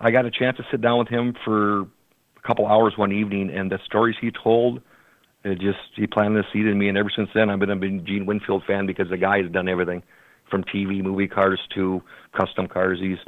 I 0.00 0.10
got 0.10 0.26
a 0.26 0.30
chance 0.30 0.56
to 0.58 0.64
sit 0.70 0.80
down 0.80 0.98
with 0.98 1.08
him 1.08 1.34
for 1.44 1.80
a 1.82 1.86
couple 2.46 2.66
hours 2.66 2.94
one 2.96 3.12
evening, 3.12 3.50
and 3.50 3.70
the 3.70 3.78
stories 3.84 4.16
he 4.20 4.30
told. 4.30 4.80
It 5.44 5.60
just 5.60 5.78
he 5.94 6.06
planted 6.06 6.44
a 6.44 6.48
seed 6.52 6.66
in 6.66 6.78
me, 6.78 6.88
and 6.88 6.98
ever 6.98 7.10
since 7.14 7.30
then, 7.34 7.48
I've 7.48 7.60
been 7.60 7.70
a 7.70 8.00
Gene 8.02 8.26
Winfield 8.26 8.64
fan 8.66 8.86
because 8.86 9.08
the 9.08 9.16
guy 9.16 9.40
has 9.42 9.50
done 9.50 9.68
everything, 9.68 10.02
from 10.50 10.64
TV 10.64 11.02
movie 11.02 11.28
cars 11.28 11.60
to 11.74 12.02
custom 12.36 12.66
cars. 12.66 12.98
He's 13.00 13.18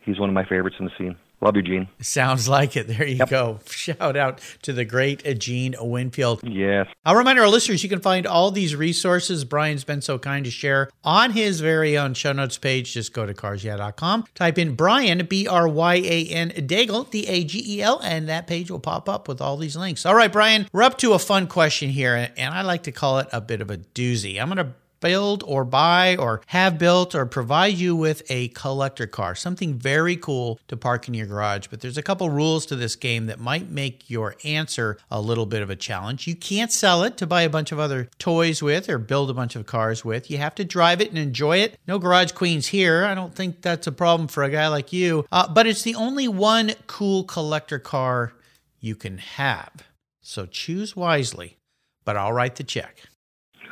he's 0.00 0.18
one 0.18 0.28
of 0.28 0.34
my 0.34 0.44
favorites 0.44 0.76
in 0.78 0.86
the 0.86 0.92
scene. 0.98 1.16
Love 1.42 1.56
you, 1.56 1.62
Gene. 1.62 1.88
Sounds 2.00 2.48
like 2.48 2.76
it. 2.76 2.86
There 2.86 3.06
you 3.06 3.16
yep. 3.16 3.30
go. 3.30 3.60
Shout 3.66 4.16
out 4.16 4.40
to 4.62 4.72
the 4.72 4.84
great 4.84 5.38
Gene 5.38 5.74
Winfield. 5.78 6.40
Yes. 6.42 6.86
I'll 7.04 7.16
remind 7.16 7.38
our 7.38 7.48
listeners 7.48 7.82
you 7.82 7.88
can 7.88 8.00
find 8.00 8.26
all 8.26 8.50
these 8.50 8.76
resources 8.76 9.44
Bryan's 9.44 9.84
been 9.84 10.02
so 10.02 10.18
kind 10.18 10.44
to 10.44 10.50
share 10.50 10.90
on 11.02 11.30
his 11.30 11.60
very 11.60 11.96
own 11.96 12.14
show 12.14 12.32
notes 12.32 12.58
page. 12.58 12.92
Just 12.92 13.14
go 13.14 13.24
to 13.24 13.32
carsyeah.com, 13.32 14.24
type 14.34 14.58
in 14.58 14.74
Bryan, 14.74 15.24
B 15.26 15.46
R 15.46 15.66
Y 15.66 15.94
A 15.94 16.26
N 16.26 16.50
Dagel, 16.50 17.08
D 17.10 17.26
A 17.26 17.44
G 17.44 17.76
E 17.76 17.82
L, 17.82 18.00
and 18.02 18.28
that 18.28 18.46
page 18.46 18.70
will 18.70 18.80
pop 18.80 19.08
up 19.08 19.26
with 19.26 19.40
all 19.40 19.56
these 19.56 19.76
links. 19.76 20.04
All 20.04 20.14
right, 20.14 20.30
Bryan, 20.30 20.68
we're 20.72 20.82
up 20.82 20.98
to 20.98 21.14
a 21.14 21.18
fun 21.18 21.46
question 21.46 21.88
here, 21.88 22.30
and 22.36 22.54
I 22.54 22.62
like 22.62 22.82
to 22.82 22.92
call 22.92 23.18
it 23.18 23.28
a 23.32 23.40
bit 23.40 23.60
of 23.62 23.70
a 23.70 23.78
doozy. 23.78 24.40
I'm 24.40 24.48
going 24.48 24.58
to 24.58 24.74
build 25.00 25.42
or 25.46 25.64
buy 25.64 26.16
or 26.16 26.42
have 26.46 26.78
built 26.78 27.14
or 27.14 27.26
provide 27.26 27.74
you 27.74 27.96
with 27.96 28.22
a 28.30 28.48
collector 28.48 29.06
car, 29.06 29.34
something 29.34 29.74
very 29.74 30.16
cool 30.16 30.60
to 30.68 30.76
park 30.76 31.08
in 31.08 31.14
your 31.14 31.26
garage. 31.26 31.66
But 31.68 31.80
there's 31.80 31.98
a 31.98 32.02
couple 32.02 32.30
rules 32.30 32.66
to 32.66 32.76
this 32.76 32.96
game 32.96 33.26
that 33.26 33.40
might 33.40 33.70
make 33.70 34.08
your 34.08 34.36
answer 34.44 34.98
a 35.10 35.20
little 35.20 35.46
bit 35.46 35.62
of 35.62 35.70
a 35.70 35.76
challenge. 35.76 36.26
You 36.26 36.36
can't 36.36 36.72
sell 36.72 37.02
it 37.02 37.16
to 37.18 37.26
buy 37.26 37.42
a 37.42 37.50
bunch 37.50 37.72
of 37.72 37.78
other 37.78 38.08
toys 38.18 38.62
with 38.62 38.88
or 38.88 38.98
build 38.98 39.30
a 39.30 39.34
bunch 39.34 39.56
of 39.56 39.66
cars 39.66 40.04
with. 40.04 40.30
You 40.30 40.38
have 40.38 40.54
to 40.56 40.64
drive 40.64 41.00
it 41.00 41.08
and 41.08 41.18
enjoy 41.18 41.58
it. 41.58 41.78
No 41.86 41.98
garage 41.98 42.32
queens 42.32 42.68
here. 42.68 43.04
I 43.04 43.14
don't 43.14 43.34
think 43.34 43.62
that's 43.62 43.86
a 43.86 43.92
problem 43.92 44.28
for 44.28 44.42
a 44.42 44.50
guy 44.50 44.68
like 44.68 44.92
you. 44.92 45.26
Uh, 45.32 45.48
but 45.52 45.66
it's 45.66 45.82
the 45.82 45.94
only 45.94 46.28
one 46.28 46.72
cool 46.86 47.24
collector 47.24 47.78
car 47.78 48.32
you 48.80 48.94
can 48.94 49.18
have. 49.18 49.84
So 50.22 50.46
choose 50.46 50.94
wisely, 50.94 51.58
but 52.04 52.16
I'll 52.16 52.32
write 52.32 52.56
the 52.56 52.64
check. 52.64 53.00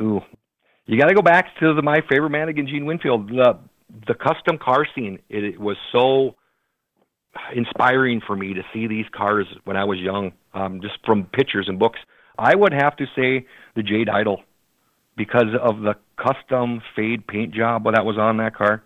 Ooh, 0.01 0.23
you 0.88 0.98
got 0.98 1.09
to 1.09 1.14
go 1.14 1.22
back 1.22 1.55
to 1.61 1.74
the, 1.74 1.83
my 1.83 2.01
favorite 2.11 2.31
man 2.31 2.48
again, 2.48 2.66
Gene 2.66 2.87
Winfield. 2.87 3.29
The 3.29 3.59
the 4.07 4.14
custom 4.14 4.59
car 4.59 4.87
scene. 4.94 5.18
It, 5.29 5.44
it, 5.44 5.61
was 5.61 5.77
so 5.92 6.35
inspiring 7.55 8.20
for 8.27 8.37
me 8.37 8.55
to 8.55 8.62
see 8.72 8.87
these 8.87 9.07
cars 9.14 9.46
when 9.64 9.77
I 9.77 9.85
was 9.85 9.98
young, 9.98 10.33
um, 10.55 10.81
just 10.83 10.98
from 11.07 11.24
pictures 11.24 11.66
and 11.68 11.79
books. 11.79 11.98
I 12.38 12.55
would 12.55 12.72
have 12.72 12.96
to 12.96 13.07
say 13.16 13.46
the 13.77 13.83
Jade 13.83 14.09
Idol 14.09 14.42
because 15.16 15.55
of 15.61 15.81
the 15.81 15.94
custom 16.16 16.81
fade 16.94 17.27
paint 17.27 17.55
job 17.55 17.85
that 17.85 18.05
was 18.05 18.18
on 18.18 18.37
that 18.38 18.55
car. 18.55 18.83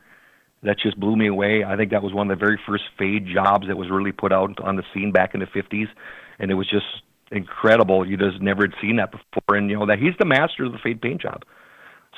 That 0.62 0.78
just 0.78 0.98
blew 0.98 1.16
me 1.16 1.26
away. 1.26 1.64
I 1.64 1.76
think 1.76 1.90
that 1.90 2.04
was 2.04 2.14
one 2.14 2.30
of 2.30 2.38
the 2.38 2.44
very 2.44 2.58
first 2.66 2.84
fade 2.96 3.26
jobs 3.26 3.66
that 3.66 3.76
was 3.76 3.90
really 3.90 4.12
put 4.12 4.32
out 4.32 4.60
on 4.62 4.76
the 4.76 4.84
scene 4.94 5.10
back 5.10 5.34
in 5.34 5.40
the 5.40 5.46
50s, 5.46 5.88
and 6.38 6.52
it 6.52 6.54
was 6.54 6.70
just 6.70 6.86
incredible. 7.32 8.08
You 8.08 8.16
just 8.16 8.40
never 8.40 8.62
had 8.62 8.74
seen 8.80 8.96
that 8.96 9.10
before, 9.10 9.56
and 9.56 9.68
you 9.68 9.76
know 9.76 9.86
that 9.86 9.98
he's 9.98 10.14
the 10.20 10.24
master 10.24 10.64
of 10.64 10.72
the 10.72 10.78
fade 10.78 11.02
paint 11.02 11.20
job. 11.20 11.42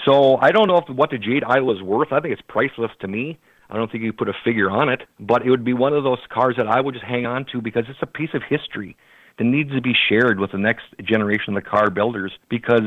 So 0.05 0.37
I 0.37 0.51
don't 0.51 0.69
know 0.69 0.79
if 0.79 0.89
what 0.95 1.11
the 1.11 1.19
Jade 1.19 1.45
Idol 1.45 1.75
is 1.75 1.83
worth. 1.83 2.13
I 2.13 2.21
think 2.21 2.33
it's 2.33 2.43
priceless 2.49 2.91
to 3.01 3.09
me. 3.09 3.39
I 3.71 3.77
don't 3.77 3.91
think 3.91 4.05
you 4.05 4.13
put 4.13 4.29
a 4.29 4.35
figure 4.45 4.71
on 4.71 4.89
it, 4.89 5.03
but 5.19 5.47
it 5.47 5.51
would 5.51 5.65
be 5.65 5.73
one 5.73 5.95
of 5.95 6.05
those 6.05 6.19
cars 6.31 6.57
that 6.59 6.67
I 6.67 6.81
would 6.81 6.95
just 6.95 7.07
hang 7.07 7.27
on 7.27 7.47
to 7.53 7.63
because 7.63 7.85
it's 7.89 7.99
a 8.03 8.07
piece 8.07 8.31
of 8.35 8.43
history 8.49 8.97
that 9.39 9.45
needs 9.45 9.73
to 9.73 9.81
be 9.81 9.95
shared 10.09 10.39
with 10.39 10.53
the 10.53 10.59
next 10.59 10.85
generation 11.03 11.57
of 11.57 11.63
the 11.63 11.69
car 11.69 11.91
builders 11.91 12.33
because 12.49 12.83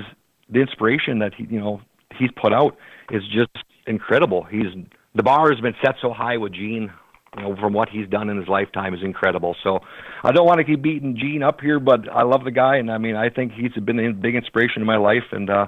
the 0.49 0.59
inspiration 0.61 1.19
that 1.19 1.33
he, 1.33 1.45
you 1.49 1.59
know 1.59 1.81
he's 2.17 2.29
put 2.41 2.53
out 2.53 2.77
is 3.11 3.23
just 3.33 3.51
incredible. 3.85 4.43
He's 4.43 4.67
the 5.15 5.23
bar 5.23 5.49
has 5.51 5.59
been 5.59 5.75
set 5.83 5.95
so 6.01 6.13
high 6.13 6.37
with 6.37 6.53
Gene. 6.53 6.91
You 7.35 7.43
know, 7.43 7.55
from 7.57 7.73
what 7.73 7.89
he's 7.89 8.07
done 8.07 8.29
in 8.29 8.37
his 8.37 8.47
lifetime 8.47 8.95
is 8.95 9.01
incredible. 9.03 9.55
So, 9.61 9.81
I 10.23 10.31
don't 10.31 10.47
want 10.47 10.59
to 10.59 10.63
keep 10.63 10.81
beating 10.81 11.15
Gene 11.15 11.43
up 11.43 11.61
here, 11.61 11.79
but 11.79 12.09
I 12.09 12.23
love 12.23 12.45
the 12.45 12.51
guy, 12.51 12.77
and 12.77 12.89
I 12.89 12.97
mean, 12.97 13.15
I 13.15 13.29
think 13.29 13.51
he's 13.51 13.73
been 13.73 13.99
a 13.99 14.13
big 14.13 14.33
inspiration 14.33 14.81
in 14.81 14.87
my 14.87 14.97
life, 14.97 15.25
and 15.31 15.49
uh, 15.49 15.67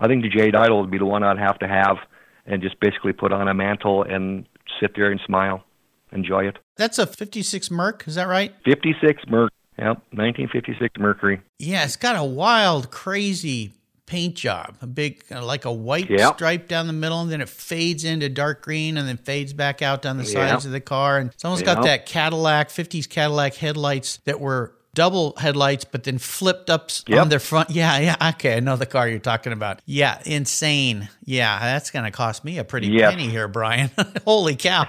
I 0.00 0.08
think 0.08 0.22
the 0.22 0.28
Jade 0.28 0.56
Idol 0.56 0.80
would 0.80 0.90
be 0.90 0.98
the 0.98 1.04
one 1.06 1.22
I'd 1.22 1.38
have 1.38 1.58
to 1.60 1.68
have, 1.68 1.98
and 2.46 2.62
just 2.62 2.80
basically 2.80 3.12
put 3.12 3.32
on 3.32 3.46
a 3.48 3.54
mantle 3.54 4.02
and 4.02 4.46
sit 4.80 4.96
there 4.96 5.10
and 5.12 5.20
smile, 5.26 5.62
enjoy 6.10 6.46
it. 6.48 6.58
That's 6.76 6.98
a 6.98 7.06
56 7.06 7.70
Merc, 7.70 8.08
is 8.08 8.14
that 8.16 8.26
right? 8.26 8.52
56 8.64 9.22
Merc. 9.28 9.52
Yep, 9.78 9.98
1956 10.12 10.98
Mercury. 10.98 11.40
Yeah, 11.58 11.84
it's 11.84 11.96
got 11.96 12.16
a 12.16 12.24
wild, 12.24 12.90
crazy 12.90 13.72
paint 14.06 14.34
job. 14.34 14.76
A 14.82 14.86
big, 14.86 15.22
uh, 15.30 15.44
like 15.44 15.64
a 15.64 15.72
white 15.72 16.10
Yep. 16.10 16.34
stripe 16.34 16.66
down 16.68 16.86
the 16.86 16.92
middle, 16.92 17.20
and 17.20 17.30
then 17.30 17.40
it 17.40 17.48
fades 17.48 18.04
into 18.04 18.28
dark 18.28 18.62
green, 18.62 18.98
and 18.98 19.06
then 19.08 19.16
fades 19.16 19.52
back 19.52 19.80
out 19.82 20.02
down 20.02 20.16
the 20.18 20.24
Yep. 20.24 20.32
sides 20.32 20.66
of 20.66 20.72
the 20.72 20.80
car. 20.80 21.18
And 21.18 21.30
it's 21.30 21.44
almost 21.44 21.64
got 21.64 21.82
that 21.84 22.06
Cadillac, 22.06 22.70
50s 22.70 23.06
Cadillac 23.06 23.54
headlights 23.54 24.18
that 24.24 24.40
were 24.40 24.74
double 24.94 25.34
headlights, 25.38 25.84
but 25.84 26.04
then 26.04 26.18
flipped 26.18 26.68
up 26.70 26.86
s- 26.88 27.04
on 27.12 27.28
their 27.28 27.38
front. 27.38 27.70
Yeah, 27.80 27.98
yeah. 27.98 28.30
Okay, 28.34 28.56
I 28.56 28.60
know 28.60 28.76
the 28.76 28.86
car 28.86 29.08
you're 29.08 29.18
talking 29.18 29.52
about. 29.52 29.80
Yeah, 29.86 30.20
insane. 30.26 31.08
Yeah, 31.24 31.58
that's 31.60 31.90
going 31.90 32.04
to 32.04 32.10
cost 32.10 32.44
me 32.44 32.58
a 32.58 32.64
pretty 32.64 32.88
Yes. 32.88 33.10
penny 33.12 33.28
here, 33.28 33.46
Bryan. 33.48 33.90
Holy 34.24 34.56
cow. 34.56 34.84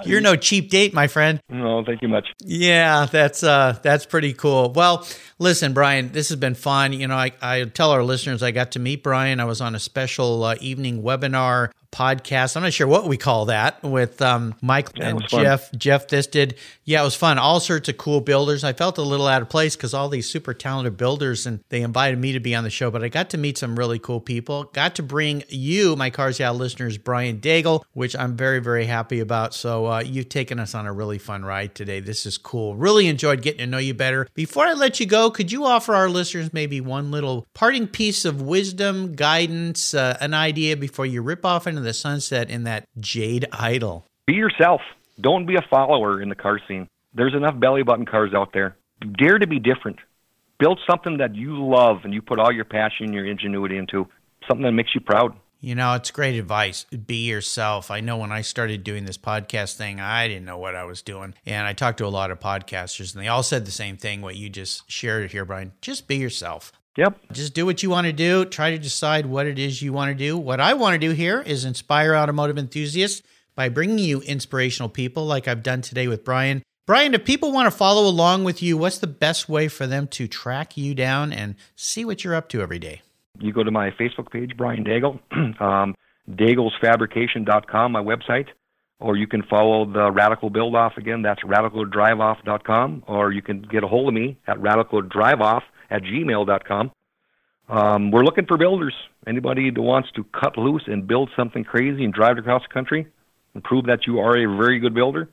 You're 0.04 0.20
no 0.20 0.36
cheap 0.36 0.70
date, 0.70 0.92
my 0.94 1.06
friend. 1.08 1.40
No, 1.48 1.84
thank 1.84 2.02
you 2.02 2.08
much. 2.08 2.28
Yeah, 2.44 3.06
that's 3.06 3.42
uh 3.42 3.78
that's 3.82 4.06
pretty 4.06 4.32
cool. 4.32 4.72
Well, 4.72 5.06
listen, 5.38 5.72
Bryan, 5.72 6.12
this 6.12 6.28
has 6.30 6.38
been 6.38 6.54
fun. 6.54 6.92
You 6.92 7.08
know, 7.08 7.14
I, 7.16 7.32
I 7.42 7.64
tell 7.64 7.90
our 7.90 8.02
listeners 8.02 8.42
I 8.42 8.50
got 8.52 8.72
to 8.72 8.78
meet 8.78 9.02
Bryan. 9.02 9.40
I 9.40 9.44
was 9.44 9.60
on 9.60 9.74
a 9.74 9.78
special 9.80 10.44
uh, 10.44 10.54
evening 10.60 11.02
webinar 11.02 11.70
podcast. 11.90 12.56
I'm 12.56 12.62
not 12.62 12.72
sure 12.72 12.86
what 12.86 13.06
we 13.06 13.16
call 13.16 13.46
that 13.46 13.82
with 13.82 14.20
um, 14.22 14.54
Mike 14.62 14.90
Yeah, 14.96 15.08
and 15.10 15.28
fun. 15.28 15.42
Jeff. 15.42 15.72
Jeff, 15.72 16.08
this 16.08 16.26
did. 16.26 16.56
Yeah, 16.84 17.02
it 17.02 17.04
was 17.04 17.14
fun. 17.14 17.38
All 17.38 17.60
sorts 17.60 17.88
of 17.88 17.96
cool 17.98 18.20
builders. 18.20 18.64
I 18.64 18.72
felt 18.72 18.98
a 18.98 19.02
little 19.02 19.26
out 19.26 19.42
of 19.42 19.48
place 19.48 19.76
because 19.76 19.94
all 19.94 20.08
these 20.08 20.28
super 20.28 20.54
talented 20.54 20.96
builders 20.96 21.46
and 21.46 21.60
they 21.68 21.82
invited 21.82 22.18
me 22.18 22.32
to 22.32 22.40
be 22.40 22.54
on 22.54 22.64
the 22.64 22.70
show, 22.70 22.90
but 22.90 23.02
I 23.02 23.08
got 23.08 23.30
to 23.30 23.38
meet 23.38 23.58
some 23.58 23.78
really 23.78 23.98
cool 23.98 24.20
people. 24.20 24.64
Got 24.64 24.94
to 24.96 25.02
bring 25.02 25.44
you, 25.48 25.96
my 25.96 26.10
Cars 26.10 26.38
Yeah 26.38 26.50
listeners, 26.50 26.98
Bryan 26.98 27.38
Dagel, 27.40 27.82
which 27.92 28.14
I'm 28.16 28.36
very, 28.36 28.58
very 28.60 28.86
happy 28.86 29.20
about. 29.20 29.54
So 29.54 29.86
uh, 29.86 30.00
you've 30.00 30.28
taken 30.28 30.58
us 30.58 30.74
on 30.74 30.86
a 30.86 30.92
really 30.92 31.18
fun 31.18 31.44
ride 31.44 31.74
today. 31.74 32.00
This 32.00 32.26
is 32.26 32.38
cool. 32.38 32.76
Really 32.76 33.06
enjoyed 33.06 33.42
getting 33.42 33.58
to 33.60 33.66
know 33.66 33.78
you 33.78 33.94
better. 33.94 34.26
Before 34.34 34.64
I 34.66 34.72
let 34.74 35.00
you 35.00 35.06
go, 35.06 35.30
could 35.30 35.50
you 35.52 35.64
offer 35.64 35.94
our 35.94 36.08
listeners 36.08 36.52
maybe 36.52 36.80
one 36.80 37.10
little 37.10 37.46
parting 37.54 37.86
piece 37.86 38.24
of 38.24 38.42
wisdom, 38.42 39.14
guidance, 39.14 39.94
uh, 39.94 40.16
an 40.20 40.34
idea 40.34 40.76
before 40.76 41.06
you 41.06 41.22
rip 41.22 41.44
off 41.44 41.66
into 41.78 41.88
the 41.88 41.94
sunset 41.94 42.50
in 42.50 42.64
that 42.64 42.84
Jade 42.98 43.46
Idol? 43.52 44.04
Be 44.26 44.34
yourself. 44.34 44.80
Don't 45.20 45.46
be 45.46 45.56
a 45.56 45.62
follower 45.70 46.20
in 46.20 46.28
the 46.28 46.34
car 46.34 46.60
scene. 46.68 46.88
There's 47.14 47.34
enough 47.34 47.58
belly 47.58 47.82
button 47.82 48.04
cars 48.04 48.34
out 48.34 48.52
there. 48.52 48.76
Dare 49.16 49.38
to 49.38 49.46
be 49.46 49.58
different. 49.58 49.98
Build 50.58 50.80
something 50.88 51.18
that 51.18 51.34
you 51.34 51.64
love 51.64 52.00
and 52.04 52.12
you 52.12 52.20
put 52.20 52.38
all 52.38 52.52
your 52.52 52.64
passion 52.64 53.06
and 53.06 53.14
your 53.14 53.24
ingenuity 53.24 53.78
into. 53.78 54.06
Something 54.46 54.64
that 54.64 54.72
makes 54.72 54.94
you 54.94 55.00
proud. 55.00 55.34
You 55.60 55.74
know, 55.74 55.94
it's 55.94 56.12
great 56.12 56.38
advice. 56.38 56.84
Be 56.84 57.26
yourself. 57.28 57.90
I 57.90 58.00
know 58.00 58.16
when 58.16 58.30
I 58.30 58.42
started 58.42 58.84
doing 58.84 59.06
this 59.06 59.18
podcast 59.18 59.74
thing, 59.74 59.98
I 59.98 60.28
didn't 60.28 60.44
know 60.44 60.58
what 60.58 60.76
I 60.76 60.84
was 60.84 61.02
doing. 61.02 61.34
And 61.44 61.66
I 61.66 61.72
talked 61.72 61.98
to 61.98 62.06
a 62.06 62.08
lot 62.08 62.30
of 62.30 62.38
podcasters, 62.38 63.12
and 63.12 63.22
they 63.22 63.28
all 63.28 63.42
said 63.42 63.64
the 63.64 63.72
same 63.72 63.96
thing, 63.96 64.20
what 64.20 64.36
you 64.36 64.48
just 64.48 64.88
shared 64.88 65.32
here, 65.32 65.44
Bryan. 65.44 65.72
Just 65.80 66.06
be 66.06 66.16
yourself. 66.16 66.72
Yep. 66.98 67.16
Just 67.30 67.54
do 67.54 67.64
what 67.64 67.80
you 67.84 67.90
want 67.90 68.08
to 68.08 68.12
do. 68.12 68.44
Try 68.44 68.72
to 68.72 68.78
decide 68.78 69.24
what 69.24 69.46
it 69.46 69.56
is 69.56 69.80
you 69.80 69.92
want 69.92 70.10
to 70.10 70.16
do. 70.16 70.36
What 70.36 70.58
I 70.58 70.74
want 70.74 70.94
to 70.94 70.98
do 70.98 71.12
here 71.12 71.40
is 71.40 71.64
inspire 71.64 72.16
automotive 72.16 72.58
enthusiasts 72.58 73.22
by 73.54 73.68
bringing 73.68 74.00
you 74.00 74.20
inspirational 74.22 74.88
people 74.88 75.24
like 75.24 75.46
I've 75.46 75.62
done 75.62 75.80
today 75.80 76.08
with 76.08 76.24
Bryan. 76.24 76.64
Bryan, 76.86 77.14
if 77.14 77.24
people 77.24 77.52
want 77.52 77.66
to 77.66 77.70
follow 77.70 78.08
along 78.08 78.42
with 78.42 78.64
you, 78.64 78.76
what's 78.76 78.98
the 78.98 79.06
best 79.06 79.48
way 79.48 79.68
for 79.68 79.86
them 79.86 80.08
to 80.08 80.26
track 80.26 80.76
you 80.76 80.92
down 80.92 81.32
and 81.32 81.54
see 81.76 82.04
what 82.04 82.24
you're 82.24 82.34
up 82.34 82.48
to 82.48 82.60
every 82.60 82.80
day? 82.80 83.02
You 83.38 83.52
go 83.52 83.62
to 83.62 83.70
my 83.70 83.92
Facebook 83.92 84.32
page, 84.32 84.56
Bryan 84.56 84.84
Dagel, 84.84 85.20
um, 85.60 85.94
daiglesfabrication.com, 86.28 87.92
my 87.92 88.02
website, 88.02 88.46
or 88.98 89.16
you 89.16 89.28
can 89.28 89.44
follow 89.44 89.84
the 89.84 90.10
Ratical 90.10 90.50
Build 90.50 90.74
Off 90.74 90.96
again. 90.96 91.22
That's 91.22 91.44
raticaldriveoff.com, 91.44 93.04
or 93.06 93.30
you 93.30 93.42
can 93.42 93.62
get 93.62 93.84
a 93.84 93.86
hold 93.86 94.08
of 94.08 94.14
me 94.14 94.36
at 94.48 94.56
raticaldriveoff 94.56 95.62
at 95.90 96.02
gmail.com. 96.02 96.90
Um, 97.68 98.10
we're 98.10 98.24
looking 98.24 98.46
for 98.46 98.56
builders. 98.56 98.94
Anybody 99.26 99.70
that 99.70 99.82
wants 99.82 100.08
to 100.16 100.24
cut 100.24 100.56
loose 100.56 100.84
and 100.86 101.06
build 101.06 101.30
something 101.36 101.64
crazy 101.64 102.04
and 102.04 102.12
drive 102.12 102.38
across 102.38 102.62
the 102.62 102.72
country 102.72 103.06
and 103.54 103.62
prove 103.62 103.86
that 103.86 104.06
you 104.06 104.20
are 104.20 104.36
a 104.36 104.46
very 104.56 104.78
good 104.78 104.94
builder, 104.94 105.28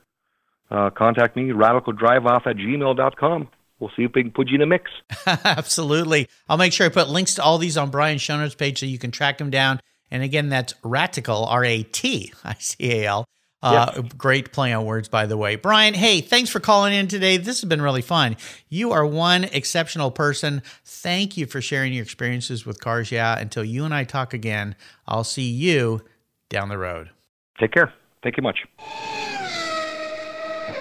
uh, 0.70 0.90
contact 0.90 1.36
me, 1.36 1.44
raticaldriveoff 1.50 2.46
at 2.46 2.56
gmail.com. 2.56 3.48
We'll 3.78 3.90
see 3.96 4.04
if 4.04 4.12
we 4.14 4.22
can 4.22 4.32
put 4.32 4.48
you 4.48 4.56
in 4.56 4.62
a 4.62 4.66
mix. 4.66 4.90
Absolutely. 5.26 6.28
I'll 6.48 6.56
make 6.56 6.72
sure 6.72 6.86
I 6.86 6.88
put 6.88 7.08
links 7.08 7.34
to 7.34 7.42
all 7.42 7.58
these 7.58 7.76
on 7.76 7.90
Brian 7.90 8.18
notes 8.28 8.54
page 8.54 8.80
so 8.80 8.86
you 8.86 8.98
can 8.98 9.10
track 9.10 9.38
them 9.38 9.50
down. 9.50 9.80
And 10.10 10.22
again, 10.22 10.48
that's 10.48 10.74
Ratical, 10.82 11.44
R 11.44 11.64
A 11.64 11.82
T 11.82 12.32
I 12.44 12.54
C 12.54 13.02
A 13.02 13.06
L. 13.06 13.26
Uh, 13.62 14.02
Great 14.16 14.52
play 14.52 14.72
on 14.72 14.84
words, 14.84 15.08
by 15.08 15.26
the 15.26 15.36
way. 15.36 15.56
Bryan, 15.56 15.94
hey, 15.94 16.20
thanks 16.20 16.50
for 16.50 16.60
calling 16.60 16.92
in 16.92 17.08
today. 17.08 17.36
This 17.36 17.60
has 17.62 17.68
been 17.68 17.82
really 17.82 18.02
fun. 18.02 18.36
You 18.68 18.92
are 18.92 19.04
one 19.04 19.44
exceptional 19.44 20.10
person. 20.10 20.62
Thank 20.84 21.36
you 21.36 21.46
for 21.46 21.60
sharing 21.60 21.92
your 21.92 22.02
experiences 22.02 22.66
with 22.66 22.80
Cars 22.80 23.10
Yeah. 23.10 23.38
Until 23.38 23.64
you 23.64 23.84
and 23.84 23.94
I 23.94 24.04
talk 24.04 24.34
again, 24.34 24.76
I'll 25.06 25.24
see 25.24 25.50
you 25.50 26.02
down 26.48 26.68
the 26.68 26.78
road. 26.78 27.10
Take 27.58 27.72
care. 27.72 27.92
Thank 28.22 28.36
you 28.36 28.42
much. 28.42 28.58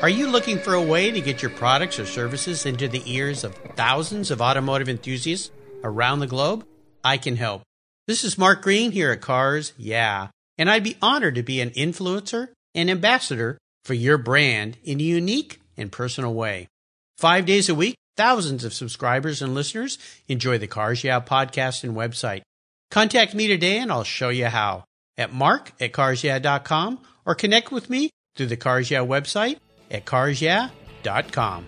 Are 0.02 0.10
you 0.10 0.28
looking 0.28 0.60
for 0.60 0.74
a 0.74 0.82
way 0.82 1.10
to 1.10 1.22
get 1.22 1.42
your 1.42 1.52
products 1.52 2.00
or 2.00 2.06
services 2.06 2.66
into 2.66 2.88
the 2.88 3.02
ears 3.06 3.44
of 3.44 3.56
thousands 3.76 4.30
of 4.30 4.42
automotive 4.42 4.90
enthusiasts 4.90 5.52
around 5.84 6.20
the 6.20 6.28
globe? 6.28 6.66
I 7.04 7.18
can 7.18 7.38
help. 7.38 7.64
This 8.06 8.24
is 8.24 8.38
Mark 8.38 8.62
Green 8.62 8.92
here 8.92 9.12
at 9.12 9.22
Cars 9.22 9.74
Yeah, 9.78 10.28
and 10.58 10.70
I'd 10.70 10.84
be 10.84 10.98
honored 11.02 11.36
to 11.36 11.44
be 11.44 11.62
an 11.62 11.70
influencer 11.72 12.50
and 12.76 12.92
ambassador 12.92 13.58
for 13.84 13.96
your 13.96 14.18
brand 14.20 14.78
in 14.84 15.00
a 15.00 15.04
unique 15.04 15.60
and 15.78 15.92
personal 15.92 16.34
way. 16.34 16.68
Five 17.18 17.46
days 17.46 17.70
a 17.70 17.76
week, 17.76 17.96
thousands 18.18 18.64
of 18.64 18.74
subscribers 18.74 19.42
and 19.42 19.56
listeners 19.56 19.98
enjoy 20.28 20.58
the 20.58 20.68
Cars 20.68 21.04
Yeah 21.04 21.22
podcast 21.22 21.84
and 21.84 21.96
website. 21.96 22.42
Contact 22.92 23.34
me 23.34 23.48
today 23.48 23.80
and 23.80 23.92
I'll 23.92 24.04
show 24.04 24.30
you 24.30 24.46
how 24.48 24.84
at 25.18 25.34
mark 25.34 25.72
at 25.80 25.94
carsyeah.com 25.94 27.00
or 27.26 27.36
connect 27.36 27.72
with 27.72 27.90
me 27.90 28.10
through 28.36 28.48
the 28.48 28.58
Cars 28.58 28.92
Yeah 28.92 29.00
website 29.00 29.58
at 29.90 30.06
carsyeah.com. 30.06 31.66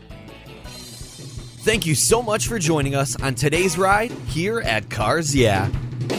Thank 1.61 1.85
you 1.85 1.95
so 1.95 2.21
much 2.21 2.47
for 2.47 2.59
joining 2.59 2.95
us 2.95 3.21
on 3.21 3.35
today's 3.35 3.77
ride 3.77 4.11
here 4.11 4.61
at 4.61 4.89
Cars 4.89 5.35
Yeah. 5.35 5.69